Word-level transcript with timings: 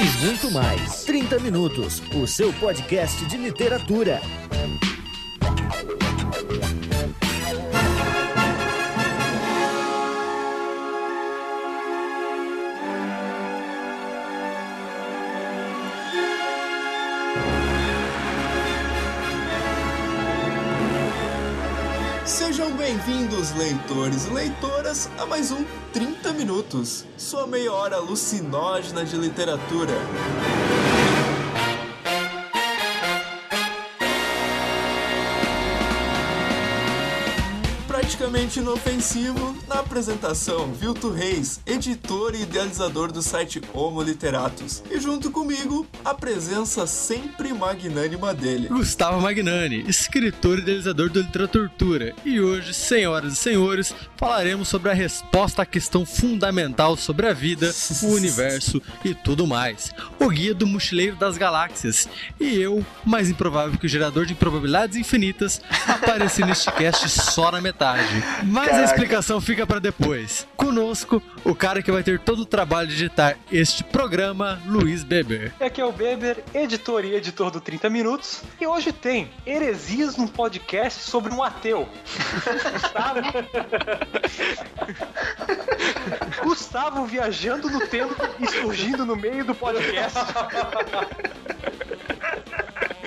e 0.00 0.24
muito 0.24 0.50
mais. 0.52 1.04
30 1.04 1.40
Minutos, 1.40 2.00
o 2.14 2.26
seu 2.26 2.52
podcast 2.54 3.24
de 3.26 3.36
literatura. 3.36 4.20
Bem-vindos, 22.98 23.52
leitores 23.52 24.26
e 24.26 24.30
leitoras, 24.30 25.08
a 25.18 25.24
mais 25.24 25.52
um 25.52 25.64
30 25.92 26.32
Minutos, 26.32 27.04
sua 27.16 27.46
meia 27.46 27.72
hora 27.72 27.96
alucinógena 27.96 29.04
de 29.04 29.16
literatura. 29.16 29.92
Praticamente 38.08 38.60
inofensivo, 38.60 39.54
na 39.68 39.80
apresentação, 39.80 40.72
Vilto 40.72 41.10
Reis, 41.10 41.60
editor 41.66 42.34
e 42.34 42.40
idealizador 42.40 43.12
do 43.12 43.20
site 43.20 43.60
Homo 43.74 44.00
Literatus. 44.00 44.82
E 44.90 44.98
junto 44.98 45.30
comigo, 45.30 45.86
a 46.02 46.14
presença 46.14 46.86
sempre 46.86 47.52
magnânima 47.52 48.32
dele. 48.32 48.68
Gustavo 48.68 49.20
Magnani, 49.20 49.84
escritor 49.86 50.58
e 50.58 50.62
idealizador 50.62 51.10
do 51.10 51.20
Literatura. 51.20 52.14
E 52.24 52.40
hoje, 52.40 52.72
senhoras 52.72 53.34
e 53.34 53.36
senhores, 53.36 53.94
falaremos 54.16 54.68
sobre 54.68 54.90
a 54.90 54.94
resposta 54.94 55.60
à 55.60 55.66
questão 55.66 56.06
fundamental 56.06 56.96
sobre 56.96 57.26
a 57.26 57.34
vida, 57.34 57.70
o 58.02 58.06
universo 58.06 58.80
e 59.04 59.14
tudo 59.14 59.46
mais. 59.46 59.92
O 60.20 60.28
Guia 60.28 60.54
do 60.54 60.66
Mochileiro 60.66 61.16
das 61.16 61.38
Galáxias. 61.38 62.08
E 62.40 62.56
eu, 62.60 62.84
mais 63.04 63.30
improvável 63.30 63.78
que 63.78 63.86
o 63.86 63.88
gerador 63.88 64.26
de 64.26 64.32
improbabilidades 64.32 64.96
infinitas, 64.96 65.60
apareci 65.86 66.44
neste 66.44 66.70
cast 66.72 67.08
só 67.08 67.52
na 67.52 67.60
metade. 67.60 68.22
Mas 68.44 68.66
Caraca. 68.66 68.82
a 68.82 68.84
explicação 68.84 69.40
fica 69.40 69.66
para 69.66 69.78
depois. 69.78 70.46
Conosco, 70.58 71.22
o 71.44 71.54
cara 71.54 71.80
que 71.80 71.92
vai 71.92 72.02
ter 72.02 72.18
todo 72.18 72.40
o 72.40 72.44
trabalho 72.44 72.88
de 72.88 73.04
editar 73.04 73.36
este 73.50 73.84
programa, 73.84 74.60
Luiz 74.66 75.04
Beber. 75.04 75.54
Aqui 75.60 75.80
é 75.80 75.84
o 75.84 75.92
Beber, 75.92 76.42
editor 76.52 77.04
e 77.04 77.14
editor 77.14 77.52
do 77.52 77.60
30 77.60 77.88
Minutos. 77.88 78.42
E 78.60 78.66
hoje 78.66 78.92
tem 78.92 79.30
Heresias 79.46 80.16
num 80.16 80.26
podcast 80.26 81.08
sobre 81.08 81.32
um 81.32 81.44
ateu. 81.44 81.88
Gustavo. 82.72 83.20
Gustavo 86.42 87.06
viajando 87.06 87.70
no 87.70 87.86
tempo 87.86 88.16
e 88.40 88.46
surgindo 88.48 89.06
no 89.06 89.14
meio 89.14 89.44
do 89.44 89.54
podcast. 89.54 90.18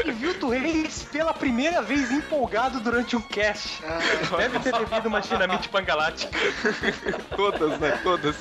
E 0.04 0.12
Vilto 0.12 0.50
Reis 0.50 1.04
pela 1.12 1.34
primeira 1.34 1.82
vez 1.82 2.12
empolgado 2.12 2.80
durante 2.80 3.16
um 3.16 3.22
cast. 3.22 3.84
Ah, 3.84 4.00
Deve 4.38 4.60
ter 4.60 4.78
bebido 4.78 5.08
uma 5.08 5.22
chinamite 5.22 5.70
pangalática. 5.70 6.38
Todas, 7.36 7.80
né? 7.80 8.00
Todas. 8.04 8.36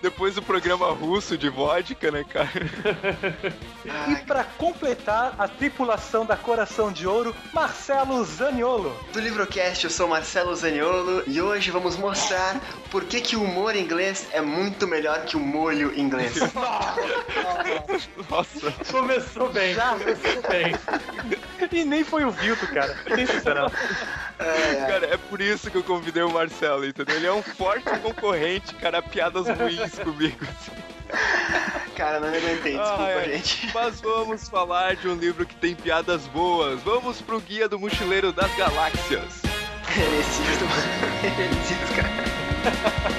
Depois 0.00 0.34
do 0.34 0.42
programa 0.42 0.90
russo 0.90 1.38
de 1.38 1.48
vodka, 1.48 2.10
né, 2.10 2.24
cara? 2.24 2.50
E 4.08 4.16
para 4.24 4.44
completar 4.44 5.34
a 5.38 5.46
tripulação 5.48 6.24
da 6.24 6.36
Coração 6.36 6.92
de 6.92 7.06
Ouro, 7.06 7.34
Marcelo 7.52 8.24
Zaniolo. 8.24 8.96
Do 9.12 9.20
Livrocast, 9.20 9.84
eu 9.84 9.90
sou 9.90 10.08
Marcelo 10.08 10.54
Zaniolo 10.54 11.22
e 11.26 11.40
hoje 11.40 11.70
vamos 11.70 11.96
mostrar 11.96 12.60
por 12.90 13.04
que, 13.04 13.20
que 13.20 13.36
o 13.36 13.42
humor 13.42 13.76
inglês 13.76 14.28
é 14.32 14.40
muito 14.40 14.86
melhor 14.86 15.24
que 15.24 15.36
o 15.36 15.40
molho 15.40 15.98
inglês. 15.98 16.34
Nossa, 18.30 18.72
começou 18.90 19.50
bem. 19.50 19.74
Já 19.74 19.90
começou 19.90 20.42
bem. 20.48 20.71
E 21.70 21.84
nem 21.84 22.04
foi 22.04 22.24
o 22.24 22.30
Vilto, 22.30 22.66
cara. 22.68 22.96
É, 24.38 24.42
é. 24.42 24.86
Cara, 24.86 25.06
é 25.06 25.16
por 25.16 25.40
isso 25.40 25.70
que 25.70 25.76
eu 25.76 25.84
convidei 25.84 26.22
o 26.22 26.30
Marcelo, 26.30 26.84
entendeu? 26.84 27.16
Ele 27.16 27.26
é 27.26 27.32
um 27.32 27.42
forte 27.42 27.88
concorrente, 28.00 28.74
cara, 28.74 29.00
piadas 29.00 29.46
ruins 29.48 29.98
comigo. 29.98 30.44
Assim. 30.44 30.72
Cara, 31.96 32.20
não 32.20 32.30
me 32.30 32.38
aguentei, 32.38 32.76
desculpa, 32.76 33.04
ah, 33.04 33.10
é. 33.10 33.32
gente. 33.32 33.70
Mas 33.72 34.00
vamos 34.00 34.48
falar 34.48 34.96
de 34.96 35.08
um 35.08 35.14
livro 35.14 35.46
que 35.46 35.54
tem 35.54 35.74
piadas 35.74 36.26
boas. 36.26 36.80
Vamos 36.82 37.20
pro 37.20 37.40
Guia 37.40 37.68
do 37.68 37.78
Mochileiro 37.78 38.32
das 38.32 38.54
Galáxias. 38.56 39.42
Heresias, 39.94 40.58
Heresias, 41.22 41.90
cara. 41.96 43.11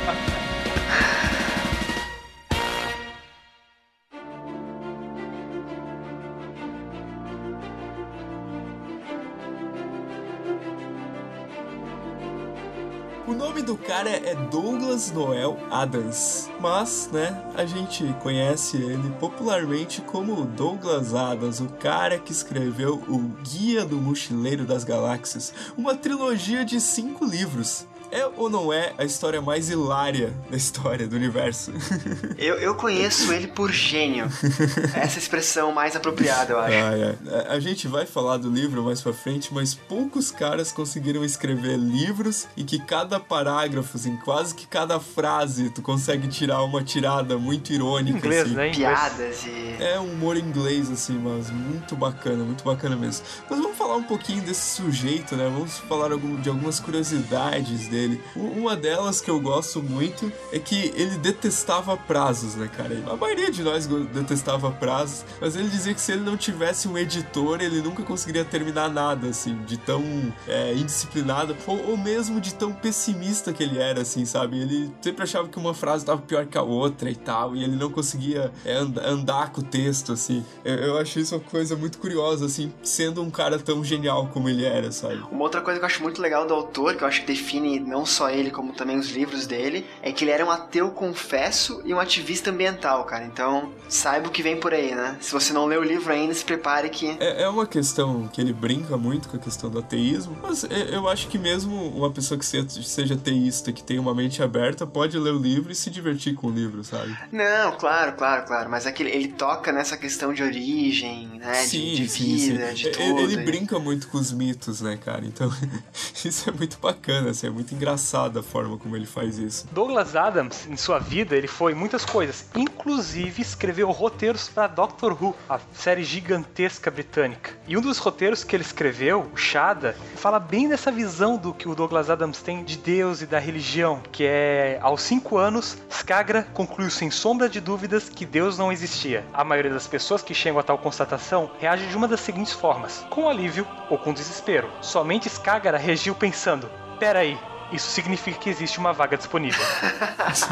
Cara 13.96 14.10
é 14.10 14.34
Douglas 14.50 15.12
Noel 15.12 15.56
Adams, 15.70 16.50
mas, 16.60 17.08
né, 17.14 17.44
a 17.54 17.64
gente 17.64 18.04
conhece 18.24 18.76
ele 18.76 19.08
popularmente 19.20 20.02
como 20.02 20.46
Douglas 20.46 21.14
Adams, 21.14 21.60
o 21.60 21.70
cara 21.70 22.18
que 22.18 22.32
escreveu 22.32 22.96
o 23.08 23.20
Guia 23.44 23.86
do 23.86 23.98
Mochileiro 23.98 24.66
das 24.66 24.84
Galáxias, 24.84 25.54
uma 25.78 25.96
trilogia 25.96 26.66
de 26.66 26.82
cinco 26.82 27.24
livros. 27.24 27.86
É 28.14 28.30
ou 28.38 28.48
não 28.48 28.72
é 28.72 28.94
a 28.96 29.04
história 29.04 29.42
mais 29.42 29.72
hilária 29.72 30.32
da 30.48 30.56
história 30.56 31.08
do 31.08 31.16
universo? 31.16 31.74
Eu, 32.38 32.56
eu 32.56 32.76
conheço 32.76 33.32
ele 33.32 33.48
por 33.48 33.72
gênio. 33.72 34.26
Essa 34.94 35.18
expressão 35.18 35.72
mais 35.72 35.96
apropriada, 35.96 36.52
eu 36.52 36.60
acho. 36.60 36.76
Ah, 36.76 36.98
é. 36.98 37.48
A 37.48 37.60
gente 37.60 37.88
vai 37.88 38.06
falar 38.06 38.38
do 38.38 38.50
livro 38.50 38.84
mais 38.84 39.02
pra 39.02 39.14
frente, 39.14 39.54
mas 39.54 39.74
poucos 39.74 40.30
caras 40.30 40.72
conseguiram 40.72 41.24
escrever 41.24 41.78
livros 41.78 42.48
em 42.58 42.66
que 42.66 42.80
cada 42.80 43.20
parágrafo, 43.20 43.96
assim, 43.96 44.18
quase 44.18 44.54
que 44.54 44.68
cada 44.68 45.00
frase, 45.00 45.70
tu 45.70 45.82
consegue 45.82 46.28
tirar 46.28 46.64
uma 46.64 46.84
tirada 46.84 47.38
muito 47.38 47.72
irônica. 47.72 48.18
Inglês, 48.18 48.44
assim. 48.44 48.56
né? 48.56 48.72
Piadas 48.72 49.46
e. 49.46 49.76
É 49.82 50.00
um 50.00 50.12
humor 50.12 50.36
inglês, 50.36 50.92
assim, 50.92 51.18
mas 51.18 51.50
muito 51.50 51.96
bacana, 51.96 52.44
muito 52.44 52.64
bacana 52.64 52.96
mesmo. 52.96 53.26
Mas 53.50 53.60
vamos 53.60 53.78
falar 53.78 53.96
um 53.96 54.04
pouquinho 54.04 54.42
desse 54.42 54.76
sujeito, 54.76 55.36
né? 55.36 55.46
Vamos 55.46 55.78
falar 55.78 56.10
de 56.42 56.50
algumas 56.50 56.80
curiosidades 56.80 57.88
dele 57.88 58.03
Uma 58.36 58.76
delas 58.76 59.22
que 59.22 59.30
eu 59.30 59.40
gosto 59.40 59.82
muito 59.82 60.32
é 60.52 60.60
que 60.60 60.94
ele 60.96 61.18
detestava 61.18 61.96
prazos, 61.96 62.56
né, 62.56 62.70
cara? 62.76 63.02
A 63.12 63.16
maioria 63.16 63.52
de 63.52 63.64
nós 63.64 63.88
detestava 63.88 64.72
prazos, 64.72 65.26
mas 65.40 65.56
ele 65.56 65.70
dizia 65.70 65.94
que 65.94 66.02
se 66.02 66.12
ele 66.12 66.22
não 66.22 66.38
tivesse 66.38 66.88
um 66.88 66.98
editor, 66.98 67.62
ele 67.62 67.82
nunca 67.82 68.04
conseguiria 68.04 68.46
terminar 68.46 68.90
nada, 68.90 69.28
assim, 69.28 69.56
de 69.66 69.78
tão 69.78 70.04
é, 70.48 70.74
indisciplinado, 70.74 71.56
ou, 71.66 71.92
ou, 71.92 71.98
mesmo 71.98 72.40
de 72.40 72.54
tão 72.54 72.74
pessimista 72.74 73.54
que 73.54 73.64
ele 73.64 73.80
era, 73.80 74.02
assim, 74.02 74.26
sabe? 74.26 74.60
Ele 74.60 74.92
sempre 75.02 75.24
achava 75.24 75.48
que 75.48 75.58
uma 75.58 75.74
frase 75.74 76.04
estava 76.04 76.22
pior 76.22 76.46
que 76.46 76.58
a 76.58 76.62
outra 76.62 77.10
e 77.10 77.16
tal, 77.16 77.56
e 77.56 77.64
ele 77.64 77.76
não 77.76 77.90
conseguia 77.90 78.52
é, 78.66 78.74
and 78.74 78.94
andar 79.06 79.52
com 79.52 79.62
o 79.62 79.64
texto, 79.64 80.14
assim. 80.14 80.46
Eu, 80.64 80.76
eu 80.76 80.98
acho 80.98 81.20
isso 81.20 81.36
uma 81.36 81.42
coisa 81.42 81.76
muito 81.76 81.98
curiosa, 81.98 82.46
assim, 82.46 82.72
sendo 82.84 83.22
um 83.22 83.30
cara 83.30 83.58
tão 83.60 83.84
genial 83.84 84.28
como 84.28 84.50
ele 84.50 84.66
era, 84.66 84.92
sabe? 84.92 85.24
Uma 85.32 85.44
outra 85.44 85.62
coisa 85.62 85.80
que 85.80 85.84
eu 85.84 85.88
acho 85.88 86.04
muito 86.04 86.22
legal 86.22 86.46
do 86.46 86.54
autor, 86.54 86.96
que 86.96 87.04
eu 87.04 87.08
acho 87.08 87.22
que 87.22 87.28
define 87.28 87.80
não 87.94 88.08
só 88.08 88.32
ele, 88.32 88.50
como 88.50 88.74
também 88.74 88.98
os 88.98 89.12
livros 89.12 89.46
dele, 89.46 89.86
é 90.02 90.12
que 90.12 90.24
ele 90.24 90.32
era 90.32 90.44
um 90.44 90.50
ateu 90.50 90.90
confesso 90.90 91.80
e 91.86 91.94
um 91.94 92.00
ativista 92.00 92.50
ambiental, 92.50 93.06
cara. 93.06 93.24
Então, 93.24 93.72
saiba 93.88 94.28
o 94.28 94.32
que 94.32 94.42
vem 94.42 94.60
por 94.60 94.74
aí, 94.74 94.96
né? 94.96 95.16
Se 95.22 95.32
você 95.32 95.54
não 95.54 95.68
leu 95.68 95.82
o 95.82 95.84
livro 95.84 96.12
ainda, 96.12 96.34
se 96.34 96.44
prepare 96.44 96.90
que. 96.90 97.16
É, 97.20 97.44
é 97.44 97.48
uma 97.48 97.68
questão 97.68 98.28
que 98.28 98.42
ele 98.42 98.52
brinca 98.52 98.98
muito 98.98 99.30
com 99.30 99.38
a 99.38 99.40
questão 99.40 99.70
do 99.70 99.78
ateísmo, 99.78 100.36
mas 100.42 100.66
eu 100.92 101.08
acho 101.08 101.28
que 101.28 101.38
mesmo 101.38 101.90
uma 101.90 102.10
pessoa 102.10 102.36
que 102.40 102.46
seja 102.46 103.14
ateísta, 103.14 103.72
que 103.72 103.84
tem 103.84 104.00
uma 104.00 104.16
mente 104.16 104.42
aberta, 104.42 104.88
pode 104.88 105.16
ler 105.20 105.34
o 105.34 105.38
livro 105.38 105.72
e 105.72 105.76
se 105.76 105.92
divertir 105.92 106.34
com 106.34 106.48
o 106.48 106.52
livro, 106.52 106.84
sabe? 106.84 107.16
Não, 107.32 107.74
claro, 107.78 108.14
claro, 108.14 108.48
claro. 108.48 108.72
Mas 108.72 108.88
é 108.88 108.92
que 108.92 109.04
ele 109.04 109.28
toca 109.28 109.72
nessa 109.72 109.96
questão 109.96 110.34
de 110.34 110.42
origem, 110.42 111.28
né? 111.36 111.54
Sim, 111.54 111.94
de, 111.94 111.96
de 111.98 112.10
sim, 112.10 112.36
vida, 112.38 112.70
sim. 112.70 112.74
de 112.74 112.90
tudo. 112.90 113.20
Ele, 113.20 113.34
ele 113.34 113.38
brinca 113.44 113.78
muito 113.78 114.08
com 114.08 114.18
os 114.18 114.32
mitos, 114.32 114.82
né, 114.82 114.98
cara? 114.98 115.24
Então, 115.24 115.54
isso 116.26 116.50
é 116.50 116.52
muito 116.52 116.80
bacana, 116.80 117.30
assim, 117.30 117.46
é 117.46 117.52
muito 117.52 117.72
engraçado 117.76 117.83
engraçada 117.84 118.40
a 118.40 118.44
forma 118.44 118.78
como 118.78 118.96
ele 118.96 119.06
faz 119.06 119.38
isso. 119.38 119.68
Douglas 119.72 120.16
Adams, 120.16 120.66
em 120.68 120.78
sua 120.78 121.00
vida, 121.00 121.36
ele 121.36 121.48
foi 121.48 121.74
muitas 121.74 122.06
coisas. 122.06 122.46
Inclusive, 122.56 123.42
escreveu 123.42 123.92
roteiros 123.92 124.48
para 124.48 124.68
Doctor 124.68 125.12
Who, 125.22 125.36
a 125.50 125.60
série 125.74 126.04
gigantesca 126.04 126.90
britânica. 126.90 127.52
E 127.68 127.78
um 127.78 127.82
dos 127.82 127.98
roteiros 127.98 128.44
que 128.44 128.56
ele 128.56 128.64
escreveu, 128.64 129.30
o 129.34 129.38
Shada, 129.38 129.98
fala 130.16 130.40
bem 130.40 130.70
dessa 130.70 130.92
visão 130.92 131.38
do 131.38 131.54
que 131.54 131.68
o 131.68 131.76
Douglas 131.76 132.10
Adams 132.10 132.42
tem 132.42 132.64
de 132.64 132.78
Deus 132.78 133.22
e 133.22 133.26
da 133.26 133.38
religião, 133.38 134.02
que 134.12 134.24
é, 134.26 134.80
aos 134.82 135.02
cinco 135.02 135.38
anos, 135.38 135.78
Skagra 135.90 136.44
concluiu 136.54 136.90
sem 136.90 137.12
sombra 137.12 137.50
de 137.50 137.60
dúvidas 137.60 138.08
que 138.08 138.26
Deus 138.26 138.58
não 138.58 138.72
existia. 138.72 139.26
A 139.34 139.44
maioria 139.44 139.74
das 139.74 139.88
pessoas 139.88 140.22
que 140.22 140.34
chegam 140.34 140.60
a 140.60 140.64
tal 140.64 140.78
constatação 140.78 141.52
reage 141.60 141.86
de 141.88 141.98
uma 141.98 142.08
das 142.08 142.22
seguintes 142.22 142.54
formas: 142.54 143.06
com 143.10 143.28
alívio 143.28 143.68
ou 143.90 143.98
com 143.98 144.14
desespero. 144.14 144.70
Somente 144.82 145.28
Skagra 145.28 145.78
reagiu 145.78 146.16
pensando: 146.16 146.70
peraí, 147.00 147.38
Isso 147.74 147.90
significa 147.90 148.38
que 148.38 148.50
existe 148.50 148.78
uma 148.78 148.94
vaga 148.94 149.18
disponível. 149.18 149.64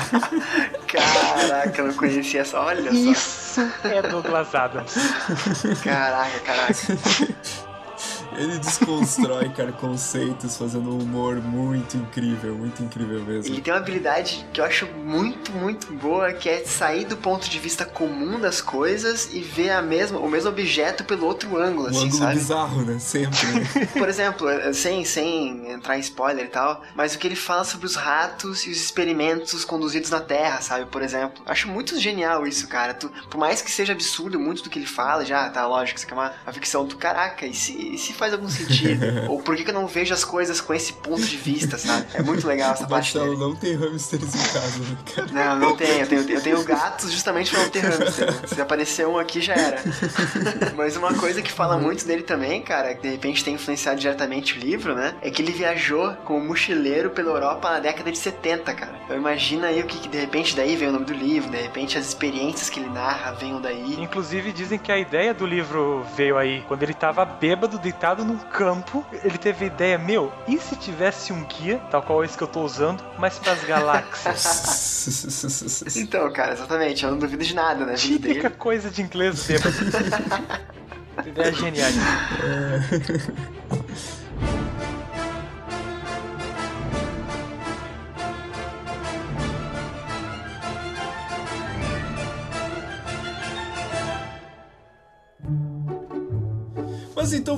Caraca, 0.87 1.81
eu 1.81 1.87
não 1.87 1.93
conhecia 1.93 2.41
essa. 2.41 2.59
Olha 2.59 2.91
só. 2.91 2.97
Isso 2.97 3.73
é 3.83 4.01
Douglas 4.01 4.55
Adams. 4.55 4.95
Caraca, 5.83 6.39
caraca. 6.39 6.73
Ele 8.41 8.57
desconstrói, 8.59 9.49
cara, 9.55 9.71
conceitos, 9.71 10.57
fazendo 10.57 10.91
um 10.91 10.99
humor 10.99 11.35
muito 11.41 11.97
incrível, 11.97 12.55
muito 12.55 12.81
incrível 12.83 13.21
mesmo. 13.23 13.53
Ele 13.53 13.61
tem 13.61 13.73
uma 13.73 13.79
habilidade 13.79 14.45
que 14.53 14.59
eu 14.59 14.65
acho 14.65 14.85
muito, 14.87 15.51
muito 15.51 15.91
boa, 15.93 16.33
que 16.33 16.49
é 16.49 16.63
sair 16.65 17.05
do 17.05 17.17
ponto 17.17 17.49
de 17.49 17.59
vista 17.59 17.85
comum 17.85 18.39
das 18.39 18.61
coisas 18.61 19.29
e 19.33 19.41
ver 19.41 19.71
a 19.71 19.81
mesma, 19.81 20.19
o 20.19 20.29
mesmo 20.29 20.49
objeto 20.49 21.03
pelo 21.03 21.25
outro 21.25 21.57
ângulo, 21.57 21.85
Um 21.85 21.89
assim, 21.89 22.05
ângulo 22.05 22.17
sabe? 22.17 22.33
bizarro, 22.35 22.81
né? 22.83 22.99
Sempre. 22.99 23.45
Né? 23.47 23.85
Por 23.93 24.09
exemplo, 24.09 24.49
eh, 24.49 24.73
sem, 24.73 25.05
sem 25.05 25.71
entrar 25.71 25.97
em 25.97 26.01
spoiler 26.01 26.45
e 26.45 26.49
tal, 26.49 26.81
mas 26.95 27.13
o 27.15 27.19
que 27.19 27.27
ele 27.27 27.35
fala 27.35 27.63
sobre 27.63 27.85
os 27.85 27.95
ratos 27.95 28.65
e 28.65 28.69
os 28.69 28.77
experimentos 28.77 29.63
conduzidos 29.65 30.09
na 30.09 30.19
Terra, 30.19 30.61
sabe? 30.61 30.85
Por 30.85 31.01
exemplo. 31.01 31.43
Acho 31.45 31.67
muito 31.67 31.99
genial 31.99 32.45
isso, 32.47 32.67
cara. 32.67 32.93
Tu, 32.93 33.09
por 33.29 33.37
mais 33.37 33.61
que 33.61 33.71
seja 33.71 33.93
absurdo 33.93 34.39
muito 34.39 34.63
do 34.63 34.69
que 34.69 34.79
ele 34.79 34.85
fala, 34.85 35.25
já, 35.25 35.49
tá, 35.49 35.65
lógico, 35.67 35.97
isso 35.97 36.05
aqui 36.05 36.13
é 36.13 36.17
uma, 36.17 36.33
uma 36.43 36.53
ficção 36.53 36.85
do 36.85 36.95
caraca, 36.95 37.45
e 37.45 37.53
se, 37.53 37.95
e 37.95 37.97
se 37.97 38.13
faz 38.13 38.30
algum 38.33 38.49
sentido? 38.49 39.05
Ou 39.29 39.41
por 39.41 39.55
que, 39.55 39.63
que 39.63 39.69
eu 39.69 39.73
não 39.73 39.87
vejo 39.87 40.13
as 40.13 40.23
coisas 40.23 40.59
com 40.61 40.73
esse 40.73 40.93
ponto 40.93 41.21
de 41.21 41.37
vista, 41.37 41.77
sabe? 41.77 42.05
É 42.13 42.21
muito 42.21 42.47
legal 42.47 42.73
essa 42.73 42.85
O 42.85 42.87
parte 42.89 43.17
Marcelo 43.17 43.35
dele. 43.37 43.49
não 43.49 43.55
tem 43.55 43.75
hamsters 43.75 44.35
em 44.35 44.53
casa, 44.53 44.79
né, 44.79 44.97
cara? 45.15 45.27
Não, 45.31 45.59
não 45.69 45.75
tenho. 45.75 46.01
Eu 46.01 46.07
tenho, 46.07 46.29
eu 46.31 46.41
tenho 46.41 46.63
gatos 46.63 47.11
justamente 47.11 47.51
pra 47.51 47.61
não 47.63 47.69
ter 47.69 47.79
hamster. 47.79 48.47
Se 48.47 48.61
aparecer 48.61 49.07
um 49.07 49.17
aqui, 49.17 49.41
já 49.41 49.53
era. 49.53 49.81
Mas 50.75 50.95
uma 50.95 51.13
coisa 51.13 51.41
que 51.41 51.51
fala 51.51 51.77
muito 51.77 52.05
dele 52.05 52.23
também, 52.23 52.61
cara, 52.61 52.93
que 52.95 53.01
de 53.01 53.09
repente 53.09 53.43
tem 53.43 53.55
influenciado 53.55 53.99
diretamente 53.99 54.57
o 54.57 54.61
livro, 54.61 54.95
né? 54.95 55.15
É 55.21 55.29
que 55.29 55.41
ele 55.41 55.51
viajou 55.51 56.13
como 56.25 56.43
mochileiro 56.45 57.09
pela 57.11 57.31
Europa 57.31 57.69
na 57.69 57.79
década 57.79 58.11
de 58.11 58.17
70, 58.17 58.73
cara. 58.73 58.99
Então 59.05 59.15
imagina 59.15 59.67
aí 59.67 59.81
o 59.81 59.85
que, 59.85 59.97
que 59.99 60.07
de 60.07 60.17
repente 60.19 60.55
daí 60.55 60.75
vem 60.75 60.89
o 60.89 60.91
nome 60.91 61.05
do 61.05 61.13
livro, 61.13 61.49
de 61.49 61.57
repente 61.61 61.97
as 61.97 62.07
experiências 62.07 62.69
que 62.69 62.79
ele 62.79 62.89
narra 62.89 63.31
venham 63.33 63.61
daí. 63.61 63.95
Inclusive 63.99 64.51
dizem 64.51 64.79
que 64.79 64.91
a 64.91 64.97
ideia 64.97 65.33
do 65.33 65.45
livro 65.45 66.05
veio 66.15 66.37
aí 66.37 66.63
quando 66.67 66.83
ele 66.83 66.93
tava 66.93 67.25
bêbado, 67.25 67.77
deitado 67.79 68.20
num 68.23 68.37
campo. 68.37 69.05
Ele 69.23 69.37
teve 69.37 69.65
a 69.65 69.67
ideia, 69.67 69.97
meu, 69.97 70.31
e 70.47 70.57
se 70.57 70.75
tivesse 70.75 71.33
um 71.33 71.43
guia, 71.43 71.79
tal 71.89 72.01
qual 72.01 72.23
esse 72.23 72.37
que 72.37 72.43
eu 72.43 72.47
tô 72.47 72.61
usando, 72.63 73.03
mas 73.17 73.37
pras 73.39 73.63
galáxias? 73.63 74.81
Então, 75.95 76.31
cara, 76.31 76.53
exatamente, 76.53 77.03
eu 77.03 77.11
não 77.11 77.17
duvido 77.17 77.43
de 77.43 77.55
nada, 77.55 77.85
né? 77.85 77.93
Típica 77.95 78.49
coisa 78.49 78.89
de 78.89 79.01
inglês 79.01 79.47
bêbado. 79.47 79.75
Ideia 81.25 81.53
genial. 81.53 81.89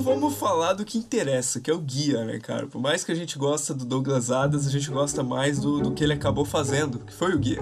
Vamos 0.04 0.34
falar 0.34 0.74
do 0.74 0.84
que 0.84 0.98
interessa, 0.98 1.58
que 1.58 1.70
é 1.70 1.74
o 1.74 1.78
guia, 1.78 2.24
né, 2.24 2.38
cara? 2.38 2.66
Por 2.66 2.80
mais 2.80 3.02
que 3.02 3.10
a 3.10 3.14
gente 3.14 3.38
gosta 3.38 3.72
do 3.72 3.86
Douglas 3.86 4.30
Adams, 4.30 4.66
a 4.66 4.70
gente 4.70 4.90
gosta 4.90 5.22
mais 5.22 5.58
do, 5.58 5.80
do 5.80 5.92
que 5.92 6.04
ele 6.04 6.12
acabou 6.12 6.44
fazendo, 6.44 6.98
que 6.98 7.12
foi 7.12 7.34
o 7.34 7.38
guia. 7.38 7.60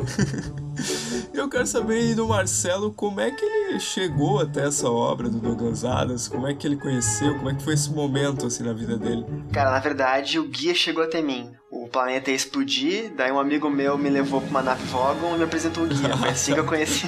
Eu 1.33 1.49
quero 1.49 1.67
saber 1.67 1.95
aí 1.95 2.15
do 2.15 2.27
Marcelo 2.27 2.93
como 2.93 3.21
é 3.21 3.31
que 3.31 3.45
ele 3.45 3.79
chegou 3.79 4.41
até 4.41 4.67
essa 4.67 4.91
obra 4.91 5.29
do 5.29 5.39
Douglas 5.39 5.85
Adams, 5.85 6.27
como 6.27 6.47
é 6.47 6.53
que 6.53 6.67
ele 6.67 6.77
conheceu, 6.77 7.37
como 7.37 7.49
é 7.49 7.55
que 7.55 7.63
foi 7.63 7.75
esse 7.75 7.91
momento 7.91 8.47
assim 8.47 8.65
na 8.65 8.73
vida 8.73 8.99
dele. 8.99 9.25
Cara, 9.53 9.71
na 9.71 9.79
verdade, 9.79 10.39
o 10.39 10.49
guia 10.49 10.75
chegou 10.75 11.05
até 11.05 11.23
mim. 11.23 11.53
Planeta 11.93 12.31
ia 12.31 12.37
explodir, 12.37 13.13
daí 13.15 13.31
um 13.31 13.39
amigo 13.39 13.69
meu 13.69 13.99
me 13.99 14.09
levou 14.09 14.41
pra 14.41 14.49
uma 14.49 14.63
nave 14.63 14.83
Vogon 14.87 15.35
e 15.35 15.39
me 15.39 15.45
apresentou 15.45 15.85
o 15.85 15.87
guia. 15.87 16.17
Foi 16.17 16.29
assim 16.31 16.55
que 16.55 16.61
eu 16.61 16.65
conheci. 16.65 17.07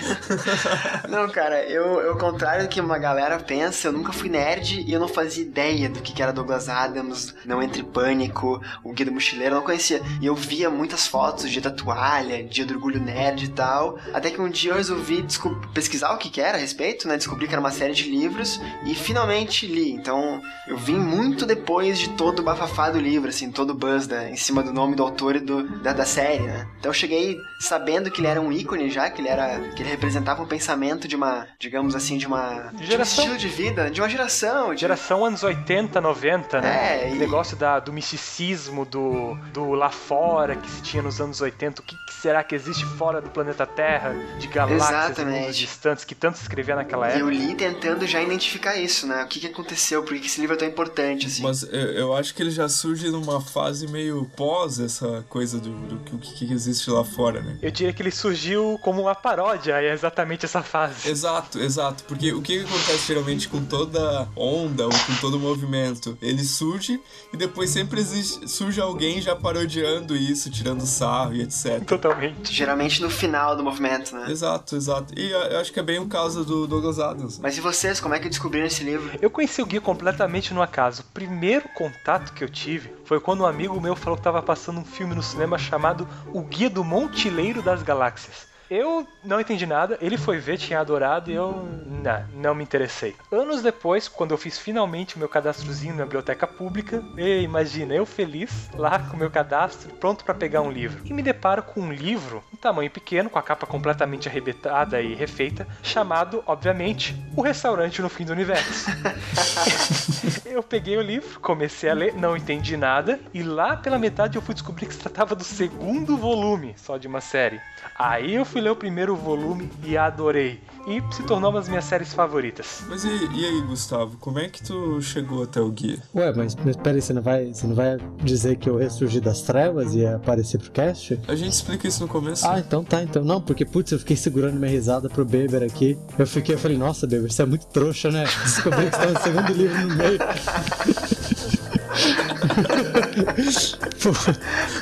não, 1.08 1.26
cara, 1.30 1.64
eu, 1.64 2.00
eu, 2.02 2.12
ao 2.12 2.18
contrário 2.18 2.64
do 2.64 2.68
que 2.68 2.80
uma 2.80 2.98
galera 2.98 3.38
pensa, 3.38 3.88
eu 3.88 3.92
nunca 3.92 4.12
fui 4.12 4.28
nerd 4.28 4.84
e 4.86 4.92
eu 4.92 5.00
não 5.00 5.08
fazia 5.08 5.42
ideia 5.42 5.88
do 5.88 6.00
que 6.00 6.22
era 6.22 6.32
Douglas 6.32 6.68
Adams, 6.68 7.34
Não 7.46 7.62
Entre 7.62 7.82
Pânico, 7.82 8.60
o 8.82 8.92
Guia 8.92 9.06
do 9.06 9.12
Mochileiro, 9.12 9.54
eu 9.54 9.58
não 9.60 9.64
conhecia. 9.64 10.02
E 10.20 10.26
eu 10.26 10.34
via 10.34 10.68
muitas 10.68 11.06
fotos, 11.06 11.50
dia 11.50 11.62
da 11.62 11.70
toalha, 11.70 12.44
dia 12.44 12.66
do 12.66 12.74
orgulho 12.74 13.00
nerd 13.00 13.44
e 13.44 13.48
tal. 13.48 13.98
Até 14.12 14.30
que 14.30 14.40
um 14.40 14.50
dia 14.50 14.72
eu 14.72 14.76
resolvi 14.76 15.24
pesquisar 15.72 16.12
o 16.12 16.18
que 16.18 16.28
que 16.28 16.42
era 16.42 16.58
a 16.58 16.60
respeito, 16.60 17.08
né? 17.08 17.16
Descobri 17.16 17.48
que 17.48 17.54
era 17.54 17.60
uma 17.60 17.70
série 17.70 17.94
de 17.94 18.10
livros 18.10 18.60
e 18.84 18.94
finalmente 18.94 19.66
li. 19.66 19.92
Então, 19.92 20.42
eu 20.68 20.76
vim 20.76 20.98
muito 20.98 21.46
depois 21.46 21.98
de 21.98 22.10
todo 22.10 22.40
o 22.40 22.42
bafafá 22.42 22.90
do 22.90 23.00
livro, 23.00 23.30
assim, 23.30 23.50
todo 23.50 23.70
o 23.70 23.74
buzz 23.74 24.06
da, 24.06 24.28
em 24.28 24.36
cima 24.36 24.62
do 24.62 24.73
nome 24.74 24.94
do 24.96 25.02
autor 25.02 25.36
e 25.36 25.40
do, 25.40 25.62
da, 25.82 25.92
da 25.92 26.04
série, 26.04 26.42
né? 26.42 26.66
Então 26.78 26.90
eu 26.90 26.94
cheguei 26.94 27.38
sabendo 27.60 28.10
que 28.10 28.20
ele 28.20 28.26
era 28.28 28.40
um 28.40 28.52
ícone 28.52 28.90
já, 28.90 29.08
que 29.08 29.20
ele 29.22 29.28
era. 29.28 29.58
que 29.70 29.82
ele 29.82 29.90
representava 29.90 30.42
um 30.42 30.46
pensamento 30.46 31.06
de 31.08 31.16
uma, 31.16 31.46
digamos 31.58 31.94
assim, 31.94 32.18
de 32.18 32.26
uma. 32.26 32.70
de 32.74 32.82
um 32.82 32.86
Geração. 32.86 33.24
estilo 33.24 33.38
de 33.38 33.48
vida, 33.48 33.90
de 33.90 34.00
uma 34.00 34.08
geração. 34.08 34.74
De, 34.74 34.80
Geração 34.80 35.24
anos 35.24 35.42
80, 35.42 36.00
90, 36.00 36.60
né? 36.60 37.08
É, 37.08 37.10
O 37.12 37.14
e- 37.14 37.18
negócio 37.18 37.56
da, 37.56 37.78
do 37.80 37.92
misticismo, 37.92 38.84
do, 38.84 39.34
do 39.52 39.72
lá 39.72 39.90
fora 39.90 40.56
que 40.56 40.68
se 40.70 40.82
tinha 40.82 41.02
nos 41.02 41.20
anos 41.20 41.40
80. 41.40 41.80
O 41.80 41.84
que, 41.84 41.94
que 41.96 42.14
será 42.14 42.42
que 42.44 42.54
existe 42.54 42.84
fora 42.84 43.20
do 43.20 43.30
planeta 43.30 43.66
Terra? 43.66 44.14
De 44.38 44.46
galáxias 44.48 45.18
e 45.18 45.24
mundos 45.24 45.56
distantes 45.56 46.04
que 46.04 46.14
tanto 46.14 46.36
se 46.36 46.42
escrevia 46.42 46.74
naquela 46.76 47.08
E 47.14 47.20
eu 47.20 47.28
época. 47.28 47.44
li 47.44 47.54
tentando 47.54 48.06
já 48.06 48.20
identificar 48.22 48.76
isso, 48.76 49.06
né? 49.06 49.22
O 49.22 49.26
que, 49.28 49.40
que 49.40 49.46
aconteceu, 49.46 50.02
por 50.02 50.14
que 50.14 50.20
que 50.20 50.26
esse 50.26 50.40
livro 50.40 50.56
é 50.56 50.58
tão 50.58 50.68
importante, 50.68 51.26
assim. 51.26 51.42
Mas 51.42 51.62
eu, 51.64 51.70
eu 51.92 52.16
acho 52.16 52.34
que 52.34 52.42
ele 52.42 52.50
já 52.50 52.68
surge 52.68 53.08
numa 53.10 53.40
fase 53.40 53.86
meio 53.86 54.24
pós 54.36 54.63
essa 54.64 55.24
coisa 55.28 55.58
do, 55.58 55.70
do 55.70 55.96
que, 55.98 56.14
o 56.14 56.18
que 56.18 56.52
existe 56.52 56.90
lá 56.90 57.04
fora, 57.04 57.40
né? 57.40 57.58
Eu 57.62 57.70
diria 57.70 57.92
que 57.92 58.02
ele 58.02 58.10
surgiu 58.10 58.78
como 58.82 59.02
uma 59.02 59.14
paródia, 59.14 59.80
é 59.80 59.92
exatamente 59.92 60.44
essa 60.44 60.62
fase. 60.62 61.08
Exato, 61.08 61.58
exato. 61.60 62.04
Porque 62.04 62.32
o 62.32 62.42
que 62.42 62.58
que 62.58 62.64
acontece 62.64 63.06
geralmente 63.06 63.48
com 63.48 63.64
toda 63.64 64.28
onda 64.36 64.84
ou 64.84 64.90
com 64.92 65.14
todo 65.20 65.38
movimento? 65.38 66.18
Ele 66.20 66.44
surge 66.44 67.00
e 67.32 67.36
depois 67.36 67.70
sempre 67.70 68.00
existe, 68.00 68.48
surge 68.48 68.80
alguém 68.80 69.20
já 69.20 69.34
parodiando 69.34 70.16
isso, 70.16 70.50
tirando 70.50 70.84
sarro 70.86 71.34
e 71.34 71.42
etc. 71.42 71.84
Totalmente. 71.86 72.52
Geralmente 72.52 73.00
no 73.00 73.10
final 73.10 73.56
do 73.56 73.62
movimento, 73.62 74.14
né? 74.14 74.30
Exato, 74.30 74.76
exato. 74.76 75.14
E 75.16 75.30
eu 75.30 75.54
eu 75.54 75.60
acho 75.60 75.72
que 75.72 75.80
é 75.80 75.82
bem 75.82 75.98
o 75.98 76.06
caso 76.06 76.44
do 76.44 76.66
Douglas 76.66 76.98
Adams. 76.98 77.38
Mas 77.38 77.56
e 77.56 77.60
vocês, 77.60 78.00
como 78.00 78.14
é 78.14 78.18
que 78.18 78.28
descobriram 78.28 78.66
esse 78.66 78.82
livro? 78.82 79.16
Eu 79.20 79.30
conheci 79.30 79.62
o 79.62 79.66
Gui 79.66 79.78
completamente 79.78 80.52
no 80.52 80.60
acaso. 80.60 81.02
O 81.02 81.04
primeiro 81.12 81.68
contato 81.68 82.32
que 82.32 82.42
eu 82.42 82.48
tive 82.48 82.92
foi 83.04 83.20
quando 83.20 83.42
um 83.42 83.46
amigo 83.46 83.80
meu 83.80 83.94
falou 83.94 84.16
que 84.16 84.20
estava 84.20 84.42
passando 84.44 84.80
um 84.80 84.84
filme 84.84 85.14
no 85.14 85.22
cinema 85.22 85.58
chamado 85.58 86.06
O 86.32 86.42
Guia 86.42 86.70
do 86.70 86.84
Montileiro 86.84 87.62
das 87.62 87.82
Galáxias. 87.82 88.54
Eu 88.70 89.06
não 89.22 89.40
entendi 89.40 89.66
nada, 89.66 89.98
ele 90.00 90.16
foi 90.16 90.38
ver, 90.38 90.56
tinha 90.56 90.80
adorado 90.80 91.30
e 91.30 91.34
eu 91.34 91.52
não, 91.86 92.26
não 92.34 92.54
me 92.54 92.64
interessei. 92.64 93.14
Anos 93.30 93.62
depois, 93.62 94.08
quando 94.08 94.30
eu 94.30 94.38
fiz 94.38 94.58
finalmente 94.58 95.16
o 95.16 95.18
meu 95.18 95.28
cadastrozinho 95.28 95.94
na 95.94 96.04
biblioteca 96.04 96.46
pública, 96.46 97.02
e 97.16 97.42
imagina, 97.42 97.94
eu 97.94 98.06
feliz, 98.06 98.70
lá 98.74 98.98
com 98.98 99.16
o 99.16 99.18
meu 99.18 99.30
cadastro, 99.30 99.92
pronto 99.94 100.24
para 100.24 100.34
pegar 100.34 100.62
um 100.62 100.70
livro. 100.70 101.02
E 101.04 101.12
me 101.12 101.22
deparo 101.22 101.62
com 101.62 101.82
um 101.82 101.92
livro, 101.92 102.42
um 102.52 102.56
tamanho 102.56 102.90
pequeno, 102.90 103.28
com 103.28 103.38
a 103.38 103.42
capa 103.42 103.66
completamente 103.66 104.28
arrebentada 104.28 105.00
e 105.00 105.14
refeita, 105.14 105.68
chamado, 105.82 106.42
obviamente, 106.46 107.14
O 107.36 107.42
Restaurante 107.42 108.00
no 108.00 108.08
Fim 108.08 108.24
do 108.24 108.32
Universo. 108.32 108.86
Eu 110.44 110.62
peguei 110.62 110.96
o 110.96 111.00
livro, 111.00 111.40
comecei 111.40 111.88
a 111.88 111.94
ler, 111.94 112.14
não 112.14 112.36
entendi 112.36 112.76
nada, 112.76 113.18
e 113.32 113.42
lá 113.42 113.76
pela 113.76 113.98
metade 113.98 114.36
eu 114.36 114.42
fui 114.42 114.54
descobrir 114.54 114.86
que 114.86 114.94
se 114.94 115.00
tratava 115.00 115.34
do 115.34 115.42
segundo 115.42 116.16
volume 116.16 116.74
só 116.76 116.98
de 116.98 117.08
uma 117.08 117.20
série. 117.20 117.60
Aí 117.98 118.34
eu 118.34 118.44
fui 118.44 118.60
ler 118.60 118.70
o 118.70 118.76
primeiro 118.76 119.16
volume 119.16 119.70
e 119.82 119.96
adorei. 119.96 120.60
E 120.86 121.02
se 121.14 121.22
tornou 121.22 121.50
uma 121.50 121.60
das 121.60 121.68
minhas 121.68 121.84
séries 121.84 122.12
favoritas. 122.12 122.82
Mas 122.88 123.04
e, 123.04 123.08
e 123.08 123.44
aí, 123.44 123.62
Gustavo, 123.62 124.18
como 124.18 124.38
é 124.38 124.48
que 124.48 124.62
tu 124.62 125.00
chegou 125.00 125.42
até 125.44 125.60
o 125.60 125.70
guia? 125.70 125.98
Ué, 126.14 126.32
mas, 126.34 126.54
mas 126.56 126.76
peraí, 126.76 127.00
você 127.00 127.14
não, 127.14 127.22
vai, 127.22 127.46
você 127.46 127.66
não 127.66 127.74
vai 127.74 127.96
dizer 128.22 128.56
que 128.56 128.68
eu 128.68 128.76
ressurgi 128.76 129.20
das 129.20 129.40
trevas 129.42 129.94
e 129.94 130.00
ia 130.00 130.16
aparecer 130.16 130.58
pro 130.58 130.70
cast? 130.70 131.18
A 131.26 131.34
gente 131.34 131.52
explica 131.52 131.88
isso 131.88 132.02
no 132.02 132.08
começo. 132.08 132.46
Ah, 132.46 132.58
então 132.58 132.84
tá, 132.84 133.02
então. 133.02 133.24
Não, 133.24 133.40
porque, 133.40 133.64
putz, 133.64 133.92
eu 133.92 133.98
fiquei 133.98 134.16
segurando 134.16 134.58
minha 134.58 134.70
risada 134.70 135.08
pro 135.08 135.24
Beber 135.24 135.62
aqui. 135.62 135.96
Eu 136.18 136.26
fiquei, 136.26 136.54
eu 136.54 136.58
falei, 136.58 136.76
nossa, 136.76 137.06
Beber, 137.06 137.32
você 137.32 137.42
é 137.42 137.46
muito 137.46 137.66
trouxa, 137.66 138.10
né? 138.10 138.24
Descobri 138.42 138.90
que 138.90 138.96
você 138.96 139.06
tá 139.06 139.10
no 139.10 139.20
segundo 139.22 139.52
livro 139.54 139.88
no 139.88 139.94
meio. 139.96 140.18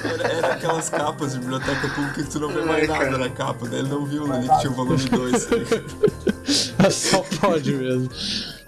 Era, 0.05 0.29
era 0.29 0.47
aquelas 0.55 0.89
capas 0.89 1.33
de 1.33 1.39
biblioteca 1.39 1.89
pública 1.89 2.23
que 2.23 2.31
tu 2.31 2.41
não 2.41 2.49
vê 2.49 2.63
mais 2.63 2.89
nada 2.89 3.19
na 3.19 3.29
capa, 3.29 3.69
daí 3.69 3.81
ele 3.81 3.89
não 3.89 4.05
viu 4.05 4.33
ali 4.33 4.49
que 4.49 4.59
tinha 4.61 4.73
o 4.73 4.75
volume 4.75 5.05
2. 5.09 5.49
Só 6.93 7.25
pode 7.41 7.73
mesmo. 7.73 8.11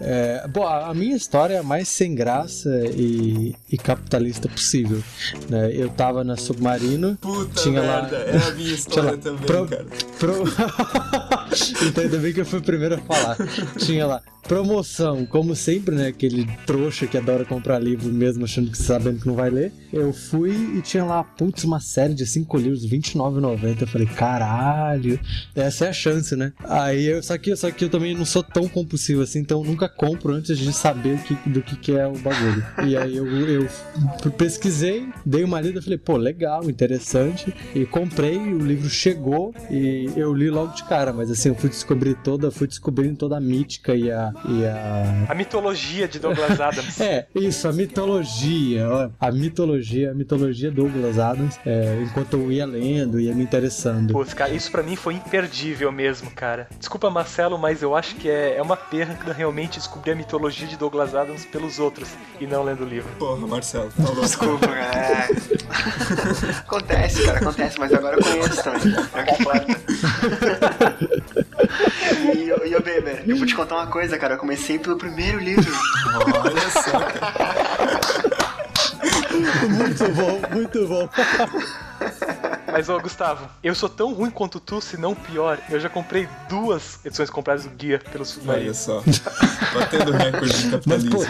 É, 0.07 0.47
bom, 0.49 0.67
a 0.67 0.93
minha 0.93 1.17
história 1.17 1.55
é 1.55 1.59
a 1.59 1.63
mais 1.63 1.89
sem 1.89 2.15
graça 2.15 2.69
e, 2.95 3.55
e 3.71 3.77
capitalista 3.79 4.49
possível. 4.49 5.03
né? 5.49 5.71
Eu 5.75 5.89
tava 5.89 6.23
na 6.23 6.37
Submarino, 6.37 7.17
Puta 7.21 7.63
tinha 7.63 7.81
merda, 7.81 8.19
lá. 8.19 8.25
é 8.25 8.37
a 8.37 8.51
minha 8.51 8.55
Tinha 8.65 8.75
história 8.75 9.11
lá, 9.13 9.17
também, 9.17 9.47
pro- 9.47 9.67
cara. 9.67 9.87
pro- 10.19 10.45
então 11.89 12.05
ainda 12.05 12.19
bem 12.19 12.33
que 12.33 12.41
eu 12.41 12.47
fui 12.47 12.59
o 12.59 12.63
primeiro 12.63 12.97
a 12.97 12.99
falar. 12.99 13.37
Tinha 13.79 14.07
lá 14.07 14.23
promoção, 14.47 15.25
como 15.25 15.57
sempre, 15.57 15.95
né? 15.95 16.09
Aquele 16.09 16.47
trouxa 16.67 17.07
que 17.07 17.17
adora 17.17 17.47
comprar 17.47 17.79
livro 17.79 18.13
mesmo 18.13 18.45
achando 18.45 18.71
que 18.71 18.77
sabendo 18.77 19.21
que 19.21 19.27
não 19.27 19.35
vai 19.35 19.49
ler. 19.49 19.73
Eu 19.91 20.13
fui 20.13 20.51
e 20.77 20.83
tinha 20.83 21.03
lá, 21.03 21.25
putz, 21.25 21.65
uma 21.65 21.81
série 21.81 22.13
de 22.13 22.27
cinco 22.27 22.59
livros, 22.59 22.85
R$29,90. 22.85 23.81
Eu 23.81 23.87
falei, 23.87 24.07
caralho, 24.07 25.19
essa 25.55 25.87
é 25.87 25.89
a 25.89 25.93
chance, 25.95 26.37
né? 26.37 26.53
Aí 26.65 27.07
eu, 27.07 27.23
só 27.23 27.39
que, 27.39 27.57
só 27.57 27.71
que 27.71 27.87
eu 27.87 27.89
também 27.89 28.15
não 28.15 28.27
sou 28.27 28.43
tão 28.43 28.69
compulsivo 28.69 29.23
assim, 29.23 29.39
então 29.39 29.65
nunca 29.65 29.89
compro 29.97 30.33
antes 30.33 30.59
de 30.59 30.73
saber 30.73 31.19
que, 31.23 31.35
do 31.49 31.63
que, 31.63 31.77
que 31.77 31.97
é 31.97 32.07
o 32.07 32.17
bagulho. 32.19 32.65
E 32.87 32.97
aí 32.97 33.17
eu, 33.17 33.27
eu 33.27 33.69
pesquisei, 34.37 35.09
dei 35.25 35.45
uma 35.45 35.61
lida, 35.61 35.81
falei, 35.81 35.99
pô, 35.99 36.17
legal, 36.17 36.69
interessante. 36.69 37.55
E 37.75 37.87
comprei, 37.87 38.39
o 38.39 38.59
livro 38.59 38.89
chegou 38.89 39.55
e 39.71 40.11
eu 40.17 40.33
li 40.33 40.51
logo 40.51 40.75
de 40.75 40.85
cara, 40.85 41.13
mas 41.13 41.31
assim, 41.31 41.49
eu 41.49 41.55
fui 41.55 41.69
descobrir 41.69 42.15
toda, 42.17 42.51
fui 42.51 42.67
descobrindo 42.67 43.17
toda 43.17 43.37
a 43.37 43.41
mítica 43.41 43.95
e 43.95 44.11
a. 44.11 44.33
E 44.49 44.67
a... 44.67 45.27
a 45.29 45.35
mitologia 45.35 46.07
de 46.09 46.19
Douglas 46.19 46.61
Adams. 46.61 46.99
é, 47.01 47.27
isso, 47.35 47.69
a 47.69 47.73
mitologia, 47.73 48.89
ó, 48.89 49.11
a 49.21 49.33
mitologia, 49.33 50.11
a 50.11 50.15
mitologia 50.15 50.71
Douglas 50.71 51.19
Adams, 51.19 51.59
é, 51.65 52.03
enquanto 52.03 52.35
eu 52.35 52.51
ia 52.51 52.67
lendo, 52.67 53.21
ia 53.21 53.35
me 53.35 53.43
interessando. 53.43 54.13
Pô, 54.13 54.25
cara, 54.25 54.53
isso 54.53 54.71
para 54.71 54.83
mim 54.83 54.97
foi 54.97 55.15
imperdível 55.15 55.91
mesmo, 55.93 56.31
cara. 56.31 56.69
Desculpa, 56.79 57.11
Marcelo, 57.11 57.59
mas 57.59 57.83
eu 57.83 57.95
acho 57.95 58.17
que 58.17 58.29
é, 58.29 58.57
é 58.57 58.63
uma 58.63 58.77
perda 58.77 59.33
realmente 59.33 59.74
descobrir 59.79 60.13
a 60.13 60.15
mitologia 60.15 60.67
de 60.67 60.77
Douglas 60.77 61.15
Adams 61.15 61.45
pelos 61.45 61.79
outros 61.79 62.09
e 62.41 62.47
não 62.47 62.63
lendo 62.63 62.85
o 62.85 62.89
livro. 62.89 63.11
Porra, 63.19 63.47
Marcelo, 63.47 63.91
falou. 63.91 64.23
Desculpa, 64.23 64.69
cara. 64.69 64.97
É. 64.97 65.29
acontece, 66.61 67.25
cara, 67.25 67.39
acontece, 67.39 67.79
mas 67.79 67.93
agora 67.93 68.17
eu 68.17 68.23
conheço 68.23 68.63
também. 68.63 68.95
É 69.15 69.23
o 69.23 69.25
que 69.25 69.43
importa. 69.43 69.67
E, 72.35 72.69
e 72.69 72.77
o 72.77 72.83
Beber, 72.83 73.23
eu 73.27 73.37
vou 73.37 73.47
te 73.47 73.55
contar 73.55 73.77
uma 73.77 73.87
coisa, 73.87 74.19
cara. 74.19 74.35
Eu 74.35 74.39
comecei 74.39 74.79
pelo 74.79 74.97
primeiro 74.97 75.39
livro. 75.39 75.73
Olha 76.45 76.71
só, 76.71 77.01
cara. 77.01 78.01
muito 79.69 80.05
bom, 80.13 80.41
muito 80.55 80.87
bom. 80.89 81.09
Mas, 82.75 82.89
ô 82.89 82.99
Gustavo, 82.99 83.49
eu 83.63 83.73
sou 83.73 83.89
tão 83.89 84.13
ruim 84.13 84.31
quanto 84.31 84.59
tu, 84.59 84.81
se 84.81 84.97
não 84.97 85.15
pior. 85.15 85.61
Eu 85.71 85.79
já 85.79 85.89
comprei 85.89 86.29
duas 86.49 86.99
edições 87.05 87.31
compradas 87.31 87.63
do 87.63 87.71
guia 87.71 88.01
pelo 88.11 88.25
Submarino. 88.25 88.67
Olha 88.67 88.75
só. 88.75 89.01
Batendo 89.73 90.11
recorde 90.11 90.49
de 90.49 90.65
Mas, 90.65 90.71
capitalismo. 90.73 91.11
pô, 91.13 91.25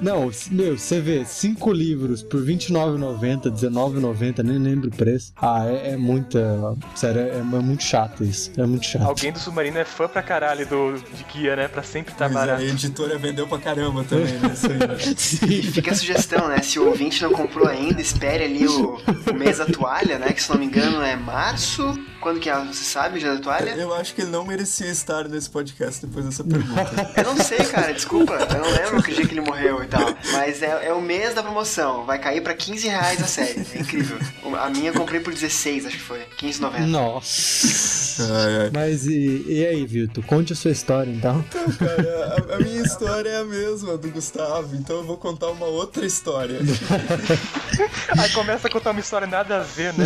não, 0.00 0.30
meu, 0.50 0.76
você 0.78 1.00
vê, 1.00 1.24
cinco 1.24 1.72
livros 1.72 2.22
por 2.22 2.40
R$29,90, 2.44 3.44
R$19,90, 3.44 4.42
nem 4.42 4.58
lembro 4.58 4.88
o 4.88 4.92
preço. 4.94 5.32
Ah, 5.36 5.66
é, 5.66 5.92
é 5.92 5.96
muita. 5.96 6.76
Sério, 6.94 7.20
é, 7.20 7.38
é 7.38 7.42
muito 7.42 7.82
chato 7.82 8.24
isso. 8.24 8.50
É 8.56 8.66
muito 8.66 8.84
chato. 8.86 9.02
Alguém 9.06 9.32
do 9.32 9.38
Submarino 9.38 9.78
é 9.78 9.84
fã 9.84 10.08
pra 10.08 10.22
caralho 10.22 10.66
do, 10.66 10.94
de 10.94 11.24
guia, 11.32 11.56
né? 11.56 11.68
Pra 11.68 11.82
sempre 11.82 12.12
estar 12.12 12.28
Mas 12.28 12.34
barato. 12.34 12.62
a 12.62 12.64
editora 12.64 13.18
vendeu 13.18 13.46
pra 13.46 13.58
caramba 13.58 14.04
também, 14.04 14.34
né? 14.38 14.52
Isso 14.52 14.66
aí, 14.66 15.14
Sim. 15.16 15.62
fica 15.72 15.92
a 15.92 15.94
sugestão, 15.94 16.48
né? 16.48 16.60
Se 16.62 16.78
o 16.78 16.86
ouvinte 16.88 17.22
não 17.22 17.30
comprou 17.32 17.66
ainda, 17.68 18.00
espere 18.00 18.44
ali 18.44 18.66
o, 18.66 18.98
o 19.30 19.34
mês 19.34 19.58
da 19.58 19.66
toalha, 19.66 20.18
né? 20.18 20.32
Que 20.32 20.42
se 20.42 20.50
não 20.50 20.58
me 20.58 20.66
engano 20.66 21.02
é 21.02 21.16
março. 21.16 21.94
Quando 22.20 22.40
que 22.40 22.48
é? 22.48 22.58
Você 22.64 22.84
sabe 22.84 23.16
o 23.16 23.20
dia 23.20 23.34
da 23.34 23.40
toalha? 23.40 23.70
Eu 23.72 23.94
acho 23.94 24.14
que 24.14 24.22
ele 24.22 24.30
não 24.30 24.46
merecia 24.46 24.86
estar 24.86 25.28
nesse 25.28 25.50
podcast 25.50 26.06
depois 26.06 26.24
dessa 26.24 26.42
pergunta. 26.42 27.12
Eu 27.18 27.24
não 27.24 27.36
sei, 27.36 27.58
cara, 27.58 27.92
desculpa. 27.92 28.32
Eu 28.34 28.60
não 28.60 28.70
lembro 28.70 29.02
que 29.02 29.12
dia 29.14 29.26
que 29.26 29.34
ele 29.34 29.42
morreu 29.42 29.82
e 29.84 29.88
tal. 29.88 30.14
Mas 30.32 30.62
é, 30.62 30.88
é 30.88 30.92
o 30.92 31.00
mês 31.00 31.34
da 31.34 31.42
promoção. 31.42 32.04
Vai 32.04 32.18
cair 32.18 32.40
pra 32.40 32.54
15 32.54 32.88
reais 32.88 33.22
a 33.22 33.26
série. 33.26 33.64
É 33.74 33.78
incrível. 33.78 34.18
A 34.60 34.68
minha 34.70 34.90
eu 34.90 34.94
comprei 34.94 35.20
por 35.20 35.32
16, 35.32 35.86
acho 35.86 35.96
que 35.96 36.02
foi. 36.02 36.20
15,90. 36.38 36.86
Nossa. 36.86 38.03
Ai, 38.20 38.56
ai. 38.62 38.70
Mas 38.72 39.06
e, 39.06 39.44
e 39.48 39.66
aí, 39.66 39.84
Vitor? 39.86 40.24
Conte 40.24 40.52
a 40.52 40.56
sua 40.56 40.70
história 40.70 41.10
então. 41.10 41.44
Então, 41.48 41.72
cara, 41.72 42.44
a, 42.50 42.56
a 42.56 42.58
minha 42.58 42.82
história 42.82 43.28
é 43.28 43.40
a 43.40 43.44
mesma 43.44 43.96
do 43.96 44.08
Gustavo, 44.10 44.76
então 44.76 44.96
eu 44.96 45.04
vou 45.04 45.16
contar 45.16 45.50
uma 45.50 45.66
outra 45.66 46.04
história. 46.06 46.58
Aí 48.18 48.30
começa 48.30 48.68
a 48.68 48.70
contar 48.70 48.92
uma 48.92 49.00
história 49.00 49.26
nada 49.26 49.58
a 49.58 49.62
ver, 49.62 49.92
né? 49.94 50.04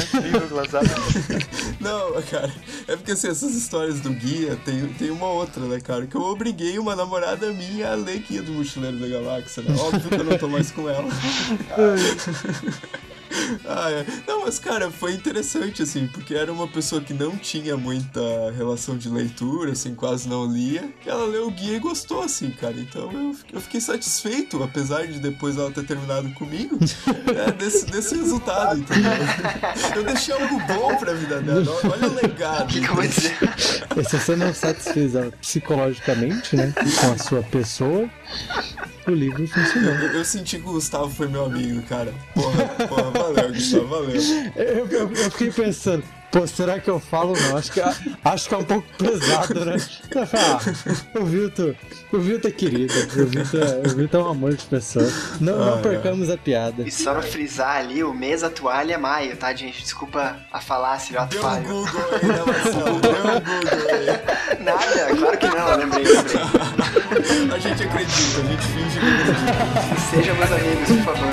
Não, 1.81 2.23
cara, 2.23 2.51
é 2.87 2.97
porque 2.97 3.13
assim, 3.13 3.29
essas 3.29 3.55
histórias 3.55 4.01
do 4.01 4.11
guia 4.11 4.57
tem, 4.65 4.87
tem 4.95 5.11
uma 5.11 5.27
outra, 5.27 5.63
né, 5.65 5.81
cara? 5.81 6.07
Que 6.07 6.17
eu 6.17 6.23
obriguei 6.23 6.79
uma 6.79 6.97
namorada 6.97 7.53
minha 7.53 7.93
a 7.93 7.95
ler 7.95 8.19
Guia 8.21 8.43
do 8.43 8.53
Mochileiro 8.53 8.99
da 8.99 9.07
Galáxia, 9.07 9.63
né? 9.63 9.75
Óbvio 9.79 10.09
que 10.09 10.15
eu 10.15 10.25
não 10.25 10.39
tô 10.39 10.49
mais 10.49 10.71
com 10.71 10.89
ela. 10.89 11.09
Ah, 13.71 13.91
é. 13.91 14.07
Não, 14.27 14.45
mas 14.45 14.59
cara, 14.59 14.91
foi 14.91 15.13
interessante, 15.13 15.83
assim, 15.83 16.07
porque 16.07 16.35
era 16.35 16.53
uma 16.53 16.67
pessoa 16.67 17.01
que 17.01 17.13
não 17.13 17.37
tinha 17.37 17.77
muita 17.77 18.21
relação 18.57 18.97
de 18.97 19.09
leitura, 19.09 19.73
assim, 19.73 19.95
quase 19.95 20.29
não 20.29 20.47
lia. 20.51 20.91
E 21.05 21.09
ela 21.09 21.27
leu 21.27 21.49
o 21.49 21.51
guia 21.51 21.77
e 21.77 21.79
gostou, 21.79 22.23
assim, 22.23 22.51
cara. 22.51 22.75
Então 22.79 23.11
eu, 23.13 23.37
eu 23.53 23.61
fiquei 23.61 23.81
satisfeito, 23.81 24.63
apesar 24.63 25.07
de 25.07 25.19
depois 25.19 25.57
ela 25.57 25.71
ter 25.71 25.85
terminado 25.85 26.31
comigo, 26.31 26.79
é, 27.37 27.53
desse, 27.59 27.87
desse 27.87 28.17
resultado, 28.17 28.81
entendeu? 28.81 29.13
Eu 29.95 30.05
deixei 30.05 30.35
algo 30.35 30.59
bom 30.67 30.97
pra 30.97 31.13
vida 31.13 31.41
dela. 31.41 31.67
Olha 31.85 32.09
o 32.09 32.15
legado. 32.15 32.69
Que? 32.69 32.81
E 34.01 34.05
se 34.05 34.19
você 34.19 34.37
não 34.37 34.55
satisfez 34.55 35.15
ela 35.15 35.31
psicologicamente, 35.33 36.57
né? 36.57 36.73
Com 37.01 37.13
a 37.13 37.19
sua 37.19 37.43
pessoa, 37.43 38.09
o 39.11 39.15
livro 39.15 39.47
funcionou. 39.49 39.93
Eu, 39.95 40.13
eu 40.19 40.25
senti 40.25 40.59
que 40.59 40.69
o 40.69 40.73
Gustavo 40.73 41.09
foi 41.11 41.29
meu 41.29 41.45
amigo, 41.47 41.83
cara. 41.83 42.13
Porra, 42.35 42.65
porra, 42.87 43.11
valeu, 43.11 43.53
Gustavo, 43.53 43.87
valeu. 43.87 44.21
Eu, 44.57 44.87
eu- 44.89 45.13
eu 45.13 45.31
fiquei 45.31 45.51
pensando, 45.51 46.05
pô, 46.31 46.47
será 46.47 46.79
que 46.79 46.89
eu 46.89 46.99
falo 47.01 47.35
não? 47.37 47.57
Acho 47.57 47.73
que, 47.73 47.81
acho 48.25 48.49
que 48.49 48.55
é 48.55 48.59
um 48.59 48.65
pouco 48.65 48.87
pesado, 48.99 49.65
né? 49.65 49.77
Ah, 50.35 50.59
o 51.21 51.25
Vitor, 51.25 51.75
o 52.13 52.19
Vitor 52.19 52.51
é 52.51 52.55
querido, 52.55 52.93
o 52.95 53.27
Vitor, 53.27 53.61
o 53.87 53.97
Vitor 53.97 54.21
é 54.21 54.25
um 54.25 54.31
amor 54.31 54.55
de 54.55 54.65
pessoa. 54.67 55.11
Não, 55.41 55.59
não 55.59 55.75
Ah, 55.75 55.79
é. 55.79 55.83
percamos 55.83 56.31
a 56.31 56.37
piada. 56.37 56.83
E 56.83 56.91
só 56.91 57.13
pra 57.13 57.23
frisar 57.23 57.77
ali, 57.79 58.03
o 58.05 58.13
mês 58.13 58.43
da 58.43 58.51
toalha 58.51 58.95
é 58.95 58.99
maio, 58.99 59.37
tá, 59.37 59.53
gente? 59.55 59.83
Desculpa 59.83 60.37
a 60.53 60.61
falácia, 60.61 61.19
o 61.19 61.23
ato 61.23 61.37
Deu 61.39 61.47
um. 61.47 61.63
Google 61.63 62.03
aí, 62.13 62.27
né, 62.29 62.43
Marcelo? 62.47 63.01
Deu 63.01 63.13
um 63.13 63.41
Google 63.41 63.89
aí. 63.93 64.07
Nada, 64.65 65.17
claro 65.17 65.39
que 65.39 65.47
não, 65.49 65.77
lembrei, 65.77 66.05
lembrei. 66.05 66.39
A 67.55 67.59
gente 67.59 67.83
acredita, 67.83 68.41
a 68.41 68.45
gente 68.45 68.67
finge 68.69 68.99
que 69.01 69.07
acredita. 69.07 70.01
Sejam 70.11 70.35
meus 70.37 70.53
amigos, 70.53 70.89
por 70.89 71.15
favor. 71.15 71.33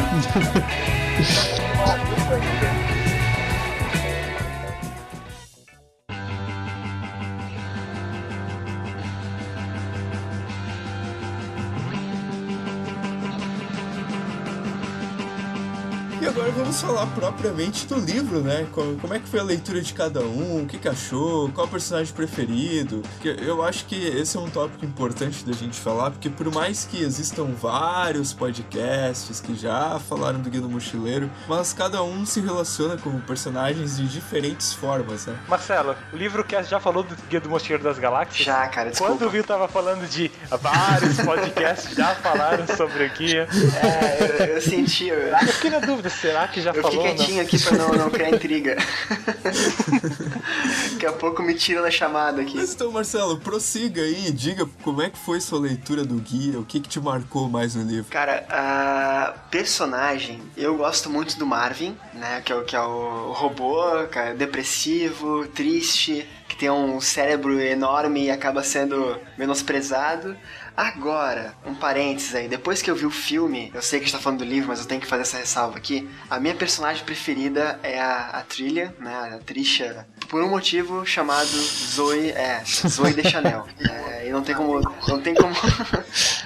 Agora 16.45 16.63
vamos 16.63 16.79
falar 16.79 17.07
propriamente 17.07 17.87
do 17.87 17.95
livro, 17.95 18.39
né? 18.39 18.67
Como, 18.71 18.99
como 18.99 19.13
é 19.15 19.19
que 19.19 19.27
foi 19.27 19.39
a 19.39 19.43
leitura 19.43 19.81
de 19.81 19.91
cada 19.93 20.19
um, 20.19 20.61
o 20.61 20.65
que, 20.67 20.77
que 20.77 20.87
achou, 20.87 21.49
qual 21.49 21.65
o 21.65 21.69
personagem 21.69 22.13
preferido. 22.13 23.01
Eu 23.23 23.63
acho 23.63 23.85
que 23.85 23.95
esse 23.95 24.37
é 24.37 24.39
um 24.39 24.47
tópico 24.47 24.85
importante 24.85 25.43
da 25.43 25.53
gente 25.53 25.79
falar, 25.79 26.11
porque 26.11 26.29
por 26.29 26.53
mais 26.53 26.85
que 26.85 27.01
existam 27.01 27.45
vários 27.59 28.31
podcasts 28.31 29.39
que 29.39 29.55
já 29.55 29.99
falaram 30.07 30.39
do 30.39 30.49
Guia 30.49 30.61
do 30.61 30.69
Mochileiro, 30.69 31.31
mas 31.47 31.73
cada 31.73 32.03
um 32.03 32.25
se 32.27 32.39
relaciona 32.41 32.95
com 32.95 33.19
personagens 33.21 33.97
de 33.97 34.07
diferentes 34.07 34.71
formas, 34.71 35.25
né? 35.25 35.35
Marcelo, 35.47 35.95
o 36.13 36.15
livro 36.15 36.43
que 36.43 36.61
já 36.61 36.79
falou 36.79 37.01
do 37.01 37.15
Guia 37.27 37.39
do 37.39 37.49
Mochileiro 37.49 37.83
das 37.83 37.97
Galáxias? 37.97 38.45
Já, 38.45 38.67
cara, 38.67 38.91
desculpa. 38.91 39.13
Quando 39.13 39.27
o 39.27 39.31
Viu 39.31 39.43
tava 39.43 39.67
falando 39.67 40.07
de 40.07 40.31
vários 40.61 41.17
podcasts 41.17 41.95
já 41.95 42.13
falaram 42.15 42.67
sobre 42.67 43.05
o 43.05 43.09
guia, 43.09 43.47
É, 43.81 44.43
eu, 44.43 44.45
eu 44.55 44.61
senti, 44.61 45.07
eu, 45.07 45.17
eu 45.17 45.37
fiquei 45.47 45.71
na 45.71 45.79
dúvida, 45.79 46.09
será 46.35 46.47
que 46.49 46.61
já 46.61 46.71
eu 46.71 46.81
falou? 46.81 46.91
fiquei 46.91 47.11
ou 47.11 47.15
não? 47.15 47.17
quietinho 47.17 47.41
aqui 47.41 47.59
pra 47.59 47.77
não, 47.77 47.89
não 47.93 48.09
criar 48.09 48.29
intriga. 48.29 48.75
Daqui 50.91 51.05
a 51.05 51.13
pouco 51.13 51.41
me 51.41 51.53
tira 51.53 51.81
na 51.81 51.89
chamada 51.89 52.41
aqui. 52.41 52.55
Mas 52.55 52.73
então, 52.73 52.91
Marcelo, 52.91 53.39
prossiga 53.39 54.01
aí, 54.01 54.31
diga 54.31 54.67
como 54.83 55.01
é 55.01 55.09
que 55.09 55.17
foi 55.17 55.39
sua 55.39 55.59
leitura 55.59 56.03
do 56.03 56.15
guia, 56.15 56.59
o 56.59 56.65
que, 56.65 56.79
que 56.79 56.89
te 56.89 56.99
marcou 56.99 57.49
mais 57.49 57.75
no 57.75 57.83
livro. 57.83 58.11
Cara, 58.11 58.45
a 58.49 59.33
personagem, 59.49 60.41
eu 60.57 60.75
gosto 60.75 61.09
muito 61.09 61.37
do 61.37 61.45
Marvin, 61.45 61.95
né? 62.13 62.41
Que 62.43 62.51
é 62.51 62.55
o, 62.55 62.63
que 62.63 62.75
é 62.75 62.81
o 62.81 63.31
robô, 63.31 63.85
cara, 64.11 64.33
depressivo, 64.33 65.47
triste, 65.47 66.27
que 66.47 66.57
tem 66.57 66.69
um 66.69 66.99
cérebro 66.99 67.59
enorme 67.59 68.25
e 68.25 68.31
acaba 68.31 68.63
sendo 68.63 69.17
menosprezado. 69.37 70.35
Agora, 70.75 71.53
um 71.65 71.73
parênteses 71.73 72.35
aí, 72.35 72.47
depois 72.49 72.81
que 72.81 72.91
eu 72.91 72.95
vi 72.95 73.05
o 73.05 73.11
filme, 73.11 73.71
eu 73.73 73.81
sei 73.81 73.99
que 73.99 74.03
a 74.03 74.07
gente 74.07 74.17
tá 74.17 74.21
falando 74.21 74.39
do 74.39 74.45
livro, 74.45 74.67
mas 74.67 74.79
eu 74.79 74.85
tenho 74.85 74.99
que 74.99 75.07
fazer 75.07 75.21
essa 75.21 75.37
ressalva 75.37 75.77
aqui. 75.77 76.09
A 76.29 76.37
minha 76.37 76.53
personagem 76.53 77.03
preferida 77.05 77.79
é 77.81 77.99
a, 77.99 78.29
a 78.33 78.41
Trilha, 78.41 78.93
né? 78.99 79.35
A 79.35 79.37
Trisha, 79.39 80.05
por 80.27 80.43
um 80.43 80.49
motivo 80.49 81.05
chamado 81.05 81.47
Zoe, 81.47 82.29
é, 82.31 82.61
Zoe 82.65 83.13
de 83.13 83.29
Chanel. 83.29 83.65
É, 84.15 84.27
e 84.27 84.31
não 84.31 84.41
tem 84.41 84.55
como, 84.55 84.81
não 85.07 85.21
tem 85.21 85.35
como, 85.35 85.53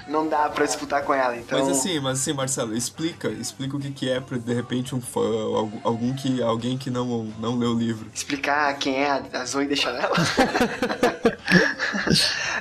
não 0.10 0.28
dá 0.28 0.50
pra 0.50 0.66
disputar 0.66 1.04
com 1.04 1.13
ela, 1.13 1.38
então... 1.38 1.60
Mas 1.60 1.70
assim, 1.70 2.00
mas 2.00 2.20
assim, 2.20 2.34
Marcelo, 2.34 2.75
explica, 2.75 3.30
explica 3.30 3.78
o 3.78 3.80
que, 3.80 3.92
que 3.92 4.10
é 4.10 4.20
pra 4.20 4.38
de 4.38 4.54
repente 4.54 4.96
um 4.96 5.01
fã, 5.01 5.22
algum, 5.84 6.13
que, 6.13 6.42
alguém 6.42 6.78
que 6.78 6.89
não, 6.89 7.25
não 7.39 7.58
leu 7.58 7.72
o 7.72 7.78
livro. 7.78 8.10
explicar 8.13 8.74
quem 8.78 9.04
é 9.04 9.22
a 9.34 9.46
Zoe 9.46 9.68
de 9.68 9.75
Chanel. 9.75 10.10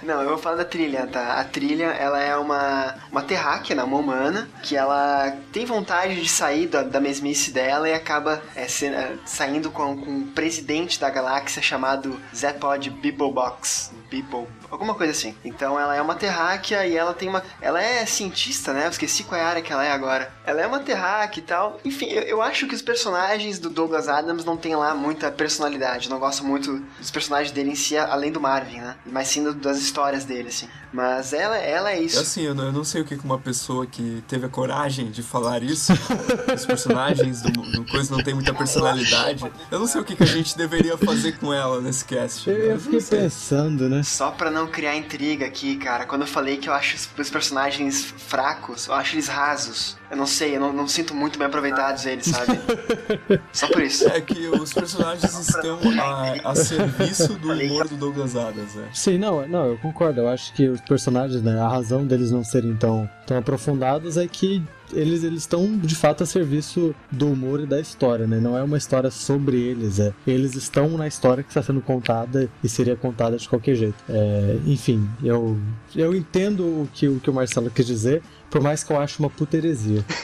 Não, 0.02 0.22
eu 0.22 0.28
vou 0.30 0.38
falar 0.38 0.56
da 0.56 0.64
trilha, 0.64 1.06
tá? 1.06 1.34
A 1.34 1.44
trilha, 1.44 1.86
ela 1.86 2.20
é 2.20 2.36
uma, 2.36 2.94
uma 3.10 3.22
terráquea, 3.22 3.76
né, 3.76 3.82
uma 3.82 3.98
humana, 3.98 4.48
que 4.62 4.76
ela 4.76 5.36
tem 5.52 5.66
vontade 5.66 6.20
de 6.20 6.28
sair 6.28 6.66
da, 6.66 6.82
da 6.82 7.00
mesmice 7.00 7.50
dela 7.50 7.88
e 7.88 7.92
acaba 7.92 8.42
é, 8.54 8.66
se, 8.66 8.86
é, 8.86 9.16
saindo 9.26 9.70
com, 9.70 9.96
com 9.96 10.10
um 10.10 10.26
presidente 10.28 10.98
da 10.98 11.10
galáxia 11.10 11.60
chamado 11.60 12.18
Zepod 12.34 12.88
Beeblebox. 12.90 13.92
Beeble, 14.10 14.46
alguma 14.70 14.94
coisa 14.94 15.12
assim. 15.12 15.34
Então 15.44 15.78
ela 15.78 15.94
é 15.94 16.02
uma 16.02 16.14
terráquea 16.14 16.86
e 16.86 16.96
ela 16.96 17.14
tem 17.14 17.28
uma... 17.28 17.42
Ela 17.60 17.82
é 17.82 18.04
cientista, 18.06 18.72
né? 18.72 18.86
Eu 18.86 18.90
esqueci 18.90 19.24
qual 19.24 19.40
é 19.40 19.44
a 19.44 19.48
área 19.48 19.62
que 19.62 19.72
ela 19.72 19.84
é 19.84 19.92
agora. 19.92 20.32
Ela 20.44 20.60
é 20.62 20.66
uma 20.66 20.80
terráquea 20.80 21.40
e 21.40 21.44
tal. 21.44 21.80
Enfim, 21.84 22.06
eu, 22.06 22.22
eu 22.22 22.42
acho 22.42 22.66
que 22.66 22.74
os 22.74 22.82
personagens 22.82 23.58
do 23.58 23.70
Douglas 23.70 24.08
Adams 24.08 24.44
não 24.44 24.56
tem 24.56 24.74
lá 24.74 24.94
muita 24.94 25.30
personalidade. 25.30 26.06
Eu 26.06 26.10
não 26.10 26.18
gosto 26.18 26.44
muito 26.44 26.82
dos 26.98 27.10
personagens 27.10 27.52
dele 27.52 27.70
em 27.70 27.74
si, 27.74 27.96
além 27.96 28.32
do 28.32 28.40
Marvin, 28.40 28.80
né? 28.80 28.96
Mas 29.06 29.28
sim 29.28 29.48
das 29.52 29.78
histórias 29.78 30.24
dele, 30.24 30.48
assim. 30.48 30.68
Mas 30.92 31.32
ela, 31.32 31.56
ela 31.56 31.92
é 31.92 32.00
isso. 32.00 32.18
Assim, 32.18 32.42
eu 32.42 32.54
não, 32.54 32.64
eu 32.64 32.72
não 32.72 32.84
sei 32.84 33.02
o 33.02 33.04
que 33.04 33.14
uma 33.22 33.38
pessoa 33.38 33.86
que 33.86 34.22
teve 34.26 34.46
a 34.46 34.48
coragem 34.48 35.10
de 35.10 35.22
falar 35.22 35.62
isso, 35.62 35.92
os 36.54 36.64
personagens 36.64 37.42
do, 37.42 37.50
do 37.50 37.84
Coisa 37.84 38.14
não 38.14 38.22
tem 38.22 38.34
muita 38.34 38.54
personalidade. 38.54 39.44
Eu 39.70 39.78
não 39.78 39.86
sei 39.86 40.00
o 40.00 40.04
que, 40.04 40.16
que 40.16 40.22
a 40.22 40.26
gente 40.26 40.56
deveria 40.56 40.96
fazer 40.96 41.38
com 41.38 41.52
ela 41.52 41.80
nesse 41.80 42.04
cast. 42.04 42.48
Eu, 42.48 42.56
eu 42.56 42.80
fiquei 42.80 43.00
pensando, 43.00 43.88
né? 43.88 43.97
Só 44.02 44.30
pra 44.30 44.50
não 44.50 44.66
criar 44.66 44.96
intriga 44.96 45.46
aqui, 45.46 45.76
cara, 45.76 46.06
quando 46.06 46.22
eu 46.22 46.26
falei 46.26 46.56
que 46.56 46.68
eu 46.68 46.72
acho 46.72 46.96
os 46.96 47.30
personagens 47.30 48.02
fracos, 48.04 48.86
eu 48.86 48.94
acho 48.94 49.14
eles 49.14 49.28
rasos. 49.28 49.96
Eu 50.10 50.16
não 50.16 50.26
sei, 50.26 50.56
eu 50.56 50.60
não, 50.60 50.72
não 50.72 50.88
sinto 50.88 51.14
muito 51.14 51.38
bem 51.38 51.46
aproveitados 51.46 52.06
eles, 52.06 52.26
sabe? 52.26 52.58
Só 53.52 53.68
por 53.68 53.82
isso. 53.82 54.08
É 54.08 54.20
que 54.20 54.48
os 54.48 54.72
personagens 54.72 55.38
estão 55.38 55.78
a, 56.00 56.50
a 56.50 56.54
serviço 56.54 57.34
do 57.34 57.52
humor 57.52 57.86
do 57.86 57.96
Douglas 57.96 58.34
Adams, 58.34 58.74
né? 58.74 58.88
Sim, 58.94 59.18
não, 59.18 59.46
não, 59.46 59.66
eu 59.66 59.78
concordo. 59.78 60.20
Eu 60.20 60.28
acho 60.28 60.52
que 60.54 60.66
os 60.68 60.80
personagens, 60.80 61.42
né, 61.42 61.60
a 61.60 61.68
razão 61.68 62.06
deles 62.06 62.30
não 62.30 62.42
serem 62.42 62.74
tão, 62.74 63.08
tão 63.26 63.36
aprofundados 63.36 64.16
é 64.16 64.26
que 64.26 64.62
eles 64.92 65.24
eles 65.24 65.40
estão 65.40 65.76
de 65.78 65.94
fato 65.94 66.22
a 66.22 66.26
serviço 66.26 66.94
do 67.10 67.30
humor 67.30 67.60
e 67.60 67.66
da 67.66 67.80
história, 67.80 68.26
né? 68.26 68.38
Não 68.40 68.56
é 68.56 68.62
uma 68.62 68.76
história 68.76 69.10
sobre 69.10 69.56
eles, 69.60 69.98
é 69.98 70.12
eles 70.26 70.54
estão 70.54 70.90
na 70.90 71.06
história 71.06 71.42
que 71.42 71.50
está 71.50 71.62
sendo 71.62 71.80
contada 71.80 72.48
e 72.62 72.68
seria 72.68 72.96
contada 72.96 73.36
de 73.36 73.48
qualquer 73.48 73.74
jeito. 73.74 73.96
É, 74.08 74.58
enfim, 74.66 75.08
eu 75.22 75.58
eu 75.94 76.14
entendo 76.14 76.64
o 76.64 76.88
que 76.92 77.08
o 77.08 77.20
que 77.20 77.30
o 77.30 77.34
Marcelo 77.34 77.70
quis 77.70 77.86
dizer, 77.86 78.22
por 78.50 78.60
mais 78.60 78.82
que 78.82 78.92
eu 78.92 79.00
ache 79.00 79.18
uma 79.18 79.30
puteresia. 79.30 80.04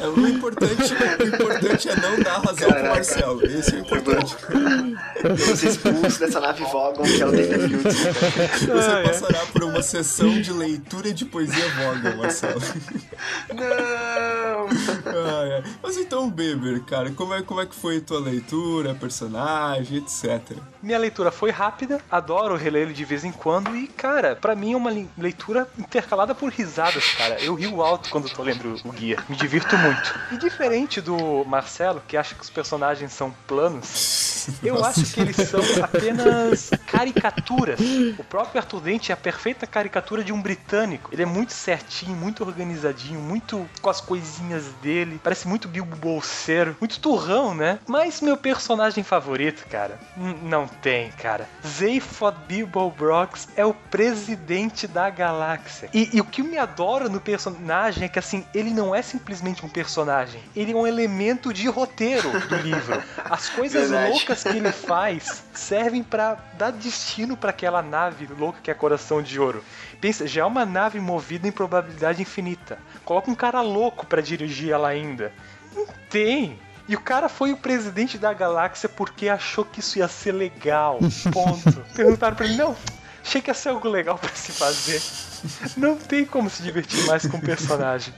É, 0.00 0.08
o, 0.08 0.39
importante, 0.66 1.22
o 1.22 1.26
importante 1.26 1.88
é 1.88 1.96
não 1.96 2.20
dar 2.20 2.38
razão 2.38 2.68
Caraca. 2.68 2.80
pro 2.80 2.88
Marcelo. 2.88 3.46
Esse 3.46 3.74
é 3.74 3.78
o 3.78 3.80
importante. 3.80 4.36
Você 5.46 5.68
expulso 5.68 6.18
dessa 6.18 6.40
nave 6.40 6.64
Vogon 6.64 7.02
que 7.02 7.22
é 7.22 7.26
o 7.26 7.30
David 7.30 7.76
Você 7.76 8.70
ah, 8.70 9.02
passará 9.04 9.46
por 9.52 9.64
uma 9.64 9.82
sessão 9.82 10.40
de 10.40 10.52
leitura 10.52 11.12
de 11.12 11.24
poesia 11.24 11.68
Vogon, 11.70 12.16
Marcelo. 12.16 12.60
Não! 13.54 14.68
Ah, 15.06 15.44
é. 15.44 15.62
Mas 15.82 15.96
então, 15.96 16.30
Beber, 16.30 16.80
cara, 16.84 17.10
como 17.10 17.34
é, 17.34 17.42
como 17.42 17.60
é 17.60 17.66
que 17.66 17.74
foi 17.74 17.98
a 17.98 18.00
tua 18.00 18.20
leitura, 18.20 18.94
personagem, 18.94 19.98
etc? 19.98 20.56
Minha 20.82 20.98
leitura 20.98 21.30
foi 21.30 21.50
rápida, 21.50 22.00
adoro 22.10 22.56
reler 22.56 22.82
ele 22.82 22.92
de 22.92 23.04
vez 23.04 23.24
em 23.24 23.32
quando 23.32 23.76
e, 23.76 23.86
cara, 23.86 24.36
para 24.36 24.54
mim 24.54 24.72
é 24.72 24.76
uma 24.76 24.90
leitura 25.18 25.68
intercalada 25.78 26.34
por 26.34 26.50
risadas, 26.50 27.04
cara. 27.14 27.40
Eu 27.40 27.54
rio 27.54 27.82
alto 27.82 28.10
quando 28.10 28.30
tô 28.30 28.42
lendo 28.42 28.80
o 28.84 28.92
guia. 28.92 29.18
Me 29.28 29.36
divirto 29.36 29.76
muito. 29.76 30.14
E 30.32 30.38
diferente 30.50 31.00
do 31.00 31.44
Marcelo, 31.44 32.02
que 32.06 32.16
acha 32.16 32.34
que 32.34 32.42
os 32.42 32.50
personagens 32.50 33.12
são 33.12 33.32
planos, 33.46 34.30
eu 34.62 34.74
Nossa. 34.74 35.00
acho 35.00 35.14
que 35.14 35.20
eles 35.20 35.36
são 35.36 35.60
apenas 35.82 36.70
caricaturas. 36.86 37.78
O 38.18 38.24
próprio 38.24 38.60
Arthur 38.60 38.80
Dente 38.80 39.12
é 39.12 39.14
a 39.14 39.16
perfeita 39.16 39.66
caricatura 39.66 40.24
de 40.24 40.32
um 40.32 40.40
britânico. 40.40 41.10
Ele 41.12 41.22
é 41.22 41.26
muito 41.26 41.52
certinho, 41.52 42.16
muito 42.16 42.44
organizadinho, 42.44 43.20
muito 43.20 43.68
com 43.80 43.90
as 43.90 44.00
coisinhas 44.00 44.64
dele. 44.82 45.20
Parece 45.22 45.46
muito 45.46 45.68
Bilbo 45.68 45.96
Bolseiro, 45.96 46.76
muito 46.80 47.00
turrão, 47.00 47.54
né? 47.54 47.78
Mas 47.86 48.20
meu 48.20 48.36
personagem 48.36 49.04
favorito, 49.04 49.66
cara, 49.68 49.98
não 50.42 50.66
tem, 50.66 51.10
cara. 51.12 51.48
Zaphod 51.66 52.36
Bilbo 52.46 52.90
Brox 52.90 53.48
é 53.56 53.64
o 53.64 53.74
presidente 53.74 54.86
da 54.86 55.10
galáxia. 55.10 55.88
E, 55.92 56.10
e 56.12 56.20
o 56.20 56.24
que 56.24 56.42
me 56.42 56.58
adora 56.58 57.08
no 57.08 57.20
personagem 57.20 58.04
é 58.04 58.08
que, 58.08 58.18
assim, 58.18 58.44
ele 58.54 58.70
não 58.70 58.94
é 58.94 59.02
simplesmente 59.02 59.64
um 59.64 59.68
personagem. 59.68 60.39
Ele 60.54 60.72
é 60.72 60.76
um 60.76 60.86
elemento 60.86 61.52
de 61.52 61.68
roteiro 61.68 62.30
do 62.48 62.56
livro. 62.56 63.02
As 63.24 63.48
coisas 63.48 63.90
Verdade. 63.90 64.10
loucas 64.10 64.42
que 64.42 64.56
ele 64.56 64.72
faz 64.72 65.44
servem 65.54 66.02
para 66.02 66.36
dar 66.58 66.72
destino 66.72 67.36
para 67.36 67.50
aquela 67.50 67.82
nave 67.82 68.28
louca 68.38 68.60
que 68.62 68.70
é 68.70 68.74
Coração 68.74 69.22
de 69.22 69.38
Ouro. 69.38 69.64
Pensa, 70.00 70.26
já 70.26 70.42
é 70.42 70.44
uma 70.44 70.64
nave 70.64 70.98
movida 70.98 71.46
em 71.46 71.52
probabilidade 71.52 72.22
infinita. 72.22 72.78
Coloca 73.04 73.30
um 73.30 73.34
cara 73.34 73.60
louco 73.60 74.06
para 74.06 74.20
dirigir 74.20 74.70
ela 74.70 74.88
ainda. 74.88 75.32
Não 75.74 75.86
tem. 76.08 76.58
E 76.88 76.96
o 76.96 77.00
cara 77.00 77.28
foi 77.28 77.52
o 77.52 77.56
presidente 77.56 78.18
da 78.18 78.32
galáxia 78.32 78.88
porque 78.88 79.28
achou 79.28 79.64
que 79.64 79.78
isso 79.78 79.98
ia 79.98 80.08
ser 80.08 80.32
legal. 80.32 80.98
Ponto. 81.32 81.80
Perguntaram 81.94 82.34
pra 82.34 82.46
ele, 82.46 82.56
não, 82.56 82.74
achei 83.22 83.40
que 83.40 83.48
ia 83.50 83.54
ser 83.54 83.68
algo 83.68 83.88
legal 83.88 84.18
para 84.18 84.34
se 84.34 84.50
fazer. 84.50 85.00
Não 85.76 85.96
tem 85.96 86.24
como 86.24 86.50
se 86.50 86.62
divertir 86.62 87.06
mais 87.06 87.26
com 87.26 87.36
o 87.36 87.40
personagem. 87.40 88.12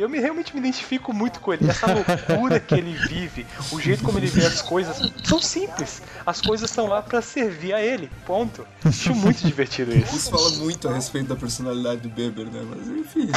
Eu 0.00 0.08
me, 0.08 0.18
realmente 0.18 0.54
me 0.54 0.60
identifico 0.60 1.12
muito 1.12 1.40
com 1.40 1.52
ele. 1.52 1.68
Essa 1.68 1.86
loucura 1.86 2.58
que 2.58 2.74
ele 2.74 2.92
vive, 3.08 3.46
o 3.70 3.80
jeito 3.80 4.02
como 4.02 4.18
ele 4.18 4.28
vê 4.28 4.46
as 4.46 4.62
coisas, 4.62 5.12
são 5.24 5.40
simples. 5.40 6.02
As 6.24 6.40
coisas 6.40 6.70
estão 6.70 6.86
lá 6.86 7.02
para 7.02 7.20
servir 7.20 7.74
a 7.74 7.82
ele. 7.82 8.10
Ponto. 8.26 8.66
Acho 8.84 9.14
muito 9.14 9.44
divertido 9.46 9.94
isso. 9.96 10.16
Isso 10.16 10.30
fala 10.30 10.50
muito 10.50 10.88
a 10.88 10.94
respeito 10.94 11.28
da 11.28 11.36
personalidade 11.36 12.00
do 12.00 12.08
Beber, 12.08 12.46
né? 12.46 12.62
Mas 12.68 12.88
enfim. 12.88 13.30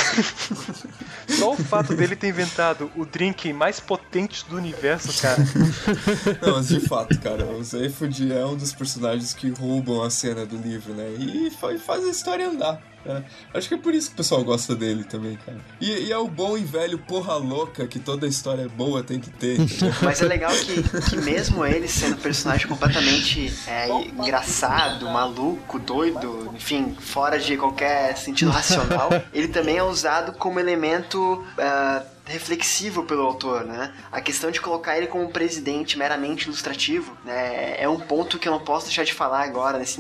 Só 1.28 1.52
o 1.54 1.58
fato 1.58 1.93
dele 1.95 2.15
ter 2.15 2.30
inventado 2.30 2.91
o 2.95 3.06
drink 3.06 3.52
mais 3.52 3.80
potente 3.80 4.45
do 4.49 4.56
universo, 4.56 5.21
cara. 5.21 5.43
Não, 6.41 6.56
mas 6.56 6.69
de 6.69 6.80
fato, 6.80 7.19
cara, 7.19 7.45
o 7.45 7.63
Zayfod 7.63 8.32
é 8.32 8.45
um 8.45 8.56
dos 8.56 8.73
personagens 8.73 9.34
que 9.34 9.49
roubam 9.49 10.02
a 10.02 10.10
cena 10.10 10.45
do 10.45 10.58
livro, 10.58 10.93
né? 10.93 11.10
E 11.19 11.52
faz 11.52 12.04
a 12.06 12.10
história 12.10 12.47
andar. 12.47 12.92
É, 13.06 13.24
acho 13.54 13.68
que 13.68 13.74
é 13.76 13.78
por 13.78 13.94
isso 13.94 14.10
que 14.10 14.13
o 14.13 14.18
pessoal 14.18 14.44
gosta 14.44 14.76
dele 14.76 15.04
também, 15.04 15.38
cara. 15.46 15.58
E, 15.80 16.08
e, 16.08 16.12
é 16.12 16.18
o 16.18 16.28
bom 16.28 16.58
e 16.58 16.63
velho 16.63 16.98
porra 16.98 17.36
louca 17.36 17.86
que 17.86 18.00
toda 18.00 18.28
história 18.28 18.68
boa 18.70 19.04
tem 19.04 19.20
que 19.20 19.30
ter. 19.30 19.58
Mas 20.02 20.22
é 20.22 20.26
legal 20.26 20.52
que, 20.52 20.84
que 21.10 21.18
mesmo 21.18 21.66
ele 21.66 21.88
sendo 21.88 22.16
um 22.16 22.20
personagem 22.20 22.68
completamente 22.68 23.54
é, 23.68 23.89
engraçado, 23.89 25.10
maluco, 25.10 25.80
doido, 25.80 26.52
enfim, 26.56 26.96
fora 27.00 27.38
de 27.38 27.58
qualquer 27.58 28.16
sentido 28.18 28.52
racional, 28.52 29.10
ele 29.34 29.48
também 29.50 29.78
é 29.78 29.84
usado 29.84 30.34
como 30.34 30.60
elemento. 30.60 31.44
Uh, 31.58 32.12
reflexivo 32.25 33.03
pelo 33.03 33.23
autor, 33.23 33.65
né? 33.65 33.93
A 34.12 34.21
questão 34.21 34.49
de 34.49 34.62
colocar 34.62 34.97
ele 34.97 35.07
como 35.07 35.29
presidente 35.29 35.97
meramente 35.97 36.45
ilustrativo 36.45 37.17
né, 37.23 37.75
é 37.77 37.88
um 37.88 37.99
ponto 37.99 38.39
que 38.39 38.47
eu 38.47 38.51
não 38.51 38.59
posso 38.59 38.86
deixar 38.86 39.03
de 39.03 39.13
falar 39.13 39.43
agora 39.43 39.77
nesse, 39.77 39.99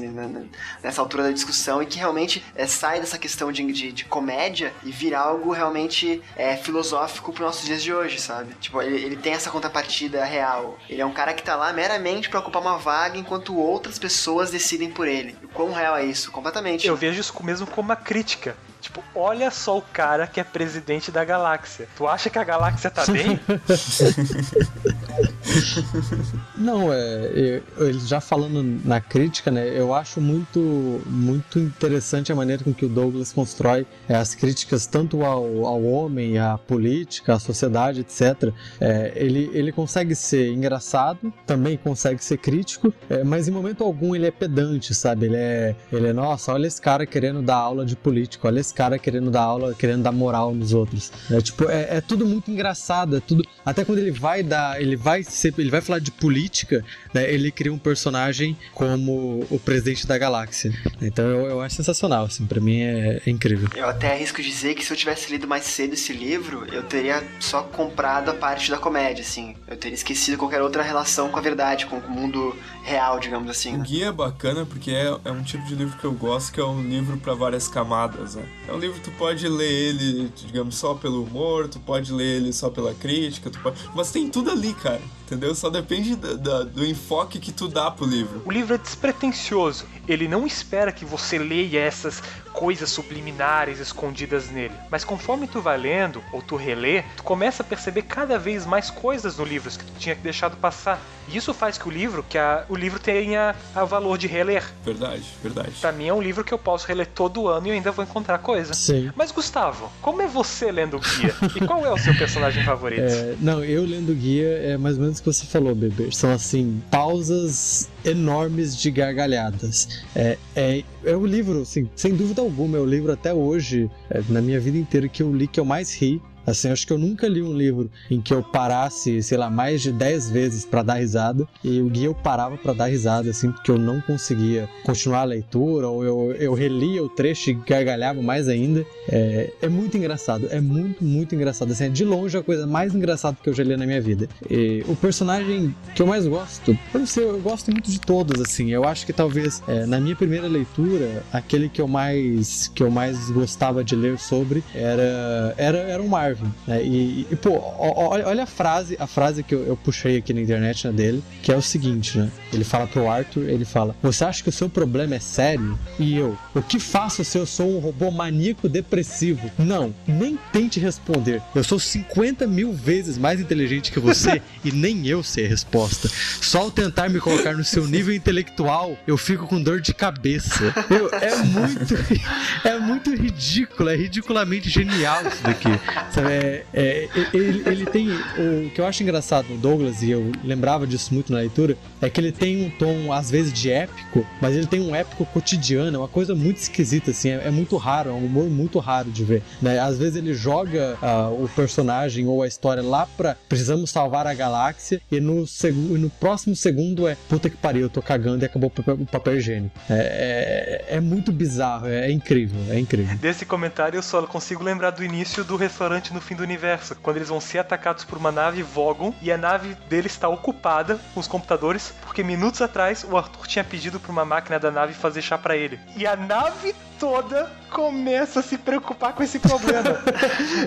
nessa 0.81 1.01
altura 1.01 1.23
da 1.23 1.31
discussão 1.31 1.83
e 1.83 1.85
que 1.85 1.97
realmente 1.97 2.43
é, 2.55 2.65
sai 2.65 2.99
dessa 2.99 3.17
questão 3.17 3.51
de, 3.51 3.63
de, 3.71 3.91
de, 3.91 4.05
comédia 4.05 4.73
e 4.83 4.91
vira 4.91 5.19
algo 5.19 5.51
realmente 5.51 6.21
é, 6.35 6.55
filosófico 6.55 7.33
para 7.33 7.41
os 7.41 7.47
nossos 7.47 7.65
dias 7.65 7.83
de 7.83 7.93
hoje, 7.93 8.19
sabe? 8.21 8.53
Tipo, 8.55 8.81
ele, 8.81 9.03
ele, 9.03 9.15
tem 9.17 9.33
essa 9.33 9.49
contrapartida 9.49 10.23
real. 10.23 10.77
Ele 10.89 11.01
é 11.01 11.05
um 11.05 11.13
cara 11.13 11.33
que 11.33 11.43
tá 11.43 11.55
lá 11.55 11.73
meramente 11.73 12.29
para 12.29 12.39
ocupar 12.39 12.61
uma 12.61 12.77
vaga 12.77 13.17
enquanto 13.17 13.57
outras 13.57 13.99
pessoas 13.99 14.49
decidem 14.49 14.89
por 14.89 15.07
ele. 15.07 15.35
E 15.43 15.47
quão 15.47 15.71
real 15.71 15.97
é 15.97 16.05
isso? 16.05 16.31
Completamente. 16.31 16.87
Eu 16.87 16.95
vejo 16.95 17.19
isso 17.19 17.33
mesmo 17.43 17.67
como 17.67 17.89
uma 17.89 17.95
crítica 17.95 18.55
Tipo, 18.83 19.01
olha 19.15 19.49
só 19.49 19.77
o 19.77 19.81
cara 19.81 20.27
que 20.27 20.41
é 20.41 20.43
presidente 20.43 21.09
da 21.09 21.23
galáxia. 21.23 21.87
Tu 21.95 22.05
acha 22.05 22.29
que 22.29 22.37
a 22.37 22.43
galáxia 22.43 22.91
tá 22.91 23.05
bem? 23.05 23.39
Não, 26.57 26.91
é, 26.91 27.61
ele 27.77 27.99
já 27.99 28.21
falando 28.21 28.63
na 28.85 29.01
crítica, 29.01 29.51
né? 29.51 29.67
Eu 29.67 29.93
acho 29.93 30.21
muito, 30.21 31.01
muito 31.05 31.59
interessante 31.59 32.31
a 32.31 32.35
maneira 32.35 32.63
com 32.63 32.73
que 32.73 32.85
o 32.85 32.89
Douglas 32.89 33.31
constrói 33.31 33.85
é, 34.07 34.15
as 34.15 34.35
críticas 34.35 34.85
tanto 34.85 35.23
ao, 35.23 35.65
ao 35.65 35.83
homem, 35.83 36.37
à 36.37 36.57
política, 36.57 37.35
à 37.35 37.39
sociedade, 37.39 38.01
etc. 38.01 38.53
É, 38.79 39.11
ele, 39.15 39.49
ele 39.53 39.71
consegue 39.71 40.15
ser 40.15 40.51
engraçado, 40.51 41.33
também 41.45 41.77
consegue 41.77 42.23
ser 42.23 42.37
crítico, 42.37 42.93
é, 43.09 43.23
mas 43.23 43.47
em 43.47 43.51
momento 43.51 43.83
algum 43.83 44.15
ele 44.15 44.27
é 44.27 44.31
pedante, 44.31 44.93
sabe? 44.93 45.25
Ele 45.25 45.35
é, 45.35 45.75
ele 45.91 46.07
é, 46.07 46.13
nossa, 46.13 46.53
olha 46.53 46.67
esse 46.67 46.81
cara 46.81 47.05
querendo 47.05 47.41
dar 47.41 47.57
aula 47.57 47.85
de 47.85 47.95
política, 47.95 48.47
olha 48.47 48.59
esse 48.59 48.73
cara 48.73 48.97
querendo 48.97 49.29
dar 49.29 49.43
aula, 49.43 49.73
querendo 49.73 50.03
dar 50.03 50.11
moral 50.11 50.53
nos 50.53 50.73
outros. 50.73 51.11
É 51.29 51.41
tipo, 51.41 51.69
é, 51.69 51.97
é 51.97 52.01
tudo 52.01 52.25
muito 52.25 52.49
engraçado, 52.49 53.17
é 53.17 53.19
tudo. 53.19 53.43
Até 53.65 53.83
quando 53.83 53.99
ele 53.99 54.11
vai 54.11 54.43
dar, 54.43 54.81
ele 54.81 54.95
vai 54.95 55.23
ser, 55.33 55.53
ele 55.57 55.69
vai 55.69 55.81
falar 55.81 55.99
de 55.99 56.11
política, 56.11 56.83
né, 57.13 57.31
ele 57.31 57.51
cria 57.51 57.73
um 57.73 57.77
personagem 57.77 58.57
como 58.73 59.45
o 59.49 59.59
presidente 59.59 60.05
da 60.07 60.17
galáxia. 60.17 60.73
Então 61.01 61.25
eu, 61.25 61.45
eu 61.47 61.61
acho 61.61 61.75
sensacional, 61.75 62.25
assim, 62.25 62.45
para 62.45 62.59
mim 62.59 62.81
é, 62.81 63.21
é, 63.25 63.29
incrível. 63.29 63.69
Eu 63.75 63.87
até 63.87 64.13
arrisco 64.13 64.41
dizer 64.41 64.75
que 64.75 64.85
se 64.85 64.91
eu 64.91 64.97
tivesse 64.97 65.31
lido 65.31 65.47
mais 65.47 65.65
cedo 65.65 65.93
esse 65.93 66.13
livro, 66.13 66.65
eu 66.71 66.83
teria 66.83 67.23
só 67.39 67.63
comprado 67.63 68.29
a 68.29 68.33
parte 68.33 68.69
da 68.71 68.77
comédia, 68.77 69.21
assim. 69.21 69.55
Eu 69.67 69.77
teria 69.77 69.95
esquecido 69.95 70.37
qualquer 70.37 70.61
outra 70.61 70.83
relação 70.83 71.29
com 71.29 71.37
a 71.37 71.41
verdade, 71.41 71.85
com 71.85 71.97
o 71.97 72.09
mundo 72.09 72.55
real, 72.83 73.19
digamos 73.19 73.49
assim. 73.49 73.75
O 73.75 73.77
né? 73.79 73.85
guia 73.85 74.07
é 74.07 74.11
bacana 74.11 74.65
porque 74.65 74.91
é, 74.91 75.15
é 75.25 75.31
um 75.31 75.43
tipo 75.43 75.65
de 75.65 75.75
livro 75.75 75.97
que 75.97 76.05
eu 76.05 76.13
gosto, 76.13 76.51
que 76.53 76.59
é 76.59 76.65
um 76.65 76.81
livro 76.81 77.17
para 77.17 77.33
várias 77.33 77.67
camadas, 77.67 78.35
né? 78.35 78.43
É 78.67 78.73
um 78.73 78.79
livro 78.79 78.99
que 78.99 79.09
tu 79.09 79.11
pode 79.17 79.47
ler 79.47 79.71
ele, 79.71 80.31
digamos, 80.35 80.75
só 80.75 80.93
pelo 80.93 81.23
humor, 81.23 81.67
tu 81.67 81.79
pode 81.79 82.11
ler 82.11 82.37
ele 82.37 82.53
só 82.53 82.69
pela 82.69 82.93
crítica, 82.93 83.49
tu 83.49 83.59
pode... 83.59 83.77
mas 83.95 84.11
tem 84.11 84.29
tudo 84.29 84.51
ali, 84.51 84.73
cara 84.73 85.01
entendeu? 85.33 85.55
Só 85.55 85.69
depende 85.69 86.15
da, 86.15 86.63
do 86.63 86.85
enfoque 86.85 87.39
que 87.39 87.51
tu 87.51 87.67
dá 87.67 87.89
pro 87.89 88.05
livro. 88.05 88.41
O 88.45 88.51
livro 88.51 88.75
é 88.75 88.77
despretensioso. 88.77 89.85
Ele 90.07 90.27
não 90.27 90.45
espera 90.45 90.91
que 90.91 91.03
você 91.03 91.37
leia 91.37 91.79
essas 91.79 92.21
coisas 92.53 92.89
subliminares 92.89 93.79
escondidas 93.79 94.49
nele. 94.49 94.75
Mas 94.89 95.03
conforme 95.03 95.47
tu 95.47 95.59
vai 95.59 95.77
lendo, 95.77 96.23
ou 96.31 96.41
tu 96.41 96.55
relê, 96.55 97.03
tu 97.17 97.23
começa 97.23 97.63
a 97.63 97.65
perceber 97.65 98.03
cada 98.03 98.37
vez 98.37 98.65
mais 98.65 98.89
coisas 98.89 99.37
no 99.37 99.43
livro 99.43 99.71
que 99.71 99.83
tu 99.83 99.93
tinha 99.97 100.15
deixado 100.15 100.55
passar. 100.57 101.01
E 101.27 101.37
isso 101.37 101.53
faz 101.53 101.77
que 101.77 101.87
o 101.87 101.91
livro, 101.91 102.23
que 102.27 102.37
a, 102.37 102.65
o 102.69 102.75
livro 102.75 102.99
tenha 102.99 103.55
o 103.75 103.85
valor 103.85 104.17
de 104.17 104.27
reler. 104.27 104.63
Verdade, 104.83 105.23
verdade. 105.41 105.71
Pra 105.79 105.91
mim 105.91 106.07
é 106.07 106.13
um 106.13 106.21
livro 106.21 106.43
que 106.43 106.53
eu 106.53 106.59
posso 106.59 106.85
reler 106.85 107.07
todo 107.07 107.47
ano 107.47 107.67
e 107.67 107.71
ainda 107.71 107.91
vou 107.91 108.03
encontrar 108.03 108.37
coisa. 108.39 108.73
Sim. 108.73 109.11
Mas 109.15 109.31
Gustavo, 109.31 109.89
como 110.01 110.21
é 110.21 110.27
você 110.27 110.71
lendo 110.71 110.97
o 110.97 110.99
guia? 110.99 111.33
e 111.55 111.65
qual 111.65 111.85
é 111.85 111.91
o 111.91 111.97
seu 111.97 112.15
personagem 112.15 112.63
favorito? 112.63 113.01
É, 113.01 113.35
não, 113.39 113.63
eu 113.63 113.85
lendo 113.85 114.11
o 114.11 114.15
guia 114.15 114.49
é 114.59 114.77
mais 114.77 114.97
ou 114.97 115.03
menos 115.03 115.19
o 115.19 115.23
que 115.23 115.31
você 115.31 115.45
falou, 115.45 115.73
bebê. 115.73 116.11
São 116.11 116.31
assim, 116.31 116.81
pausas 116.91 117.89
enormes 118.05 118.75
de 118.77 118.91
gargalhadas. 118.91 120.03
É, 120.15 120.37
é, 120.55 120.83
é 121.05 121.15
o 121.15 121.25
livro, 121.25 121.61
assim, 121.61 121.89
sem 121.95 122.15
dúvida 122.15 122.41
alguma, 122.41 122.77
é 122.77 122.79
o 122.79 122.85
livro 122.85 123.11
até 123.11 123.33
hoje, 123.33 123.89
é, 124.09 124.21
na 124.29 124.41
minha 124.41 124.59
vida 124.59 124.77
inteira, 124.77 125.07
que 125.07 125.23
eu 125.23 125.33
li 125.33 125.47
que 125.47 125.59
eu 125.59 125.65
mais 125.65 125.95
ri 125.95 126.21
Assim, 126.45 126.69
acho 126.69 126.85
que 126.85 126.93
eu 126.93 126.97
nunca 126.97 127.27
li 127.27 127.41
um 127.41 127.53
livro 127.53 127.89
em 128.09 128.21
que 128.21 128.33
eu 128.33 128.43
parasse, 128.43 129.21
sei 129.23 129.37
lá, 129.37 129.49
mais 129.49 129.81
de 129.81 129.91
10 129.91 130.29
vezes 130.29 130.65
para 130.65 130.83
dar 130.83 130.95
risada 130.95 131.47
e 131.63 131.81
o 131.81 131.89
guia 131.89 132.07
eu 132.07 132.15
parava 132.15 132.57
para 132.57 132.73
dar 132.73 132.85
risada, 132.87 133.29
assim, 133.29 133.51
porque 133.51 133.71
eu 133.71 133.77
não 133.77 134.01
conseguia 134.01 134.69
continuar 134.83 135.21
a 135.21 135.25
leitura 135.25 135.87
ou 135.87 136.03
eu, 136.03 136.31
eu 136.33 136.53
relia 136.53 137.03
o 137.03 137.09
trecho 137.09 137.49
e 137.49 137.53
gargalhava 137.53 138.21
mais 138.21 138.47
ainda. 138.47 138.85
É, 139.09 139.51
é 139.61 139.69
muito 139.69 139.97
engraçado, 139.97 140.47
é 140.49 140.59
muito, 140.59 141.03
muito 141.03 141.33
engraçado. 141.33 141.71
Assim, 141.71 141.85
é 141.85 141.89
de 141.89 142.03
longe 142.03 142.37
a 142.37 142.43
coisa 142.43 142.67
mais 142.67 142.93
engraçada 142.93 143.37
que 143.41 143.49
eu 143.49 143.53
já 143.53 143.63
li 143.63 143.77
na 143.77 143.85
minha 143.85 144.01
vida. 144.01 144.27
E 144.49 144.83
o 144.87 144.95
personagem 144.95 145.73
que 145.95 146.01
eu 146.01 146.07
mais 146.07 146.27
gosto, 146.27 146.77
eu 146.93 146.99
não 146.99 147.07
sei, 147.07 147.23
eu 147.23 147.39
gosto 147.39 147.71
muito 147.71 147.89
de 147.89 147.99
todos, 147.99 148.41
assim. 148.41 148.69
Eu 148.69 148.83
acho 148.83 149.05
que 149.05 149.13
talvez 149.13 149.63
é, 149.67 149.85
na 149.85 149.99
minha 149.99 150.15
primeira 150.15 150.47
leitura, 150.47 151.23
aquele 151.31 151.69
que 151.69 151.81
eu 151.81 151.87
mais 151.87 152.67
que 152.67 152.83
eu 152.83 152.91
mais 152.91 153.29
gostava 153.31 153.83
de 153.83 153.95
ler 153.95 154.17
sobre 154.19 154.63
era 154.73 155.53
era, 155.57 155.77
era 155.77 156.03
o 156.03 156.09
Marvel 156.09 156.32
Marvin. 156.33 156.51
Né? 156.67 156.83
E, 156.83 157.27
e, 157.31 157.35
pô, 157.35 157.59
olha, 157.77 158.27
olha, 158.27 158.43
a 158.43 158.47
frase, 158.47 158.97
a 158.99 159.07
frase 159.07 159.43
que 159.43 159.53
eu, 159.53 159.65
eu, 159.65 159.77
puxei 159.77 160.17
aqui 160.17 160.33
na 160.33 160.41
internet 160.41 160.87
né, 160.87 160.93
dele, 160.93 161.23
que 161.41 161.51
é 161.51 161.55
o 161.55 161.61
seguinte, 161.61 162.17
né? 162.17 162.29
Ele 162.51 162.63
fala 162.63 162.87
pro 162.87 163.09
Arthur, 163.09 163.49
ele 163.49 163.65
fala: 163.65 163.95
Você 164.01 164.23
acha 164.25 164.43
que 164.43 164.49
o 164.49 164.51
seu 164.51 164.69
problema 164.69 165.15
é 165.15 165.19
sério? 165.19 165.77
E 165.99 166.15
eu, 166.15 166.37
o 166.53 166.61
que 166.61 166.79
faço 166.79 167.23
se 167.23 167.37
eu 167.37 167.45
sou 167.45 167.77
um 167.77 167.79
robô 167.79 168.11
maníaco 168.11 168.67
depressivo? 168.67 169.49
Não, 169.57 169.93
nem 170.07 170.37
tente 170.51 170.79
responder. 170.79 171.41
Eu 171.53 171.63
sou 171.63 171.79
50 171.79 172.47
mil 172.47 172.73
vezes 172.73 173.17
mais 173.17 173.39
inteligente 173.39 173.91
que 173.91 173.99
você 173.99 174.41
e 174.63 174.71
nem 174.71 175.07
eu 175.07 175.23
sei 175.23 175.45
a 175.45 175.49
resposta. 175.49 176.09
Só 176.41 176.59
ao 176.59 176.71
tentar 176.71 177.09
me 177.09 177.19
colocar 177.19 177.53
no 177.53 177.63
seu 177.63 177.87
nível 177.87 178.13
intelectual, 178.13 178.97
eu 179.05 179.17
fico 179.17 179.47
com 179.47 179.61
dor 179.61 179.81
de 179.81 179.93
cabeça. 179.93 180.73
Eu, 180.89 181.09
é 181.13 181.35
muito, 181.37 181.95
é 182.63 182.79
muito 182.79 183.15
ridículo, 183.15 183.89
é 183.89 183.95
ridiculamente 183.95 184.69
genial 184.69 185.27
isso 185.27 185.43
daqui. 185.43 185.69
Sabe? 186.11 186.22
É, 186.29 186.63
é, 186.73 187.09
ele, 187.33 187.63
ele, 187.65 187.85
tem. 187.85 188.09
O 188.11 188.69
que 188.69 188.79
eu 188.79 188.85
acho 188.85 189.03
engraçado 189.03 189.47
no 189.49 189.57
Douglas, 189.57 190.01
e 190.01 190.11
eu 190.11 190.31
lembrava 190.43 190.85
disso 190.87 191.13
muito 191.13 191.31
na 191.31 191.39
leitura, 191.39 191.77
é 192.01 192.09
que 192.09 192.19
ele 192.19 192.31
tem 192.31 192.65
um 192.65 192.69
tom, 192.69 193.11
às 193.11 193.29
vezes, 193.29 193.53
de 193.53 193.69
épico, 193.69 194.25
mas 194.41 194.55
ele 194.55 194.67
tem 194.67 194.81
um 194.81 194.95
épico 194.95 195.25
cotidiano, 195.25 195.95
é 195.95 195.99
uma 195.99 196.07
coisa 196.07 196.35
muito 196.35 196.57
esquisita, 196.57 197.11
assim, 197.11 197.29
é, 197.29 197.47
é 197.47 197.51
muito 197.51 197.77
raro, 197.77 198.09
é 198.09 198.13
um 198.13 198.25
humor 198.25 198.49
muito 198.49 198.79
raro 198.79 199.09
de 199.09 199.23
ver. 199.23 199.43
Né? 199.61 199.79
Às 199.79 199.97
vezes 199.97 200.15
ele 200.15 200.33
joga 200.33 200.97
uh, 201.01 201.43
o 201.43 201.49
personagem 201.49 202.27
ou 202.27 202.43
a 202.43 202.47
história 202.47 202.83
lá 202.83 203.07
pra 203.17 203.35
precisamos 203.47 203.89
salvar 203.89 204.27
a 204.27 204.33
galáxia, 204.33 205.01
e 205.11 205.19
no, 205.19 205.45
segundo, 205.47 205.97
no 205.97 206.09
próximo 206.09 206.55
segundo 206.55 207.07
é 207.07 207.15
puta 207.27 207.49
que 207.49 207.57
pariu, 207.57 207.83
eu 207.83 207.89
tô 207.89 208.01
cagando 208.01 208.43
e 208.43 208.45
acabou 208.45 208.67
o 208.67 208.71
papel, 208.71 208.95
o 208.95 209.05
papel 209.05 209.37
higiênico. 209.37 209.75
É, 209.89 210.85
é, 210.89 210.97
é, 210.97 210.99
muito 210.99 211.31
bizarro, 211.31 211.87
é, 211.87 212.07
é 212.07 212.11
incrível, 212.11 212.59
é 212.69 212.79
incrível. 212.79 213.17
Desse 213.17 213.45
comentário 213.45 213.97
eu 213.97 214.03
só 214.03 214.25
consigo 214.27 214.63
lembrar 214.63 214.91
do 214.91 215.03
início 215.03 215.43
do 215.43 215.55
restaurante 215.55 216.12
no 216.13 216.21
fim 216.21 216.35
do 216.35 216.43
universo, 216.43 216.95
quando 216.95 217.17
eles 217.17 217.29
vão 217.29 217.41
ser 217.41 217.59
atacados 217.59 218.03
por 218.03 218.17
uma 218.17 218.31
nave 218.31 218.63
Vogon 218.63 219.13
e 219.21 219.31
a 219.31 219.37
nave 219.37 219.75
deles 219.89 220.13
está 220.13 220.29
ocupada 220.29 220.99
com 221.13 221.19
os 221.19 221.27
computadores, 221.27 221.93
porque 222.05 222.23
minutos 222.23 222.61
atrás 222.61 223.03
o 223.03 223.17
Arthur 223.17 223.47
tinha 223.47 223.63
pedido 223.63 223.99
para 223.99 224.11
uma 224.11 224.25
máquina 224.25 224.59
da 224.59 224.71
nave 224.71 224.93
fazer 224.93 225.21
chá 225.21 225.37
para 225.37 225.55
ele. 225.57 225.79
E 225.95 226.05
a 226.05 226.15
nave 226.15 226.73
toda 226.99 227.51
começa 227.69 228.39
a 228.39 228.43
se 228.43 228.57
preocupar 228.57 229.13
com 229.13 229.23
esse 229.23 229.39
problema. 229.39 229.83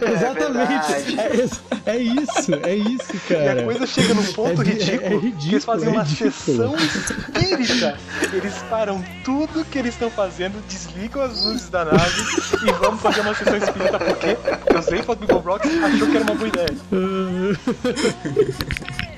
É 0.03 0.13
Exatamente. 0.13 1.19
É, 1.87 1.91
é, 1.93 1.99
isso, 1.99 2.55
é 2.55 2.75
isso, 2.75 3.21
cara. 3.29 3.61
E 3.61 3.61
a 3.61 3.65
coisa 3.65 3.87
chega 3.87 4.15
num 4.15 4.33
ponto 4.33 4.63
é, 4.63 4.65
ridículo, 4.65 5.05
é, 5.05 5.09
ridículo, 5.09 5.41
que 5.41 5.49
eles 5.51 5.65
fazem 5.65 5.89
uma 5.89 6.05
sessão 6.05 6.75
espírita. 6.77 7.97
Eles 8.33 8.55
param 8.69 9.03
tudo 9.25 9.65
que 9.65 9.79
eles 9.79 9.95
estão 9.95 10.11
fazendo, 10.11 10.61
desligam 10.67 11.23
as 11.23 11.45
luzes 11.45 11.69
da 11.69 11.85
nave 11.85 12.23
e 12.67 12.73
vamos 12.73 13.01
fazer 13.01 13.21
uma 13.21 13.35
sessão 13.35 13.57
espírita. 13.57 13.99
Por 13.99 14.17
quê? 14.19 14.37
Porque 14.77 14.95
o 14.95 14.97
Zayfod 14.97 15.21
Biggle 15.21 15.41
Rocks 15.41 15.71
achou 15.83 16.09
que 16.09 16.17
era 16.17 16.25
uma 16.25 16.35
boa 16.35 16.49
ideia. 16.49 16.69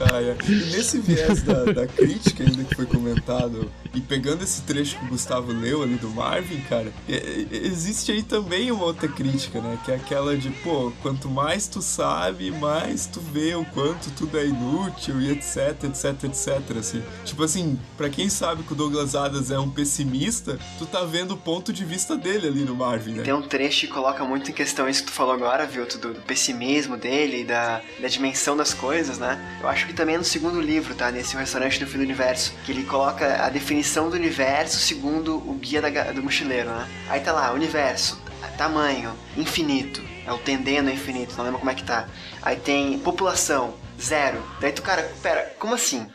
É. 0.00 0.36
E 0.50 0.54
nesse 0.72 0.98
viés 0.98 1.42
da, 1.42 1.64
da, 1.64 1.86
crítica 1.86 2.42
ainda 2.42 2.64
que 2.64 2.74
foi 2.74 2.86
comentado, 2.86 3.70
e 3.94 4.00
pegando 4.00 4.42
esse 4.42 4.62
trecho 4.62 4.98
que 4.98 5.04
o 5.04 5.08
Gustavo 5.08 5.52
leu 5.52 5.82
ali 5.82 5.96
do 5.96 6.10
Marvin, 6.10 6.60
cara, 6.62 6.92
é, 7.08 7.46
existe 7.50 8.10
aí 8.10 8.22
também 8.22 8.70
uma 8.70 8.84
outra 8.84 9.08
crítica, 9.08 9.60
né? 9.60 9.78
Que 9.84 9.92
é 9.92 9.96
aquela 9.96 10.36
de, 10.36 10.50
pô, 10.50 10.92
quanto 11.02 11.28
mais 11.28 11.66
tu 11.68 11.80
sabe, 11.80 12.50
mais 12.50 13.06
tu 13.06 13.20
vê 13.20 13.54
o 13.54 13.64
quanto 13.66 14.10
tudo 14.12 14.38
é 14.38 14.46
inútil 14.46 15.20
e 15.20 15.30
etc, 15.30 15.84
etc, 15.84 16.24
etc, 16.24 16.76
assim. 16.78 17.02
Tipo 17.24 17.44
assim, 17.44 17.78
pra 17.96 18.08
quem 18.08 18.28
sabe 18.28 18.62
que 18.62 18.72
o 18.72 18.76
Douglas 18.76 19.14
Adams 19.14 19.50
é 19.50 19.58
um 19.58 19.70
pessimista, 19.70 20.58
tu 20.78 20.86
tá 20.86 21.04
vendo 21.04 21.34
o 21.34 21.36
ponto 21.36 21.72
de 21.72 21.84
vista 21.84 22.16
dele 22.16 22.48
ali 22.48 22.64
no 22.64 22.74
Marvin, 22.74 23.12
né? 23.12 23.22
Tem 23.22 23.34
um 23.34 23.42
trecho 23.42 23.86
que 23.86 23.92
coloca 23.92 24.24
muito 24.24 24.50
em 24.50 24.54
questão 24.54 24.88
isso 24.88 25.02
que 25.02 25.10
tu 25.10 25.14
falou 25.14 25.34
agora, 25.34 25.66
viu? 25.66 25.86
Do, 25.86 26.14
do 26.14 26.20
pessimismo 26.22 26.96
dele, 26.96 27.44
da, 27.44 27.80
da 28.00 28.08
dimensão 28.08 28.56
das 28.56 28.74
coisas, 28.74 29.18
né? 29.18 29.38
Eu 29.60 29.68
acho 29.68 29.83
que 29.86 29.92
também 29.92 30.14
é 30.14 30.18
no 30.18 30.24
segundo 30.24 30.60
livro, 30.60 30.94
tá? 30.94 31.10
Nesse 31.10 31.36
Restaurante 31.36 31.80
do 31.80 31.86
Fim 31.86 31.98
do 31.98 32.04
Universo, 32.04 32.54
que 32.64 32.72
ele 32.72 32.84
coloca 32.84 33.44
a 33.44 33.48
definição 33.48 34.08
do 34.08 34.16
universo 34.16 34.78
segundo 34.78 35.36
o 35.36 35.54
guia 35.54 35.80
da, 35.80 36.12
do 36.12 36.22
mochileiro, 36.22 36.70
né? 36.70 36.88
Aí 37.08 37.20
tá 37.20 37.32
lá, 37.32 37.52
universo, 37.52 38.20
tamanho, 38.56 39.12
infinito. 39.36 40.02
É 40.26 40.32
o 40.32 40.38
tendendo 40.38 40.88
ao 40.88 40.94
infinito, 40.94 41.36
não 41.36 41.44
lembro 41.44 41.58
como 41.58 41.70
é 41.70 41.74
que 41.74 41.84
tá. 41.84 42.08
Aí 42.40 42.56
tem 42.56 42.98
população, 42.98 43.74
zero. 44.00 44.42
Daí 44.60 44.72
tu, 44.72 44.82
cara, 44.82 45.10
pera, 45.22 45.52
como 45.58 45.74
assim? 45.74 46.06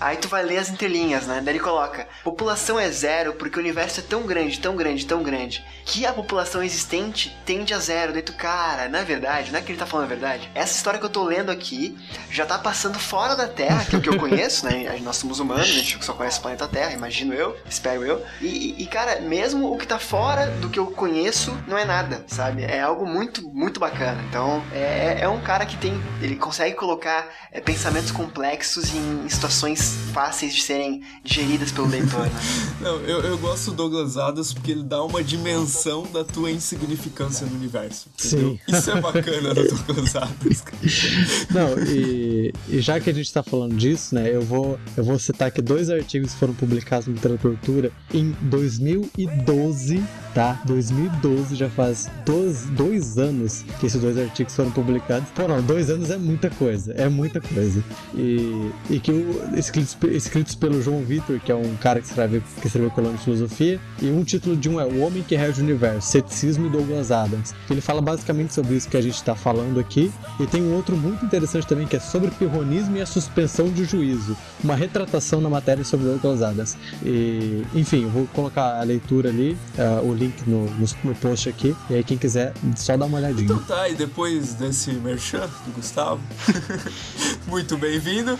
Aí 0.00 0.16
tu 0.16 0.28
vai 0.28 0.42
ler 0.42 0.58
as 0.58 0.68
entrelinhas, 0.68 1.26
né? 1.26 1.40
Daí 1.42 1.54
ele 1.54 1.62
coloca: 1.62 2.06
população 2.24 2.78
é 2.78 2.90
zero 2.90 3.34
porque 3.34 3.56
o 3.56 3.60
universo 3.60 4.00
é 4.00 4.02
tão 4.02 4.22
grande, 4.22 4.58
tão 4.60 4.76
grande, 4.76 5.06
tão 5.06 5.22
grande, 5.22 5.64
que 5.84 6.04
a 6.04 6.12
população 6.12 6.62
existente 6.62 7.36
tende 7.44 7.72
a 7.72 7.78
zero. 7.78 8.12
Daí 8.12 8.22
tu, 8.22 8.32
cara, 8.32 8.88
não 8.88 8.98
é 8.98 9.04
verdade? 9.04 9.52
Não 9.52 9.58
é 9.58 9.62
que 9.62 9.70
ele 9.72 9.78
tá 9.78 9.86
falando 9.86 10.06
a 10.06 10.08
verdade? 10.08 10.50
Essa 10.54 10.76
história 10.76 10.98
que 10.98 11.06
eu 11.06 11.10
tô 11.10 11.24
lendo 11.24 11.50
aqui 11.50 11.96
já 12.30 12.44
tá 12.44 12.58
passando 12.58 12.98
fora 12.98 13.36
da 13.36 13.48
Terra, 13.48 13.84
que 13.84 13.96
é 13.96 13.98
o 13.98 14.02
que 14.02 14.08
eu 14.08 14.18
conheço, 14.18 14.66
né? 14.66 14.98
Nós 15.02 15.16
somos 15.16 15.40
humanos, 15.40 15.68
a 15.68 15.72
gente 15.72 16.04
só 16.04 16.12
conhece 16.12 16.38
o 16.38 16.42
planeta 16.42 16.68
Terra, 16.68 16.92
imagino 16.92 17.34
eu, 17.34 17.56
espero 17.68 18.04
eu. 18.04 18.24
E, 18.40 18.82
e, 18.82 18.86
cara, 18.86 19.20
mesmo 19.20 19.72
o 19.72 19.78
que 19.78 19.86
tá 19.86 19.98
fora 19.98 20.46
do 20.60 20.68
que 20.68 20.78
eu 20.78 20.86
conheço 20.86 21.56
não 21.66 21.78
é 21.78 21.84
nada, 21.84 22.24
sabe? 22.26 22.62
É 22.62 22.80
algo 22.80 23.06
muito, 23.06 23.48
muito 23.50 23.80
bacana. 23.80 24.22
Então, 24.28 24.62
é, 24.72 25.18
é 25.20 25.28
um 25.28 25.40
cara 25.40 25.64
que 25.66 25.76
tem. 25.76 26.00
Ele 26.20 26.36
consegue 26.36 26.74
colocar 26.74 27.21
é, 27.50 27.60
pensamentos 27.60 28.10
complexos 28.10 28.92
em 28.94 29.28
situações 29.28 29.96
fáceis 30.12 30.54
de 30.54 30.62
serem 30.62 31.02
digeridas 31.24 31.70
pelo 31.72 31.88
leitor, 31.88 32.26
né? 32.26 32.40
Não, 32.80 32.96
eu, 33.00 33.20
eu 33.20 33.38
gosto 33.38 33.70
do 33.70 33.76
Douglas 33.76 34.16
Adams 34.16 34.52
porque 34.52 34.70
ele 34.70 34.82
dá 34.82 35.02
uma 35.02 35.22
dimensão 35.22 36.06
da 36.12 36.24
tua 36.24 36.50
insignificância 36.50 37.46
no 37.46 37.54
universo. 37.56 38.08
Entendeu? 38.18 38.58
Sim. 38.66 38.76
Isso 38.76 38.90
é 38.90 39.00
bacana 39.00 39.54
do 39.54 39.68
Douglas 39.68 40.16
Adams. 40.16 40.64
Não, 41.50 41.78
e, 41.78 42.52
e, 42.68 42.80
já 42.80 43.00
que 43.00 43.10
a 43.10 43.12
gente 43.12 43.32
tá 43.32 43.42
falando 43.42 43.74
disso, 43.76 44.14
né, 44.14 44.34
eu 44.34 44.42
vou, 44.42 44.78
eu 44.96 45.04
vou 45.04 45.18
citar 45.18 45.48
aqui 45.48 45.62
dois 45.62 45.90
artigos 45.90 46.32
que 46.32 46.38
foram 46.38 46.54
publicados 46.54 47.06
no 47.06 47.14
Literatura 47.14 47.92
em 48.12 48.32
2012 48.42 50.02
tá? 50.34 50.60
2012 50.64 51.54
já 51.54 51.68
faz 51.68 52.10
dois, 52.24 52.64
dois 52.70 53.18
anos 53.18 53.64
que 53.78 53.86
esses 53.86 54.00
dois 54.00 54.18
artigos 54.18 54.54
foram 54.54 54.70
publicados. 54.70 55.28
Pô, 55.30 55.46
não, 55.46 55.62
dois 55.62 55.90
anos 55.90 56.10
é 56.10 56.16
muita 56.16 56.50
coisa. 56.50 56.92
É 56.94 57.08
muita 57.12 57.40
coisa. 57.40 57.82
E, 58.14 58.70
e 58.90 59.00
que 59.00 59.12
o, 59.12 59.56
escritos, 59.56 59.96
escritos 60.10 60.54
pelo 60.54 60.82
João 60.82 61.02
Vitor, 61.04 61.38
que 61.40 61.52
é 61.52 61.54
um 61.54 61.76
cara 61.76 62.00
que 62.00 62.06
escreve, 62.06 62.42
que 62.60 62.66
escreveu 62.66 62.90
coluna 62.90 63.16
de 63.16 63.24
filosofia, 63.24 63.80
e 64.00 64.10
um 64.10 64.24
título 64.24 64.56
de 64.56 64.68
um 64.68 64.80
é 64.80 64.84
O 64.84 65.00
Homem 65.00 65.22
que 65.22 65.36
Rege 65.36 65.60
o 65.60 65.64
Universo, 65.64 66.10
Ceticismo 66.10 66.66
e 66.66 66.70
Douglas 66.70 67.10
Adams. 67.10 67.54
Ele 67.70 67.80
fala 67.80 68.00
basicamente 68.00 68.54
sobre 68.54 68.74
isso 68.74 68.88
que 68.88 68.96
a 68.96 69.00
gente 69.00 69.14
está 69.14 69.34
falando 69.34 69.78
aqui. 69.78 70.12
E 70.40 70.46
tem 70.46 70.62
um 70.62 70.74
outro 70.74 70.96
muito 70.96 71.24
interessante 71.24 71.66
também 71.66 71.86
que 71.86 71.96
é 71.96 72.00
sobre 72.00 72.30
pirronismo 72.30 72.96
e 72.96 73.00
a 73.00 73.06
suspensão 73.06 73.68
de 73.68 73.84
juízo. 73.84 74.36
Uma 74.62 74.74
retratação 74.74 75.40
na 75.40 75.48
matéria 75.48 75.84
sobre 75.84 76.06
Douglas 76.06 76.42
Adams. 76.42 76.76
E, 77.04 77.64
enfim, 77.74 78.04
eu 78.04 78.10
vou 78.10 78.26
colocar 78.28 78.80
a 78.80 78.82
leitura 78.82 79.28
ali, 79.28 79.56
uh, 79.78 80.06
o 80.06 80.14
link 80.14 80.42
no, 80.46 80.64
no, 80.70 80.86
no, 81.04 81.14
post 81.16 81.48
aqui. 81.48 81.74
E 81.90 81.94
aí 81.94 82.04
quem 82.04 82.16
quiser, 82.16 82.52
só 82.76 82.96
dá 82.96 83.06
uma 83.06 83.18
olhadinha. 83.18 83.44
Então 83.44 83.58
tá, 83.58 83.88
e 83.88 83.94
depois 83.94 84.54
desse 84.54 84.92
merchan 84.92 85.48
do 85.66 85.72
Gustavo, 85.74 86.20
muito 87.46 87.76
bem-vindo. 87.76 88.38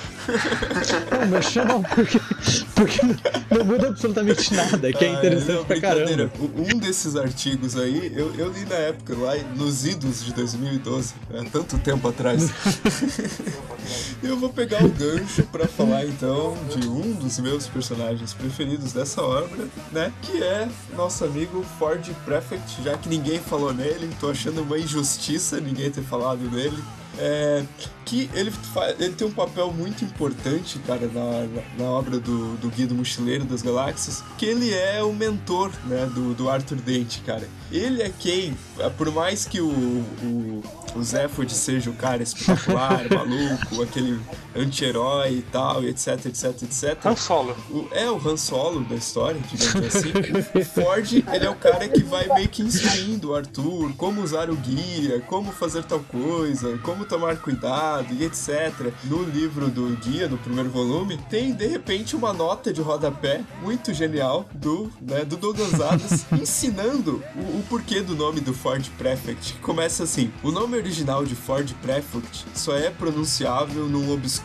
Não, 1.11 1.27
merchan 1.27 1.65
não, 1.65 1.83
porque, 1.83 2.21
porque 2.75 3.01
não 3.51 3.65
muda 3.65 3.89
absolutamente 3.89 4.55
nada, 4.55 4.93
que 4.93 5.05
é 5.05 5.09
interessante 5.09 5.57
não, 5.59 5.65
pra 5.65 5.81
caramba. 5.81 6.33
Um 6.57 6.79
desses 6.79 7.17
artigos 7.17 7.77
aí, 7.77 8.13
eu, 8.15 8.35
eu 8.37 8.51
li 8.51 8.65
na 8.65 8.77
época, 8.77 9.15
lá 9.17 9.37
nos 9.55 9.85
idos 9.85 10.25
de 10.25 10.33
2012, 10.33 11.15
há 11.35 11.45
tanto 11.51 11.79
tempo 11.79 12.09
atrás. 12.09 12.51
eu 14.23 14.37
vou 14.39 14.49
pegar 14.49 14.83
o 14.83 14.89
gancho 14.89 15.43
para 15.45 15.67
falar 15.67 16.07
então 16.07 16.57
de 16.71 16.89
um 16.89 17.13
dos 17.13 17.39
meus 17.39 17.67
personagens 17.67 18.33
preferidos 18.33 18.93
dessa 18.93 19.23
obra, 19.23 19.69
né? 19.91 20.13
Que 20.23 20.43
é 20.43 20.69
nosso 20.97 21.25
amigo 21.25 21.65
Ford 21.79 22.03
Prefect, 22.25 22.83
já 22.83 22.97
que 22.97 23.09
ninguém 23.09 23.39
falou 23.41 23.75
nele, 23.75 24.09
tô 24.21 24.31
achando 24.31 24.63
uma 24.63 24.79
injustiça 24.79 25.61
ninguém 25.61 25.91
ter 25.91 26.03
falado 26.03 26.51
nele. 26.51 26.83
É, 27.19 27.63
que 28.05 28.31
ele, 28.35 28.53
ele 28.99 29.13
tem 29.15 29.27
um 29.27 29.33
papel 29.33 29.73
muito 29.73 30.05
importante, 30.05 30.79
cara, 30.81 31.07
na, 31.09 31.47
na, 31.47 31.63
na, 31.79 31.85
obra 31.85 32.19
do, 32.19 32.57
do 32.57 32.69
Guia 32.69 32.87
do 32.87 32.95
Mochileiro 32.95 33.45
das 33.45 33.63
Galáxias, 33.63 34.23
que 34.39 34.47
ele 34.47 34.73
é 34.73 35.03
o 35.03 35.13
mentor, 35.13 35.71
né, 35.85 36.07
do, 36.07 36.35
do 36.35 36.49
Arthur 36.49 36.79
Dente, 36.79 37.21
cara. 37.21 37.47
Ele 37.71 38.03
é 38.03 38.11
quem, 38.19 38.57
por 38.97 39.11
mais 39.13 39.45
que 39.45 39.61
o, 39.61 39.69
o, 39.69 40.63
o 40.95 41.03
Zephod 41.03 41.53
seja 41.53 41.91
o 41.91 41.95
cara 41.95 42.23
espetacular, 42.23 43.07
maluco, 43.13 43.83
aquele 43.83 44.21
anti-herói 44.55 45.39
e 45.39 45.43
tal, 45.43 45.85
etc, 45.85 46.27
etc, 46.27 46.63
etc. 46.63 47.07
Han 47.07 47.17
Solo. 47.17 47.57
O, 47.71 47.89
é 47.93 48.11
o 48.11 48.17
Han 48.17 48.37
Solo 48.37 48.81
da 48.81 48.95
história, 48.95 49.41
digamos 49.51 49.95
assim. 49.95 50.13
o 50.59 50.65
Ford, 50.65 51.13
ele 51.13 51.47
é 51.47 51.51
o 51.51 51.55
cara 51.55 51.89
que 51.89 52.03
vai 52.03 52.29
meio 52.35 52.49
que 52.49 52.63
instruindo 52.63 53.31
o 53.31 53.35
Arthur 53.35 53.93
como 53.97 54.23
usar 54.23 54.51
o 54.51 54.57
guia, 54.57 55.21
como 55.23 55.53
fazer 55.53 55.85
tal 55.85 56.01
coisa, 56.01 56.79
como 56.79 57.05
tomar 57.05 57.37
cuidado 57.37 58.13
e 58.13 58.25
etc. 58.25 58.93
No 59.05 59.23
livro 59.23 59.69
do 59.69 59.97
guia, 59.97 60.29
no 60.29 60.39
primeiro 60.39 60.71
volume, 60.71 61.19
tem 61.31 61.53
de 61.53 61.67
repente 61.67 62.15
uma 62.15 62.33
nota 62.33 62.73
de 62.73 62.81
rodapé 62.81 63.43
muito 63.63 63.93
genial 63.93 64.47
do, 64.53 64.91
né, 65.01 65.25
do 65.25 65.37
Douglas 65.37 65.81
Adams 65.81 66.27
ensinando 66.33 67.23
o, 67.35 67.59
o 67.59 67.65
porquê 67.69 68.01
do 68.01 68.15
nome 68.15 68.41
do 68.41 68.53
Ford 68.53 68.87
Prefect. 68.99 69.55
Começa 69.55 70.05
assim: 70.05 70.33
o 70.43 70.51
nome 70.51 70.77
original 70.77 71.25
de 71.25 71.35
Ford 71.35 71.73
Prefect 71.81 72.47
só 72.55 72.77
é 72.77 72.91
pronunciável 72.91 73.87
num 73.87 74.13
obscuro 74.13 74.42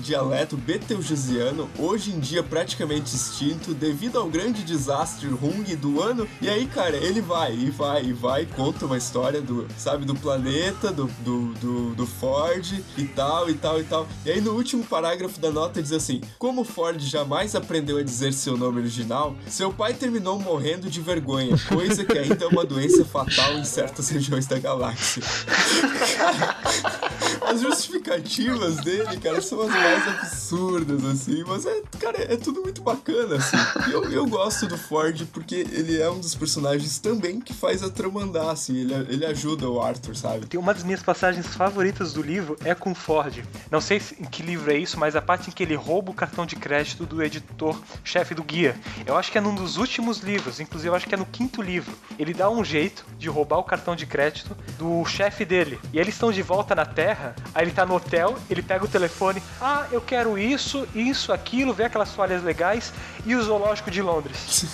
dialeto 0.00 0.56
betelgesiano, 0.56 1.68
hoje 1.78 2.10
em 2.10 2.20
dia 2.20 2.42
praticamente 2.42 3.14
extinto, 3.14 3.74
devido 3.74 4.18
ao 4.18 4.28
grande 4.28 4.62
desastre 4.62 5.28
Hung 5.28 5.64
do 5.76 6.00
ano. 6.00 6.28
E 6.40 6.48
aí, 6.48 6.66
cara, 6.66 6.96
ele 6.96 7.20
vai 7.20 7.54
e 7.54 7.70
vai 7.70 8.04
e 8.04 8.12
vai, 8.12 8.46
conta 8.46 8.86
uma 8.86 8.96
história 8.96 9.40
do, 9.40 9.66
sabe, 9.78 10.04
do 10.04 10.14
planeta, 10.14 10.92
do, 10.92 11.06
do, 11.24 11.54
do, 11.54 11.94
do 11.94 12.06
Ford 12.06 12.64
e 12.96 13.04
tal 13.06 13.48
e 13.48 13.54
tal 13.54 13.80
e 13.80 13.84
tal. 13.84 14.06
E 14.24 14.30
aí, 14.30 14.40
no 14.40 14.52
último 14.52 14.84
parágrafo 14.84 15.40
da 15.40 15.50
nota 15.50 15.82
diz 15.82 15.92
assim: 15.92 16.20
Como 16.38 16.64
Ford 16.64 17.00
jamais 17.00 17.54
aprendeu 17.54 17.98
a 17.98 18.02
dizer 18.02 18.32
seu 18.32 18.56
nome 18.56 18.80
original, 18.80 19.34
seu 19.48 19.72
pai 19.72 19.94
terminou 19.94 20.38
morrendo 20.38 20.90
de 20.90 21.00
vergonha, 21.00 21.56
coisa 21.68 22.04
que 22.04 22.18
ainda 22.18 22.44
é 22.44 22.48
uma 22.48 22.64
doença 22.64 23.04
fatal 23.04 23.54
em 23.54 23.64
certas 23.64 24.08
regiões 24.08 24.46
da 24.46 24.58
galáxia. 24.58 25.22
as 27.46 27.60
justificativas 27.60 28.76
dele, 28.76 29.16
cara, 29.18 29.40
são 29.40 29.60
as 29.62 29.68
mais 29.68 30.08
absurdas, 30.08 31.04
assim, 31.04 31.44
mas 31.46 31.66
é, 31.66 31.82
cara, 31.98 32.22
é 32.32 32.36
tudo 32.36 32.62
muito 32.62 32.82
bacana, 32.82 33.36
assim. 33.36 33.56
Eu, 33.92 34.10
eu 34.10 34.26
gosto 34.26 34.66
do 34.66 34.76
Ford 34.76 35.26
porque 35.32 35.66
ele 35.72 36.00
é 36.00 36.10
um 36.10 36.18
dos 36.18 36.34
personagens 36.34 36.98
também 36.98 37.40
que 37.40 37.52
faz 37.52 37.82
a 37.82 37.90
trama 37.90 38.22
andar, 38.22 38.50
assim, 38.50 38.76
ele, 38.76 38.94
ele 39.12 39.26
ajuda 39.26 39.68
o 39.68 39.80
Arthur, 39.80 40.16
sabe? 40.16 40.46
Tem 40.46 40.58
uma 40.58 40.74
das 40.74 40.82
minhas 40.82 41.02
passagens 41.02 41.46
favoritas 41.46 42.12
do 42.12 42.22
livro 42.22 42.56
é 42.64 42.74
com 42.74 42.92
o 42.92 42.94
Ford. 42.94 43.42
Não 43.70 43.80
sei 43.80 44.00
em 44.18 44.24
que 44.24 44.42
livro 44.42 44.70
é 44.70 44.76
isso, 44.76 44.98
mas 44.98 45.16
a 45.16 45.22
parte 45.22 45.50
em 45.50 45.52
que 45.52 45.62
ele 45.62 45.74
rouba 45.74 46.10
o 46.10 46.14
cartão 46.14 46.46
de 46.46 46.56
crédito 46.56 47.06
do 47.06 47.22
editor-chefe 47.22 48.34
do 48.34 48.42
guia. 48.42 48.76
Eu 49.06 49.16
acho 49.16 49.30
que 49.30 49.38
é 49.38 49.40
num 49.40 49.54
dos 49.54 49.76
últimos 49.76 50.18
livros, 50.18 50.60
inclusive 50.60 50.88
eu 50.88 50.94
acho 50.94 51.06
que 51.06 51.14
é 51.14 51.18
no 51.18 51.26
quinto 51.26 51.62
livro 51.62 51.94
ele 52.18 52.34
dá 52.34 52.50
um 52.50 52.64
jeito 52.64 53.04
de 53.18 53.28
roubar 53.28 53.58
o 53.58 53.64
cartão 53.64 53.96
de 53.96 54.06
crédito 54.06 54.56
do 54.78 55.04
chefe 55.04 55.44
dele. 55.44 55.78
E 55.92 55.98
eles 55.98 56.14
estão 56.14 56.32
de 56.32 56.42
volta 56.42 56.74
na 56.74 56.86
Terra, 56.86 57.33
aí 57.54 57.64
ele 57.64 57.70
tá 57.70 57.86
no 57.86 57.94
hotel, 57.94 58.36
ele 58.50 58.62
pega 58.62 58.84
o 58.84 58.88
telefone, 58.88 59.42
ah, 59.60 59.86
eu 59.92 60.00
quero 60.00 60.36
isso, 60.36 60.86
isso, 60.94 61.32
aquilo, 61.32 61.72
vê 61.72 61.84
aquelas 61.84 62.10
toalhas 62.10 62.42
legais 62.42 62.92
e 63.24 63.34
o 63.34 63.42
zoológico 63.42 63.90
de 63.90 64.02
Londres. 64.02 64.66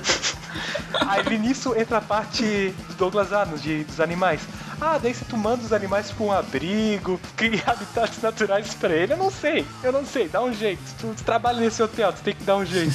aí 1.06 1.38
nisso 1.38 1.74
entra 1.76 1.98
a 1.98 2.00
parte 2.00 2.74
do 2.88 2.94
Douglas 2.94 3.32
Adams, 3.32 3.62
de, 3.62 3.84
dos 3.84 4.00
animais. 4.00 4.40
Ah, 4.80 4.98
daí 4.98 5.14
se 5.14 5.24
tu 5.26 5.36
manda 5.36 5.62
os 5.62 5.72
animais 5.72 6.10
pra 6.10 6.24
um 6.24 6.32
abrigo, 6.32 7.20
cria 7.36 7.62
habitats 7.66 8.20
naturais 8.22 8.72
para 8.74 8.94
ele. 8.94 9.12
Eu 9.12 9.18
não 9.18 9.30
sei, 9.30 9.66
eu 9.82 9.92
não 9.92 10.04
sei, 10.06 10.28
dá 10.28 10.42
um 10.42 10.52
jeito. 10.52 10.80
Tu, 10.98 11.14
tu 11.16 11.22
trabalha 11.22 11.60
nesse 11.60 11.82
hotel, 11.82 12.12
tu 12.12 12.22
tem 12.22 12.34
que 12.34 12.44
dar 12.44 12.56
um 12.56 12.64
jeito. 12.64 12.92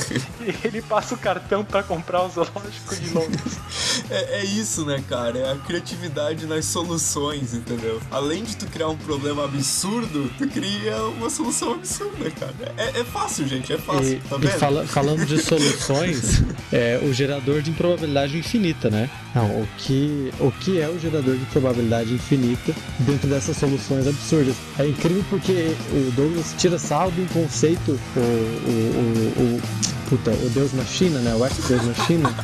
e 0.40 0.66
ele 0.66 0.80
passa 0.80 1.14
o 1.14 1.18
cartão 1.18 1.64
para 1.64 1.82
comprar 1.82 2.22
o 2.22 2.28
zoológico 2.30 2.96
de 2.96 3.10
Londres. 3.10 3.58
É, 4.10 4.40
é, 4.40 4.44
isso, 4.44 4.84
né, 4.84 5.02
cara? 5.08 5.38
É 5.38 5.52
a 5.52 5.56
criatividade 5.56 6.46
nas 6.46 6.66
soluções, 6.66 7.54
entendeu? 7.54 8.00
Além 8.10 8.44
de 8.44 8.56
tu 8.56 8.66
criar 8.66 8.88
um 8.88 8.96
problema 8.96 9.44
absurdo, 9.44 10.30
tu 10.38 10.46
cria 10.48 10.96
uma 11.06 11.30
solução 11.30 11.72
absurda, 11.72 12.30
cara. 12.30 12.54
É, 12.76 13.00
é 13.00 13.04
fácil, 13.04 13.48
gente, 13.48 13.72
é 13.72 13.78
fácil, 13.78 14.12
e, 14.12 14.20
tá 14.20 14.36
vendo? 14.36 14.58
Fala, 14.58 14.86
falando 14.86 15.24
de 15.26 15.38
soluções, 15.38 16.42
é 16.72 17.00
o 17.02 17.12
gerador 17.12 17.62
de 17.62 17.70
improbabilidade 17.70 18.38
infinita, 18.38 18.90
né? 18.90 19.10
Não, 19.34 19.62
o 19.62 19.68
que, 19.78 20.32
o 20.38 20.52
que 20.52 20.80
é 20.80 20.88
o 20.88 20.98
gerador 20.98 21.25
de 21.34 21.44
probabilidade 21.46 22.12
infinita 22.14 22.72
dentro 23.00 23.28
dessas 23.28 23.56
soluções 23.56 24.06
absurdas? 24.06 24.54
É 24.78 24.86
incrível 24.86 25.24
porque 25.28 25.74
o 25.90 26.10
Douglas 26.12 26.54
tira 26.56 26.78
saldo 26.78 27.14
de 27.16 27.22
um 27.22 27.26
conceito, 27.26 27.98
o, 28.16 28.20
o, 28.20 29.56
o, 29.56 29.62
puta, 30.08 30.30
o 30.30 30.50
Deus 30.50 30.72
Machina, 30.72 31.18
né? 31.20 31.34
O 31.34 31.44
ex-Deus 31.44 31.82
Machina, 31.84 32.34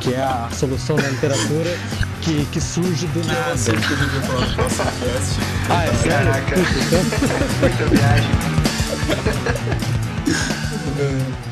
que 0.00 0.14
é 0.14 0.22
a 0.22 0.48
solução 0.52 0.96
da 0.96 1.08
literatura 1.08 1.76
que, 2.22 2.44
que 2.46 2.60
surge 2.60 3.06
do 3.08 3.26
nada. 3.26 3.54
Que 3.56 3.70
que 3.70 3.70
a 3.70 3.96
gente 3.96 4.10
vai 4.10 4.22
falar 4.22 4.46
no 4.46 4.54
próximo 4.54 4.84
cast. 4.84 5.40
Ah, 5.68 5.84
é 5.84 5.94
sério? 5.94 6.26
Caraca. 6.26 6.56
Muita 7.60 7.84
viagem. 7.86 8.30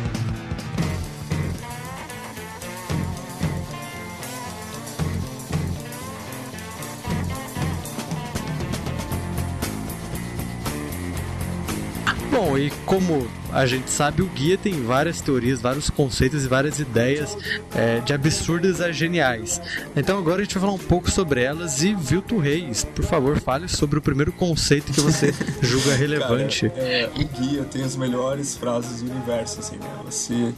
Bom, 12.38 12.57
e 12.57 12.70
como 12.87 13.27
a 13.53 13.66
gente 13.66 13.90
sabe, 13.90 14.22
o 14.22 14.27
guia 14.27 14.57
tem 14.57 14.85
várias 14.85 15.20
teorias, 15.20 15.61
vários 15.61 15.90
conceitos 15.90 16.44
e 16.44 16.46
várias 16.46 16.79
ideias 16.79 17.37
é, 17.74 17.98
de 17.98 18.12
absurdas 18.12 18.81
a 18.81 18.92
geniais. 18.92 19.61
Então 19.96 20.16
agora 20.16 20.37
a 20.37 20.44
gente 20.44 20.55
vai 20.55 20.61
falar 20.61 20.72
um 20.72 20.87
pouco 20.87 21.11
sobre 21.11 21.42
elas 21.42 21.83
e 21.83 21.92
Vilto 21.94 22.38
Reis, 22.38 22.85
por 22.85 23.05
favor, 23.05 23.40
fale 23.40 23.66
sobre 23.66 23.98
o 23.98 24.03
primeiro 24.03 24.31
conceito 24.31 24.92
que 24.92 25.01
você 25.01 25.35
julga 25.61 25.96
relevante. 25.96 26.70
Cara, 26.70 26.81
é, 26.81 27.11
o 27.12 27.24
guia 27.27 27.64
tem 27.64 27.83
as 27.83 27.96
melhores 27.96 28.57
frases 28.57 29.03
do 29.03 29.11
universo, 29.11 29.59
assim, 29.59 29.74
né? 29.74 29.90
Você. 30.05 30.55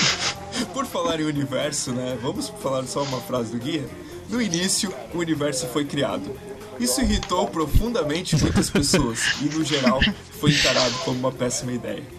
por 0.74 0.84
falar 0.84 1.18
em 1.18 1.24
universo, 1.24 1.92
né? 1.92 2.18
Vamos 2.20 2.52
falar 2.60 2.84
só 2.84 3.02
uma 3.02 3.22
frase 3.22 3.52
do 3.52 3.58
guia? 3.58 3.86
No 4.28 4.42
início, 4.42 4.92
o 5.14 5.18
universo 5.18 5.66
foi 5.68 5.86
criado. 5.86 6.30
Isso 6.78 7.00
irritou 7.00 7.48
profundamente 7.48 8.36
muitas 8.36 8.68
pessoas 8.70 9.20
e, 9.40 9.44
no 9.46 9.64
geral, 9.64 10.00
foi 10.38 10.52
encarado 10.52 10.94
como 11.04 11.18
uma 11.18 11.32
péssima 11.32 11.72
ideia. 11.72 12.02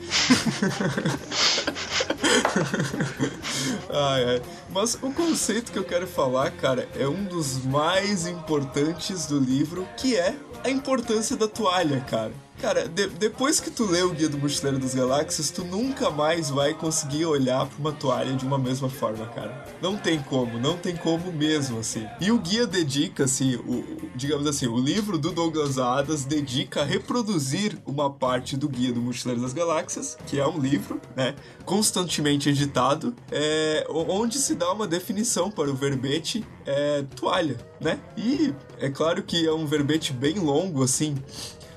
ai, 3.89 4.23
ai. 4.25 4.41
Mas 4.69 4.95
o 4.95 5.11
conceito 5.11 5.71
que 5.71 5.79
eu 5.79 5.83
quero 5.83 6.07
falar, 6.07 6.51
cara, 6.51 6.87
é 6.95 7.07
um 7.07 7.23
dos 7.23 7.63
mais 7.65 8.25
importantes 8.27 9.27
do 9.27 9.39
livro, 9.39 9.87
que 9.97 10.15
é 10.15 10.35
a 10.63 10.69
importância 10.69 11.35
da 11.35 11.47
toalha, 11.47 12.01
cara. 12.01 12.33
Cara, 12.59 12.87
de- 12.87 13.07
depois 13.09 13.59
que 13.59 13.69
tu 13.69 13.85
lê 13.85 14.01
o 14.01 14.09
Guia 14.09 14.27
do 14.27 14.37
Mochileiro 14.39 14.79
das 14.79 14.95
Galáxias, 14.95 15.51
tu 15.51 15.63
nunca 15.63 16.09
mais 16.09 16.49
vai 16.49 16.73
conseguir 16.73 17.23
olhar 17.25 17.67
pra 17.67 17.77
uma 17.77 17.91
toalha 17.91 18.33
de 18.35 18.43
uma 18.43 18.57
mesma 18.57 18.89
forma, 18.89 19.27
cara. 19.27 19.63
Não 19.79 19.95
tem 19.95 20.19
como, 20.23 20.57
não 20.57 20.75
tem 20.75 20.95
como 20.95 21.31
mesmo, 21.31 21.77
assim. 21.77 22.07
E 22.19 22.31
o 22.31 22.39
guia 22.39 22.65
dedica, 22.65 23.25
assim, 23.25 23.55
o, 23.57 24.09
digamos 24.15 24.47
assim, 24.47 24.65
o 24.65 24.75
livro 24.79 25.19
do 25.19 25.31
Douglas 25.31 25.77
Adams 25.77 26.25
dedica 26.25 26.81
a 26.81 26.83
reproduzir 26.83 27.77
uma 27.85 28.09
parte 28.09 28.57
do 28.57 28.67
Guia 28.67 28.91
do 28.91 29.01
Mochileiro 29.01 29.43
das 29.43 29.53
Galáxias, 29.53 30.17
que 30.25 30.39
é 30.39 30.47
um 30.47 30.59
livro, 30.59 30.99
né, 31.15 31.35
constantemente 31.63 32.49
editado, 32.49 33.15
é, 33.31 33.85
onde 33.87 34.39
se 34.39 34.55
dá 34.55 34.71
uma 34.73 34.87
definição 34.87 35.51
para 35.51 35.69
o 35.69 35.75
verbete 35.75 36.43
é, 36.65 37.03
toalha, 37.15 37.55
né? 37.79 37.99
E 38.17 38.51
é 38.79 38.89
claro 38.89 39.21
que 39.21 39.45
é 39.45 39.53
um 39.53 39.67
verbete 39.67 40.11
bem 40.11 40.39
longo, 40.39 40.81
assim, 40.83 41.15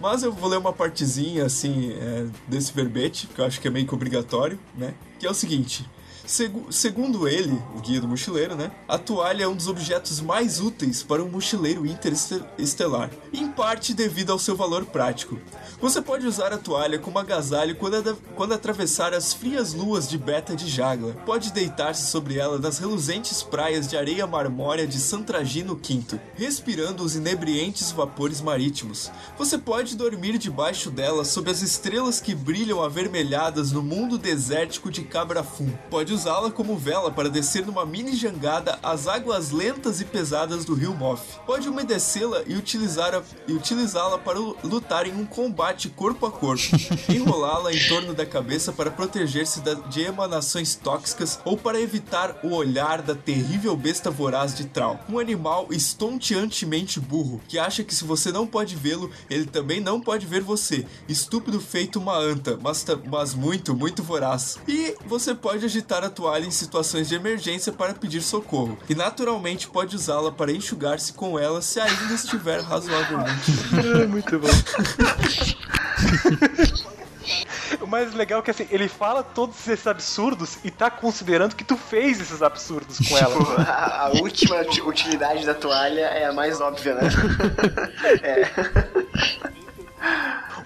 mas 0.00 0.22
eu 0.22 0.32
vou 0.32 0.48
ler 0.48 0.58
uma 0.58 0.72
partezinha, 0.72 1.44
assim, 1.44 1.92
é, 1.92 2.26
desse 2.48 2.72
verbete, 2.72 3.26
que 3.26 3.40
eu 3.40 3.44
acho 3.44 3.60
que 3.60 3.68
é 3.68 3.70
meio 3.70 3.86
que 3.86 3.94
obrigatório, 3.94 4.58
né? 4.76 4.94
Que 5.18 5.26
é 5.26 5.30
o 5.30 5.34
seguinte. 5.34 5.88
Segu- 6.30 6.72
segundo 6.72 7.26
ele, 7.26 7.60
o 7.74 7.80
guia 7.80 8.00
do 8.00 8.06
mochileiro, 8.06 8.54
né? 8.54 8.70
A 8.86 8.96
toalha 8.96 9.42
é 9.42 9.48
um 9.48 9.56
dos 9.56 9.66
objetos 9.66 10.20
mais 10.20 10.60
úteis 10.60 11.02
para 11.02 11.24
um 11.24 11.28
mochileiro 11.28 11.84
interestelar, 11.84 13.10
em 13.32 13.48
parte 13.48 13.92
devido 13.92 14.30
ao 14.30 14.38
seu 14.38 14.54
valor 14.54 14.84
prático. 14.84 15.40
Você 15.80 16.00
pode 16.00 16.24
usar 16.28 16.52
a 16.52 16.56
toalha 16.58 17.00
como 17.00 17.18
agasalho 17.18 17.74
quando, 17.74 18.16
quando 18.36 18.52
atravessar 18.54 19.12
as 19.12 19.32
frias 19.32 19.72
luas 19.74 20.08
de 20.08 20.16
Beta 20.16 20.54
de 20.54 20.68
Jagla. 20.68 21.14
Pode 21.26 21.52
deitar-se 21.52 22.06
sobre 22.08 22.38
ela 22.38 22.58
nas 22.60 22.78
reluzentes 22.78 23.42
praias 23.42 23.88
de 23.88 23.96
areia 23.96 24.24
marmórea 24.24 24.86
de 24.86 25.00
Santragino 25.00 25.74
V, 25.74 26.20
respirando 26.36 27.02
os 27.02 27.16
inebriantes 27.16 27.90
vapores 27.90 28.40
marítimos. 28.40 29.10
Você 29.36 29.58
pode 29.58 29.96
dormir 29.96 30.38
debaixo 30.38 30.92
dela 30.92 31.24
sob 31.24 31.50
as 31.50 31.60
estrelas 31.60 32.20
que 32.20 32.36
brilham 32.36 32.80
avermelhadas 32.84 33.72
no 33.72 33.82
mundo 33.82 34.16
desértico 34.16 34.92
de 34.92 35.02
Cabrafum. 35.02 35.72
Pode 35.90 36.19
usá-la 36.20 36.50
como 36.50 36.76
vela 36.76 37.10
para 37.10 37.30
descer 37.30 37.64
numa 37.64 37.86
mini 37.86 38.14
jangada 38.14 38.78
às 38.82 39.08
águas 39.08 39.50
lentas 39.50 40.02
e 40.02 40.04
pesadas 40.04 40.66
do 40.66 40.74
rio 40.74 40.92
Moff. 40.94 41.22
Pode 41.46 41.66
umedecê-la 41.68 42.42
e 42.46 42.60
e 42.60 43.52
utilizá-la 43.54 44.18
para 44.18 44.38
lu- 44.38 44.54
lutar 44.62 45.06
em 45.06 45.14
um 45.14 45.24
combate 45.24 45.88
corpo 45.88 46.26
a 46.26 46.30
corpo. 46.30 46.62
Enrolá-la 47.08 47.72
em 47.72 47.88
torno 47.88 48.12
da 48.12 48.26
cabeça 48.26 48.70
para 48.70 48.90
proteger-se 48.90 49.60
de 49.88 50.02
emanações 50.02 50.74
tóxicas 50.74 51.40
ou 51.44 51.56
para 51.56 51.80
evitar 51.80 52.38
o 52.44 52.54
olhar 52.54 53.00
da 53.00 53.14
terrível 53.14 53.74
besta 53.74 54.10
voraz 54.10 54.54
de 54.54 54.66
Trau. 54.66 55.00
Um 55.08 55.18
animal 55.18 55.68
estonteantemente 55.70 57.00
burro 57.00 57.40
que 57.48 57.58
acha 57.58 57.82
que 57.82 57.94
se 57.94 58.04
você 58.04 58.30
não 58.30 58.46
pode 58.46 58.76
vê-lo, 58.76 59.10
ele 59.30 59.46
também 59.46 59.80
não 59.80 60.00
pode 60.00 60.26
ver 60.26 60.42
você. 60.42 60.86
Estúpido 61.08 61.60
feito 61.60 61.98
uma 61.98 62.16
anta, 62.16 62.58
mas, 62.62 62.84
mas 63.10 63.34
muito, 63.34 63.74
muito 63.74 64.02
voraz. 64.02 64.58
E 64.68 64.94
você 65.06 65.34
pode 65.34 65.64
agitar 65.64 65.99
a 66.04 66.10
toalha 66.10 66.44
em 66.46 66.50
situações 66.50 67.08
de 67.08 67.14
emergência 67.14 67.72
para 67.72 67.94
pedir 67.94 68.20
socorro. 68.22 68.78
E 68.88 68.94
naturalmente 68.94 69.68
pode 69.68 69.96
usá-la 69.96 70.30
para 70.32 70.52
enxugar-se 70.52 71.12
com 71.12 71.38
ela 71.38 71.60
se 71.62 71.80
ainda 71.80 72.14
estiver 72.14 72.60
razoavelmente. 72.62 73.50
É 74.02 74.06
muito 74.08 74.38
bom. 74.38 74.48
O 77.80 77.86
mais 77.86 78.12
legal 78.14 78.40
é 78.40 78.42
que 78.42 78.50
assim, 78.50 78.66
ele 78.70 78.88
fala 78.88 79.22
todos 79.22 79.66
esses 79.68 79.86
absurdos 79.86 80.58
e 80.64 80.70
tá 80.70 80.90
considerando 80.90 81.54
que 81.54 81.62
tu 81.64 81.76
fez 81.76 82.20
esses 82.20 82.42
absurdos 82.42 82.98
com 83.08 83.16
ela. 83.16 83.36
Tipo, 83.36 83.60
a, 83.60 84.00
a 84.06 84.08
última 84.20 84.56
uti- 84.60 84.82
utilidade 84.82 85.46
da 85.46 85.54
toalha 85.54 86.00
é 86.06 86.26
a 86.26 86.32
mais 86.32 86.60
óbvia, 86.60 86.94
né? 86.94 87.02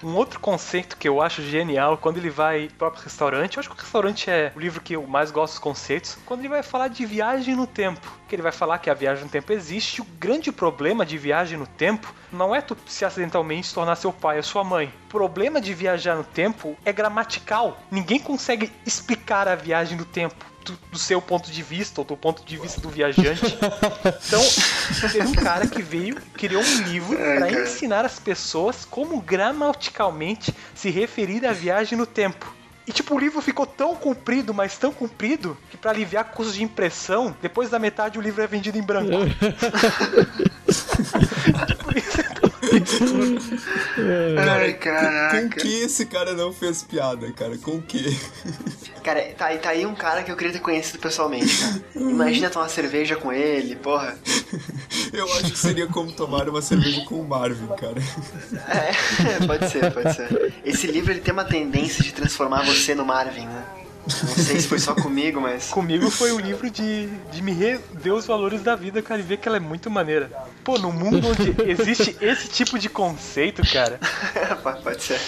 Um 0.03 0.15
outro 0.15 0.39
conceito 0.39 0.97
que 0.97 1.07
eu 1.07 1.21
acho 1.21 1.41
genial, 1.41 1.97
quando 1.97 2.17
ele 2.17 2.29
vai 2.29 2.67
pro 2.67 2.77
próprio 2.77 3.03
restaurante, 3.03 3.57
eu 3.57 3.59
acho 3.59 3.69
que 3.69 3.75
o 3.75 3.79
restaurante 3.79 4.29
é 4.29 4.51
o 4.55 4.59
livro 4.59 4.81
que 4.81 4.95
eu 4.95 5.05
mais 5.07 5.31
gosto 5.31 5.53
dos 5.53 5.59
conceitos, 5.59 6.17
quando 6.25 6.41
ele 6.41 6.49
vai 6.49 6.63
falar 6.63 6.89
de 6.89 7.05
viagem 7.05 7.55
no 7.55 7.65
tempo. 7.65 8.11
Que 8.27 8.35
ele 8.35 8.41
vai 8.41 8.51
falar 8.51 8.79
que 8.79 8.89
a 8.89 8.93
viagem 8.93 9.23
no 9.23 9.29
tempo 9.29 9.53
existe. 9.53 10.01
O 10.01 10.05
grande 10.19 10.51
problema 10.51 11.05
de 11.05 11.17
viagem 11.17 11.57
no 11.57 11.67
tempo 11.67 12.13
não 12.31 12.53
é 12.53 12.61
tu 12.61 12.75
se 12.87 13.05
acidentalmente 13.05 13.73
tornar 13.73 13.95
seu 13.95 14.11
pai 14.11 14.37
ou 14.37 14.43
sua 14.43 14.63
mãe. 14.63 14.91
O 15.05 15.09
problema 15.09 15.61
de 15.61 15.73
viajar 15.73 16.15
no 16.15 16.23
tempo 16.23 16.77
é 16.83 16.91
gramatical. 16.91 17.79
Ninguém 17.89 18.19
consegue 18.19 18.71
explicar 18.85 19.47
a 19.47 19.55
viagem 19.55 19.97
no 19.97 20.05
tempo. 20.05 20.54
Do, 20.65 20.79
do 20.91 20.97
seu 20.97 21.21
ponto 21.21 21.51
de 21.51 21.61
vista, 21.61 22.01
ou 22.01 22.05
do 22.05 22.17
ponto 22.17 22.43
de 22.43 22.57
vista 22.57 22.81
do 22.81 22.89
viajante. 22.89 23.55
Então, 24.25 24.41
teve 25.11 25.27
um 25.27 25.33
cara 25.33 25.67
que 25.67 25.83
veio, 25.83 26.15
criou 26.33 26.63
um 26.63 26.81
livro 26.81 27.15
para 27.15 27.51
ensinar 27.51 28.03
as 28.03 28.17
pessoas 28.17 28.83
como 28.83 29.21
gramaticalmente 29.21 30.51
se 30.73 30.89
referir 30.89 31.45
à 31.45 31.53
viagem 31.53 31.95
no 31.95 32.07
tempo. 32.07 32.51
E 32.87 32.91
tipo, 32.91 33.15
o 33.15 33.19
livro 33.19 33.41
ficou 33.41 33.65
tão 33.65 33.95
comprido, 33.95 34.53
mas 34.53 34.77
tão 34.77 34.91
comprido, 34.91 35.57
que 35.69 35.77
para 35.77 35.91
aliviar 35.91 36.25
custos 36.25 36.55
de 36.55 36.63
impressão, 36.63 37.35
depois 37.41 37.69
da 37.69 37.79
metade 37.79 38.17
o 38.17 38.21
livro 38.21 38.41
é 38.41 38.47
vendido 38.47 38.77
em 38.77 38.83
branco. 38.83 39.11
Tipo, 41.67 41.97
isso 41.97 42.21
é 42.21 42.23
Ai, 44.37 44.73
Com 44.73 44.79
caraca. 44.79 45.47
que 45.61 45.67
esse 45.81 46.05
cara 46.05 46.33
não 46.33 46.51
fez 46.53 46.83
piada, 46.83 47.31
cara? 47.31 47.57
Com 47.57 47.81
que? 47.81 48.17
Cara, 49.03 49.21
tá, 49.37 49.45
aí- 49.47 49.57
tá 49.59 49.69
aí 49.69 49.85
um 49.85 49.95
cara 49.95 50.23
que 50.23 50.31
eu 50.31 50.35
queria 50.35 50.53
ter 50.53 50.59
conhecido 50.59 50.99
pessoalmente, 50.99 51.57
cara. 51.57 51.81
Imagina 51.95 52.49
tomar 52.49 52.69
cerveja 52.69 53.15
com 53.15 53.31
ele, 53.31 53.75
porra. 53.75 54.17
Eu 55.13 55.31
acho 55.33 55.51
que 55.51 55.57
seria 55.57 55.87
como 55.87 56.11
tomar 56.11 56.49
uma 56.49 56.61
cerveja 56.61 57.03
com 57.05 57.15
o 57.21 57.27
Marvin, 57.27 57.67
cara. 57.79 58.01
É, 58.67 59.45
pode 59.45 59.69
ser, 59.69 59.91
pode 59.93 60.13
ser. 60.15 60.53
Esse 60.65 60.87
livro 60.87 61.11
ele 61.11 61.21
tem 61.21 61.33
uma 61.33 61.45
tendência 61.45 62.03
de 62.03 62.11
transformar 62.13 62.63
você 62.65 62.95
no 62.95 63.05
Marvin, 63.05 63.45
né? 63.45 63.63
Não 64.07 64.43
sei 64.43 64.59
se 64.59 64.67
foi 64.67 64.77
só 64.79 64.93
comigo, 64.93 65.41
mas. 65.41 65.69
Comigo 65.69 66.09
foi 66.11 66.31
um 66.31 66.39
livro 66.39 66.69
de, 66.69 67.07
de 67.31 67.41
me 67.41 67.51
rever 67.51 68.13
os 68.13 68.25
valores 68.25 68.61
da 68.61 68.75
vida, 68.75 69.01
cara, 69.01 69.19
e 69.19 69.23
ver 69.23 69.37
que 69.37 69.47
ela 69.47 69.57
é 69.57 69.59
muito 69.59 69.89
maneira. 69.89 70.29
Pô, 70.63 70.77
no 70.77 70.91
mundo 70.91 71.27
onde 71.27 71.55
existe 71.69 72.15
esse 72.21 72.47
tipo 72.47 72.77
de 72.77 72.87
conceito, 72.89 73.61
cara, 73.71 73.99
Pode- 74.61 74.81
pode 74.83 75.03
ser. 75.03 75.19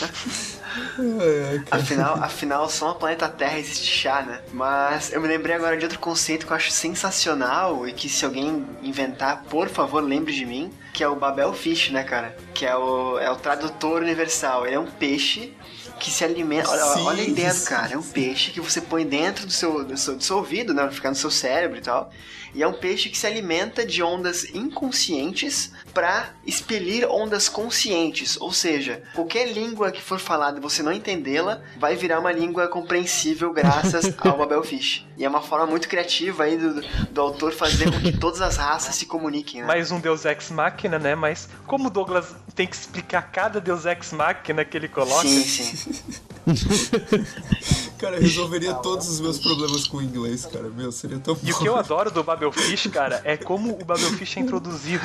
Afinal, 1.71 2.15
afinal, 2.23 2.69
só 2.69 2.89
no 2.89 2.95
planeta 2.95 3.27
Terra 3.27 3.57
existe 3.57 3.85
chá, 3.85 4.21
né? 4.21 4.41
Mas 4.53 5.11
eu 5.11 5.21
me 5.21 5.27
lembrei 5.27 5.55
agora 5.55 5.75
de 5.77 5.83
outro 5.83 5.99
conceito 5.99 6.45
que 6.45 6.51
eu 6.51 6.55
acho 6.57 6.71
sensacional 6.71 7.87
e 7.87 7.93
que 7.93 8.07
se 8.07 8.25
alguém 8.25 8.65
inventar, 8.83 9.43
por 9.49 9.69
favor, 9.69 10.03
lembre 10.03 10.33
de 10.33 10.45
mim, 10.45 10.71
que 10.93 11.03
é 11.03 11.07
o 11.07 11.15
Babel 11.15 11.53
Fish, 11.53 11.89
né, 11.89 12.03
cara? 12.03 12.35
Que 12.53 12.65
é 12.65 12.75
o, 12.75 13.17
é 13.19 13.29
o 13.31 13.35
tradutor 13.35 14.01
universal. 14.01 14.65
Ele 14.65 14.75
é 14.75 14.79
um 14.79 14.85
peixe 14.85 15.53
que 15.97 16.09
se 16.11 16.23
alimenta. 16.23 16.69
Olha, 16.69 16.83
Sim, 16.93 17.03
olha 17.05 17.23
a 17.23 17.25
ideia 17.25 17.53
do 17.53 17.59
sim. 17.59 17.65
cara. 17.65 17.93
É 17.93 17.97
um 17.97 18.03
peixe 18.03 18.51
que 18.51 18.61
você 18.61 18.79
põe 18.81 19.05
dentro 19.05 19.45
do 19.45 19.51
seu, 19.51 19.83
do 19.83 19.97
seu, 19.97 20.15
do 20.15 20.23
seu 20.23 20.37
ouvido, 20.37 20.73
né? 20.73 20.89
Ficar 20.91 21.09
no 21.09 21.15
seu 21.15 21.29
cérebro 21.31 21.77
e 21.77 21.81
tal. 21.81 22.11
E 22.53 22.63
é 22.63 22.67
um 22.67 22.73
peixe 22.73 23.09
que 23.09 23.17
se 23.17 23.27
alimenta 23.27 23.85
de 23.85 24.01
ondas 24.01 24.45
inconscientes 24.53 25.71
para 25.93 26.29
expelir 26.45 27.09
ondas 27.09 27.49
conscientes. 27.49 28.39
Ou 28.39 28.51
seja, 28.51 29.03
qualquer 29.13 29.51
língua 29.51 29.91
que 29.91 30.01
for 30.01 30.19
falada 30.19 30.57
e 30.57 30.61
você 30.61 30.81
não 30.83 30.91
entendê-la, 30.91 31.61
vai 31.77 31.95
virar 31.95 32.19
uma 32.19 32.31
língua 32.31 32.67
compreensível 32.67 33.51
graças 33.53 34.13
ao 34.19 34.37
Babel 34.37 34.63
Fish. 34.63 35.05
E 35.17 35.25
é 35.25 35.29
uma 35.29 35.41
forma 35.41 35.65
muito 35.65 35.87
criativa 35.87 36.43
aí 36.43 36.57
do, 36.57 36.81
do 37.11 37.21
autor 37.21 37.51
fazer 37.51 37.91
com 37.91 37.99
que 37.99 38.17
todas 38.17 38.41
as 38.41 38.57
raças 38.57 38.95
se 38.95 39.05
comuniquem, 39.05 39.61
né? 39.61 39.67
mais 39.67 39.91
um 39.91 39.99
Deus 39.99 40.25
Ex 40.25 40.51
Machina, 40.51 40.99
né? 40.99 41.15
Mas 41.15 41.49
como 41.65 41.87
o 41.87 41.89
Douglas 41.89 42.35
tem 42.55 42.67
que 42.67 42.75
explicar 42.75 43.31
cada 43.31 43.59
Deus 43.59 43.85
Ex 43.85 44.11
Machina 44.11 44.63
que 44.63 44.77
ele 44.77 44.87
coloca, 44.87 45.27
Sim, 45.27 45.43
sim. 45.43 46.17
Cara, 47.97 48.19
resolveria 48.19 48.75
todos 48.75 49.09
os 49.09 49.19
meus 49.19 49.39
problemas 49.39 49.87
com 49.87 49.97
o 49.97 50.01
inglês, 50.03 50.45
cara. 50.45 50.69
Meu, 50.69 50.91
seria 50.91 51.17
tão 51.17 51.35
E 51.41 51.51
o 51.51 51.55
bom. 51.55 51.61
que 51.61 51.67
eu 51.67 51.75
adoro 51.75 52.11
do 52.11 52.23
Babelfish, 52.23 52.87
cara, 52.91 53.19
é 53.23 53.35
como 53.35 53.71
o 53.73 53.83
Babelfish 53.83 54.37
é 54.37 54.39
introduzido. 54.41 55.03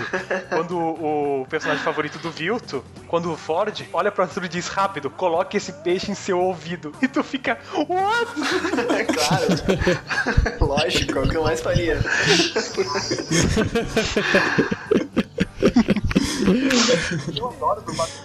Quando 0.50 0.78
o 0.78 1.46
personagem 1.48 1.82
favorito 1.82 2.18
do 2.18 2.30
Vilto, 2.30 2.84
quando 3.08 3.32
o 3.32 3.36
Ford 3.36 3.82
olha 3.94 4.12
pra 4.12 4.26
tudo 4.26 4.44
e 4.44 4.48
diz 4.48 4.68
rápido, 4.68 5.08
coloque 5.08 5.56
esse 5.56 5.72
peixe 5.72 6.10
em 6.10 6.14
seu 6.14 6.38
ouvido. 6.38 6.92
E 7.00 7.08
tu 7.08 7.24
fica, 7.24 7.58
what? 7.88 8.30
É 8.92 9.04
claro. 9.04 9.46
Lógico, 10.60 11.18
é 11.18 11.22
o 11.22 11.28
que 11.28 11.36
eu 11.36 11.44
mais 11.44 11.60
faria. 11.62 11.98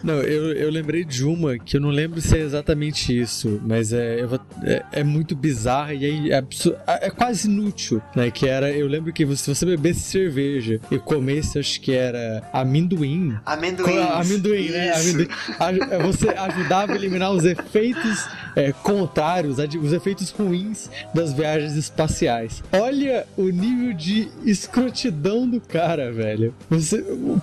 Não, 0.03 0.15
eu, 0.21 0.53
eu 0.53 0.69
lembrei 0.69 1.03
de 1.03 1.23
uma 1.25 1.57
que 1.57 1.77
eu 1.77 1.81
não 1.81 1.89
lembro 1.89 2.21
se 2.21 2.37
é 2.37 2.41
exatamente 2.41 3.17
isso, 3.17 3.61
mas 3.65 3.93
é, 3.93 4.21
eu 4.21 4.27
vou- 4.29 4.39
é, 4.63 4.83
é 4.91 5.03
muito 5.03 5.35
bizarra 5.35 5.93
e 5.93 6.31
é, 6.31 6.37
absu- 6.37 6.75
é 6.87 7.09
quase 7.09 7.47
inútil, 7.47 8.01
né? 8.15 8.29
Que 8.31 8.47
era, 8.47 8.69
eu 8.71 8.87
lembro 8.87 9.11
que 9.13 9.25
se 9.35 9.53
você 9.53 9.65
bebesse 9.65 10.01
cerveja 10.01 10.79
e 10.91 10.97
comesse, 10.97 11.59
acho 11.59 11.79
que 11.81 11.91
era 11.93 12.43
amendoim. 12.53 13.35
Amendoim. 13.45 13.97
Amendoim, 13.99 14.69
né? 14.69 14.93
Amendoim. 14.93 15.27
A- 15.59 15.97
Você 16.07 16.29
ajudava 16.29 16.93
a 16.93 16.95
eliminar 16.95 17.31
os 17.31 17.43
efeitos 17.45 18.27
é, 18.55 18.71
contrários, 18.71 19.57
os 19.59 19.93
efeitos 19.93 20.29
ruins 20.31 20.89
das 21.13 21.33
viagens 21.33 21.75
espaciais. 21.75 22.63
Olha 22.71 23.25
o 23.37 23.49
nível 23.49 23.93
de 23.93 24.29
escrotidão 24.45 25.47
do 25.49 25.59
cara, 25.61 26.11
velho. 26.11 26.53
Você, 26.69 27.01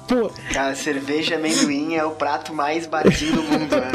pô. 0.09 0.31
Cara, 0.53 0.74
cerveja 0.75 1.37
amendoim 1.37 1.95
é 1.95 2.05
o 2.05 2.13
prato 2.13 2.53
mais 2.53 2.87
baratinho 2.87 3.37
do 3.37 3.43
mundo, 3.43 3.77
né? 3.77 3.93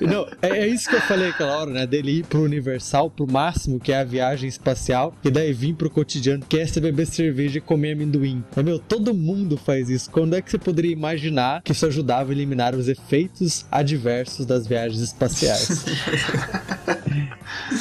Não, 0.00 0.26
é, 0.42 0.60
é, 0.60 0.66
isso 0.66 0.88
que 0.88 0.96
eu 0.96 1.00
falei 1.02 1.30
aquela 1.30 1.58
hora, 1.58 1.70
né? 1.70 1.86
Dele 1.86 2.18
ir 2.18 2.26
pro 2.26 2.42
universal, 2.42 3.10
pro 3.10 3.30
máximo, 3.30 3.80
que 3.80 3.92
é 3.92 4.00
a 4.00 4.04
viagem 4.04 4.48
espacial, 4.48 5.14
e 5.24 5.30
daí 5.30 5.52
vir 5.52 5.74
pro 5.74 5.90
cotidiano, 5.90 6.44
que 6.48 6.58
é 6.58 6.66
você 6.66 6.80
beber 6.80 7.06
cerveja 7.06 7.58
e 7.58 7.60
comer 7.60 7.92
amendoim. 7.92 8.44
É, 8.56 8.62
meu, 8.62 8.78
todo 8.78 9.14
mundo 9.14 9.56
faz 9.56 9.88
isso. 9.88 10.10
Quando 10.10 10.34
é 10.34 10.42
que 10.42 10.50
você 10.50 10.58
poderia 10.58 10.92
imaginar 10.92 11.62
que 11.62 11.72
isso 11.72 11.86
ajudava 11.86 12.30
a 12.30 12.34
eliminar 12.34 12.74
os 12.74 12.88
efeitos 12.88 13.66
adversos 13.70 14.46
das 14.46 14.66
viagens 14.66 15.00
espaciais? 15.00 15.84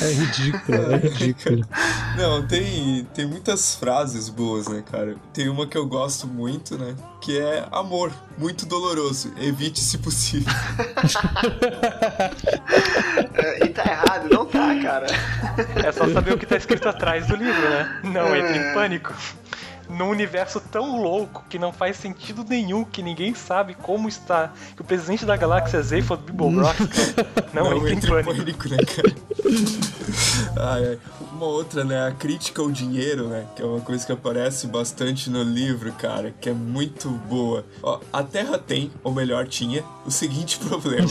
é 0.01 0.11
ridículo, 0.11 0.93
é 0.93 0.97
ridículo. 0.97 1.65
Não, 2.17 2.45
tem, 2.45 3.05
tem 3.13 3.25
muitas 3.25 3.75
frases 3.75 4.29
boas, 4.29 4.67
né, 4.67 4.83
cara? 4.89 5.15
Tem 5.33 5.49
uma 5.49 5.67
que 5.67 5.77
eu 5.77 5.85
gosto 5.85 6.27
muito, 6.27 6.77
né? 6.77 6.95
Que 7.23 7.39
é 7.39 7.65
amor, 7.71 8.11
muito 8.37 8.65
doloroso. 8.65 9.33
Evite 9.37 9.79
se 9.79 9.97
possível. 9.97 10.51
e 13.63 13.69
tá 13.69 13.85
errado, 13.85 14.27
não 14.29 14.45
tá, 14.45 14.77
cara. 14.81 15.07
É 15.85 15.91
só 15.93 16.09
saber 16.09 16.33
o 16.33 16.37
que 16.37 16.45
tá 16.45 16.57
escrito 16.57 16.89
atrás 16.89 17.25
do 17.27 17.37
livro, 17.37 17.61
né? 17.61 18.01
Não 18.03 18.35
entre 18.35 18.57
em 18.57 18.61
é. 18.61 18.73
pânico 18.73 19.13
num 19.89 20.09
universo 20.09 20.59
tão 20.59 21.01
louco 21.01 21.45
que 21.49 21.57
não 21.59 21.71
faz 21.71 21.95
sentido 21.97 22.45
nenhum, 22.47 22.83
que 22.83 23.01
ninguém 23.01 23.33
sabe 23.33 23.75
como 23.75 24.09
está. 24.09 24.51
Que 24.75 24.81
o 24.81 24.85
presidente 24.85 25.25
da 25.25 25.37
galáxia 25.37 25.77
é 25.77 25.81
Zaphod 25.81 26.23
Beeblebrox, 26.23 26.87
cara. 26.87 27.43
Não, 27.53 27.69
não 27.69 27.87
entra 27.87 27.93
em 27.93 28.23
pânico. 28.23 28.35
pânico 28.35 28.69
né, 28.69 28.77
cara? 28.77 29.15
ai, 30.57 30.87
ai. 30.87 30.99
Uma 31.31 31.45
outra, 31.45 31.83
né? 31.83 32.07
A 32.07 32.11
crítica 32.11 32.61
ao 32.61 32.71
dinheiro, 32.71 33.27
né? 33.27 33.47
Que 33.55 33.61
é 33.61 33.65
uma 33.65 33.81
coisa 33.81 34.05
que 34.05 34.11
aparece 34.11 34.67
bastante 34.67 35.29
no 35.29 35.43
livro, 35.43 35.91
cara, 35.93 36.33
que 36.39 36.49
é 36.49 36.53
muito 36.53 37.09
boa. 37.09 37.65
Ó, 37.81 37.99
a 38.11 38.23
Terra 38.23 38.57
tem, 38.57 38.91
ou 39.03 39.11
melhor, 39.11 39.47
tinha, 39.47 39.83
o 40.05 40.11
seguinte 40.11 40.57
problema: 40.67 41.09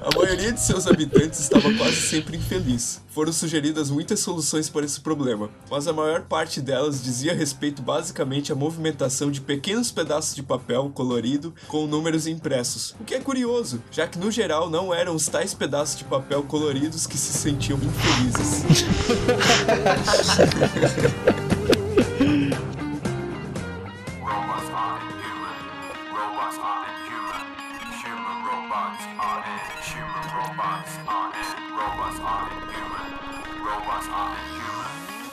a 0.00 0.16
maioria 0.16 0.52
de 0.52 0.60
seus 0.60 0.86
habitantes 0.86 1.40
estava 1.40 1.72
quase 1.74 1.96
sempre 1.96 2.36
infeliz. 2.36 3.00
Foram 3.18 3.32
sugeridas 3.32 3.90
muitas 3.90 4.20
soluções 4.20 4.70
para 4.70 4.86
esse 4.86 5.00
problema, 5.00 5.50
mas 5.68 5.88
a 5.88 5.92
maior 5.92 6.22
parte 6.22 6.60
delas 6.60 7.02
dizia 7.02 7.34
respeito 7.34 7.82
basicamente 7.82 8.52
à 8.52 8.54
movimentação 8.54 9.28
de 9.28 9.40
pequenos 9.40 9.90
pedaços 9.90 10.36
de 10.36 10.42
papel 10.44 10.88
colorido 10.94 11.52
com 11.66 11.88
números 11.88 12.28
impressos. 12.28 12.94
O 13.00 13.02
que 13.02 13.16
é 13.16 13.20
curioso, 13.20 13.82
já 13.90 14.06
que 14.06 14.20
no 14.20 14.30
geral 14.30 14.70
não 14.70 14.94
eram 14.94 15.16
os 15.16 15.26
tais 15.26 15.52
pedaços 15.52 15.98
de 15.98 16.04
papel 16.04 16.44
coloridos 16.44 17.08
que 17.08 17.18
se 17.18 17.36
sentiam 17.36 17.76
infelizes. 17.82 18.62
off. 34.06 34.47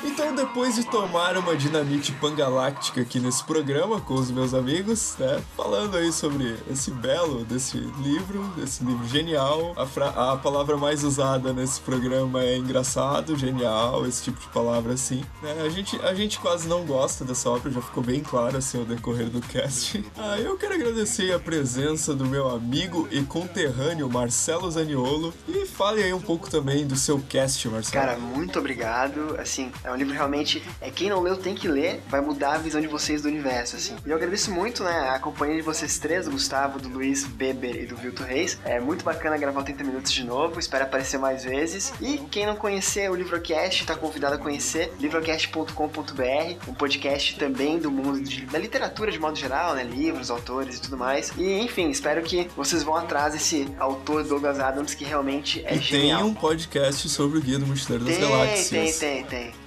Então, 0.06 0.36
depois 0.36 0.76
de 0.76 0.84
tomar 0.86 1.36
uma 1.36 1.56
dinamite 1.56 2.12
pangaláctica 2.12 3.02
aqui 3.02 3.20
nesse 3.20 3.44
programa 3.44 4.00
com 4.00 4.14
os 4.14 4.30
meus 4.30 4.54
amigos, 4.54 5.16
né? 5.18 5.42
Falando 5.58 5.98
aí 5.98 6.12
sobre 6.14 6.56
esse 6.70 6.92
belo 6.92 7.44
desse 7.44 7.78
livro, 7.78 8.44
desse 8.56 8.84
livro 8.84 9.06
genial. 9.08 9.74
A, 9.76 10.34
a 10.34 10.38
palavra 10.38 10.78
mais 10.78 11.04
usada 11.04 11.52
nesse 11.52 11.82
programa 11.82 12.44
é 12.44 12.56
engraçado, 12.56 13.36
genial, 13.36 14.06
esse 14.06 14.24
tipo 14.24 14.40
de 14.40 14.48
palavra 14.50 14.94
assim. 14.94 15.24
Né? 15.42 15.64
A, 15.66 15.70
gente, 15.70 16.00
a 16.02 16.14
gente 16.14 16.40
quase 16.40 16.68
não 16.68 16.86
gosta 16.86 17.26
dessa 17.26 17.50
obra, 17.50 17.72
já 17.72 17.82
ficou 17.82 18.04
bem 18.04 18.22
claro 18.22 18.58
assim 18.58 18.78
ao 18.78 18.86
decorrer 18.86 19.30
do 19.30 19.42
cast. 19.42 20.06
Ah, 20.18 20.40
eu 20.40 20.58
quero 20.58 20.74
agradecer 20.74 21.34
a 21.34 21.40
presença 21.40 22.16
do 22.16 22.26
meu 22.26 22.50
amigo 22.50 23.08
e 23.12 23.22
conterrâneo 23.24 24.10
Marcelo 24.10 24.70
Zaniolo. 24.72 25.34
E 25.48 25.66
fale 25.66 26.02
aí 26.02 26.14
um 26.14 26.22
pouco 26.22 26.50
também 26.50 26.86
do 26.86 26.96
seu 26.96 27.20
cast, 27.20 27.68
Marcelo. 27.68 28.06
Cara, 28.06 28.18
muito 28.18 28.58
obrigado. 28.58 29.36
Assim, 29.40 29.72
é 29.84 29.92
um 29.96 29.98
livro 29.98 30.14
realmente 30.14 30.64
é 30.82 30.90
quem 30.90 31.10
não 31.10 31.22
leu 31.22 31.38
tem 31.38 31.56
que 31.56 31.68
ler, 31.68 32.02
vai 32.08 32.22
mudar 32.22 32.56
a 32.56 32.58
visão 32.58 32.80
de 32.82 32.88
vocês 32.88 33.22
do 33.22 33.28
universo, 33.28 33.76
assim. 33.76 33.96
E 34.06 34.10
eu 34.10 34.16
agradeço 34.16 34.52
muito, 34.52 34.84
né, 34.84 35.10
a 35.10 35.20
companhia 35.20 35.56
de 35.56 35.62
vocês 35.62 35.98
três, 35.98 36.26
do 36.26 36.32
Gustavo, 36.32 36.80
do 36.80 36.90
Luiz 36.90 37.26
Beber 37.26 37.84
e 37.84 37.86
do 37.86 37.96
Vilto 37.96 38.24
Reis. 38.24 38.60
É 38.64 38.80
muito 38.80 39.04
bacana 39.04 39.38
gravar 39.38 39.64
30 39.64 39.84
minutos 39.84 40.12
de 40.12 40.24
novo, 40.24 40.60
espero 40.60 40.84
aparecer 40.84 41.18
mais 41.18 41.44
vezes. 41.44 41.94
E 42.02 42.18
quem 42.30 42.46
não 42.46 42.56
conhecer 42.56 43.10
o 43.10 43.16
Livrocast, 43.16 43.86
tá 43.86 43.96
convidado 43.96 44.36
a 44.36 44.38
conhecer 44.38 44.94
livrocast.com.br, 45.00 46.70
um 46.70 46.74
podcast 46.74 47.38
também 47.38 47.80
do 47.80 47.90
mundo 47.90 48.22
de, 48.22 48.46
da 48.46 48.60
literatura 48.60 49.12
de 49.12 49.20
modo 49.20 49.38
geral, 49.38 49.76
né, 49.76 49.84
livros, 49.84 50.30
autores 50.30 50.78
e 50.78 50.82
tudo 50.82 50.98
mais. 50.98 51.32
E 51.38 51.60
enfim, 51.60 51.90
espero 51.90 52.22
que 52.22 52.50
vocês 52.56 52.84
vão 52.84 52.96
atrás 52.96 53.34
desse 53.34 53.68
autor 53.80 54.24
Douglas 54.24 54.60
Adams 54.60 54.94
que 54.94 55.06
realmente 55.06 55.64
é 55.66 55.76
e 55.76 55.80
genial. 55.80 56.22
tem 56.22 56.30
um 56.30 56.34
podcast 56.34 57.08
sobre 57.10 57.38
o 57.38 57.42
Guia 57.42 57.60
do 57.60 57.66
Mochileiro 57.66 58.06
das 58.06 58.18
tem, 58.18 58.30
Galáxias. 58.30 58.98
Tem, 58.98 59.24
tem, 59.24 59.24
tem. 59.26 59.65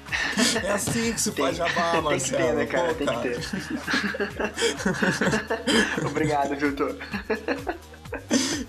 É 0.64 0.70
assim 0.70 1.12
que 1.12 1.20
se 1.20 1.32
faz 1.32 1.56
jabá, 1.56 2.00
Marcelo. 2.00 2.08
Tem 2.10 2.20
que 2.20 2.30
ter, 2.30 2.54
né, 2.54 2.66
cara? 2.66 2.88
Pô, 2.88 2.94
tem 2.94 3.06
cara. 3.06 3.20
que 3.20 3.28
ter. 5.98 6.06
Obrigado, 6.06 6.56
Viltor. 6.56 6.96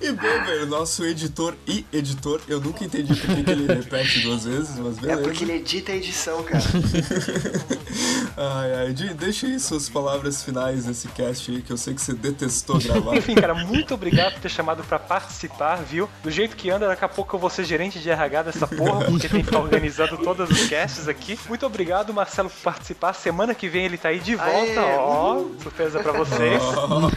E 0.01 0.11
Beber, 0.13 0.65
nosso 0.65 1.03
editor 1.03 1.53
e 1.67 1.85
editor, 1.91 2.39
eu 2.47 2.61
nunca 2.61 2.85
entendi 2.85 3.13
por 3.13 3.35
que 3.35 3.51
ele 3.51 3.67
repete 3.67 4.21
duas 4.21 4.45
vezes, 4.45 4.77
mas 4.77 4.97
é 4.97 5.01
beleza. 5.01 5.19
É 5.19 5.23
porque 5.23 5.43
ele 5.43 5.53
edita 5.53 5.91
a 5.91 5.95
edição, 5.95 6.41
cara. 6.43 6.63
ai, 8.37 8.73
ai, 8.75 8.93
deixa 8.93 9.45
aí 9.45 9.59
suas 9.59 9.89
palavras 9.89 10.41
finais 10.41 10.85
nesse 10.85 11.09
cast 11.09 11.51
aí, 11.51 11.61
que 11.61 11.73
eu 11.73 11.77
sei 11.77 11.93
que 11.93 12.01
você 12.01 12.13
detestou 12.13 12.79
gravar. 12.79 13.13
Enfim, 13.17 13.35
cara, 13.35 13.53
muito 13.53 13.93
obrigado 13.93 14.35
por 14.35 14.41
ter 14.41 14.49
chamado 14.49 14.83
pra 14.85 14.97
participar, 14.97 15.83
viu? 15.83 16.09
Do 16.23 16.31
jeito 16.31 16.55
que 16.55 16.69
anda, 16.69 16.87
daqui 16.87 17.03
a 17.03 17.09
pouco 17.09 17.35
eu 17.35 17.39
vou 17.39 17.49
ser 17.49 17.65
gerente 17.65 17.99
de 17.99 18.09
RH 18.09 18.43
dessa 18.43 18.67
porra, 18.67 19.03
porque 19.05 19.27
tem 19.27 19.41
que 19.41 19.47
ficar 19.47 19.59
organizando 19.59 20.17
todos 20.17 20.49
os 20.49 20.69
casts 20.69 21.09
aqui. 21.09 21.37
Muito 21.49 21.65
obrigado, 21.65 22.13
Marcelo, 22.13 22.49
por 22.49 22.61
participar. 22.61 23.11
Semana 23.13 23.53
que 23.53 23.67
vem 23.67 23.83
ele 23.85 23.97
tá 23.97 24.07
aí 24.09 24.19
de 24.19 24.35
volta, 24.35 24.81
ó. 24.97 25.43
Surpresa 25.61 25.99
pra 25.99 26.13
vocês. 26.13 26.61
Oh. 26.63 27.09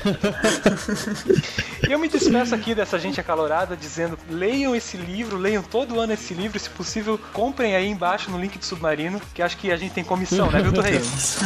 e 1.87 1.93
eu 1.93 1.99
me 1.99 2.09
despeço 2.09 2.55
aqui 2.55 2.72
dessa 2.75 2.99
gente 2.99 3.21
acalorada 3.21 3.77
dizendo: 3.77 4.19
leiam 4.29 4.75
esse 4.75 4.97
livro, 4.97 5.37
leiam 5.37 5.63
todo 5.63 6.01
ano 6.01 6.13
esse 6.13 6.35
livro, 6.35 6.59
se 6.59 6.71
possível, 6.71 7.19
comprem 7.33 7.75
aí 7.75 7.89
embaixo 7.89 8.31
no 8.31 8.39
link 8.39 8.59
do 8.59 8.65
Submarino, 8.65 9.21
que 9.35 9.43
acho 9.43 9.57
que 9.57 9.71
a 9.71 9.77
gente 9.77 9.93
tem 9.93 10.05
comissão, 10.05 10.51
né, 10.51 10.63
Milton 10.63 10.81
Reis? 10.81 11.39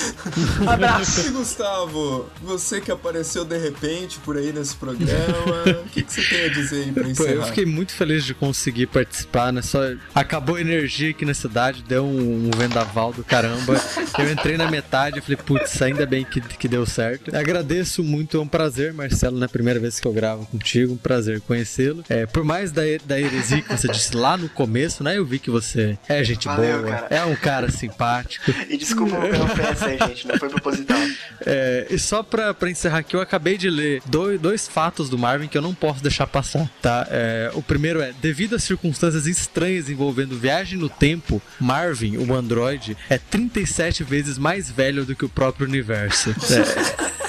Abraço! 0.66 1.28
E 1.28 1.30
Gustavo, 1.30 2.28
você 2.42 2.80
que 2.80 2.90
apareceu 2.90 3.44
de 3.44 3.58
repente 3.58 4.18
por 4.20 4.36
aí 4.36 4.52
nesse 4.52 4.76
programa, 4.76 5.80
o 5.84 5.88
que, 5.90 6.02
que, 6.02 6.12
você 6.12 6.22
tem 6.22 6.44
a 6.44 6.48
dizer 6.48 6.84
aí 6.84 6.92
pra 6.92 7.08
encerrar? 7.08 7.30
eu 7.30 7.42
fiquei 7.44 7.66
muito 7.66 7.92
feliz 7.92 8.24
de 8.24 8.34
conseguir 8.34 8.86
participar, 8.86 9.52
né? 9.52 9.62
Só 9.62 9.80
acabou 10.14 10.56
a 10.56 10.60
energia 10.60 11.10
aqui 11.10 11.24
na 11.24 11.34
cidade, 11.34 11.82
deu 11.82 12.04
um, 12.04 12.46
um 12.46 12.50
vendaval 12.56 13.12
do 13.12 13.24
caramba. 13.24 13.80
Eu 14.18 14.30
entrei 14.30 14.56
na 14.56 14.70
metade 14.70 15.18
e 15.18 15.22
falei, 15.22 15.36
putz, 15.36 15.80
ainda 15.82 16.06
bem 16.06 16.24
que, 16.24 16.40
que 16.40 16.68
deu 16.68 16.84
certo. 16.86 17.34
Agradeço 17.34 18.02
muito, 18.02 18.36
é 18.36 18.40
um 18.40 18.48
prazer, 18.48 18.92
Marcelo, 18.92 19.38
na 19.38 19.48
primeira 19.48 19.78
vez 19.78 19.98
que 19.98 20.06
eu 20.06 20.12
gravo 20.12 20.46
contigo, 20.60 20.92
um 20.92 20.96
prazer 20.96 21.40
conhecê-lo. 21.40 22.04
É, 22.08 22.26
por 22.26 22.44
mais 22.44 22.70
da, 22.70 22.82
da 23.04 23.18
heresia 23.18 23.62
que 23.62 23.76
você 23.76 23.88
disse 23.88 24.14
lá 24.14 24.36
no 24.36 24.48
começo, 24.48 25.02
né? 25.02 25.16
Eu 25.16 25.24
vi 25.24 25.38
que 25.38 25.50
você 25.50 25.98
é 26.08 26.22
gente 26.22 26.46
Valeu, 26.46 26.82
boa, 26.82 26.90
cara. 26.92 27.06
é 27.10 27.24
um 27.24 27.34
cara 27.34 27.70
simpático. 27.70 28.50
E 28.68 28.76
desculpa 28.76 29.16
o 29.16 29.44
ofensa 29.44 29.86
aí, 29.86 29.98
gente, 29.98 30.28
não 30.28 30.38
foi 30.38 30.48
proposital. 30.50 30.98
É, 31.44 31.86
e 31.90 31.98
só 31.98 32.22
pra, 32.22 32.52
pra 32.52 32.70
encerrar 32.70 32.98
aqui, 32.98 33.16
eu 33.16 33.20
acabei 33.20 33.56
de 33.56 33.70
ler 33.70 34.02
dois, 34.06 34.38
dois 34.40 34.68
fatos 34.68 35.08
do 35.08 35.18
Marvin 35.18 35.48
que 35.48 35.56
eu 35.56 35.62
não 35.62 35.74
posso 35.74 36.02
deixar 36.02 36.26
passar, 36.26 36.70
tá? 36.82 37.06
É, 37.10 37.50
o 37.54 37.62
primeiro 37.62 38.00
é, 38.00 38.12
devido 38.20 38.54
às 38.54 38.62
circunstâncias 38.62 39.26
estranhas 39.26 39.88
envolvendo 39.88 40.38
viagem 40.38 40.78
no 40.78 40.88
tempo, 40.88 41.40
Marvin, 41.58 42.18
o 42.18 42.34
androide, 42.34 42.96
é 43.08 43.16
37 43.18 44.04
vezes 44.04 44.36
mais 44.36 44.70
velho 44.70 45.04
do 45.04 45.16
que 45.16 45.24
o 45.24 45.28
próprio 45.28 45.66
universo. 45.66 46.34
É, 46.50 47.19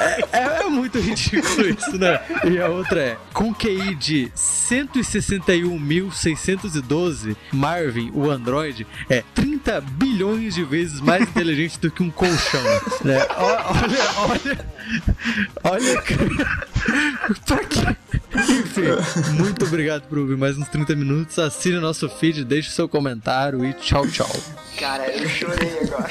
é, 0.00 0.20
é 0.62 0.64
muito 0.68 0.98
ridículo 0.98 1.68
isso, 1.68 1.96
né? 1.98 2.18
E 2.50 2.58
a 2.58 2.68
outra 2.68 3.00
é, 3.00 3.16
com 3.32 3.54
QI 3.54 3.94
de 3.94 4.32
161.612, 4.36 7.36
Marvin, 7.52 8.10
o 8.14 8.28
androide, 8.30 8.86
é 9.08 9.24
30 9.34 9.80
bilhões 9.80 10.54
de 10.54 10.62
vezes 10.64 11.00
mais 11.00 11.22
inteligente 11.22 11.80
do 11.80 11.90
que 11.90 12.02
um 12.02 12.10
colchão. 12.10 12.60
Né? 13.04 13.26
Olha, 13.36 13.98
olha, 14.28 14.58
olha, 15.64 16.02
pra 17.46 17.64
quê? 17.64 17.96
Enfim, 18.34 19.32
muito 19.34 19.64
obrigado 19.64 20.02
por 20.08 20.18
ouvir 20.18 20.36
mais 20.36 20.56
uns 20.56 20.68
30 20.68 20.94
minutos. 20.94 21.38
Assine 21.38 21.76
o 21.76 21.80
nosso 21.80 22.08
feed, 22.08 22.44
deixe 22.44 22.70
seu 22.70 22.88
comentário 22.88 23.64
e 23.64 23.72
tchau, 23.74 24.06
tchau. 24.06 24.30
Cara, 24.78 25.10
eu 25.10 25.28
chorei 25.28 25.80
agora. 25.82 26.10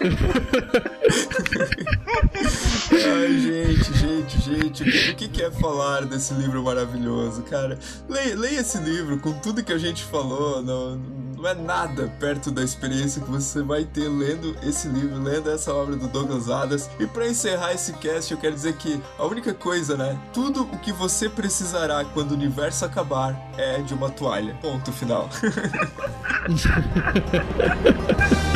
Ai, 2.92 3.38
gente, 3.38 3.94
gente, 3.94 4.40
gente, 4.40 5.10
o 5.10 5.14
que, 5.14 5.28
que 5.28 5.42
é 5.42 5.50
falar 5.50 6.04
desse 6.04 6.34
livro 6.34 6.62
maravilhoso, 6.62 7.42
cara? 7.42 7.78
Leia, 8.08 8.36
leia 8.36 8.60
esse 8.60 8.78
livro 8.78 9.18
com 9.18 9.32
tudo 9.34 9.62
que 9.62 9.72
a 9.72 9.78
gente 9.78 10.02
falou, 10.02 10.60
não, 10.60 10.98
não 11.40 11.48
é 11.48 11.54
nada 11.54 12.12
perto 12.18 12.50
da 12.50 12.62
experiência 12.62 13.22
que 13.22 13.30
você 13.30 13.62
vai 13.62 13.84
ter 13.84 14.08
lendo 14.08 14.56
esse 14.62 14.88
livro, 14.88 15.22
lendo 15.22 15.50
essa 15.50 15.72
obra 15.72 15.94
do 15.94 16.08
Douglas 16.08 16.50
Adams. 16.50 16.90
E 16.98 17.06
para 17.06 17.28
encerrar 17.28 17.72
esse 17.72 17.92
cast, 17.94 18.32
eu 18.32 18.38
quero 18.38 18.54
dizer 18.54 18.74
que 18.74 19.00
a 19.16 19.24
única 19.24 19.54
coisa, 19.54 19.96
né? 19.96 20.18
Tudo 20.32 20.64
o 20.64 20.78
que 20.78 20.92
você 20.92 21.28
precisará 21.28 22.04
quando 22.04 22.32
o 22.32 22.34
universo 22.34 22.84
acabar 22.84 23.40
é 23.56 23.80
de 23.82 23.94
uma 23.94 24.10
toalha. 24.10 24.54
Ponto 24.60 24.90
final. 24.92 25.30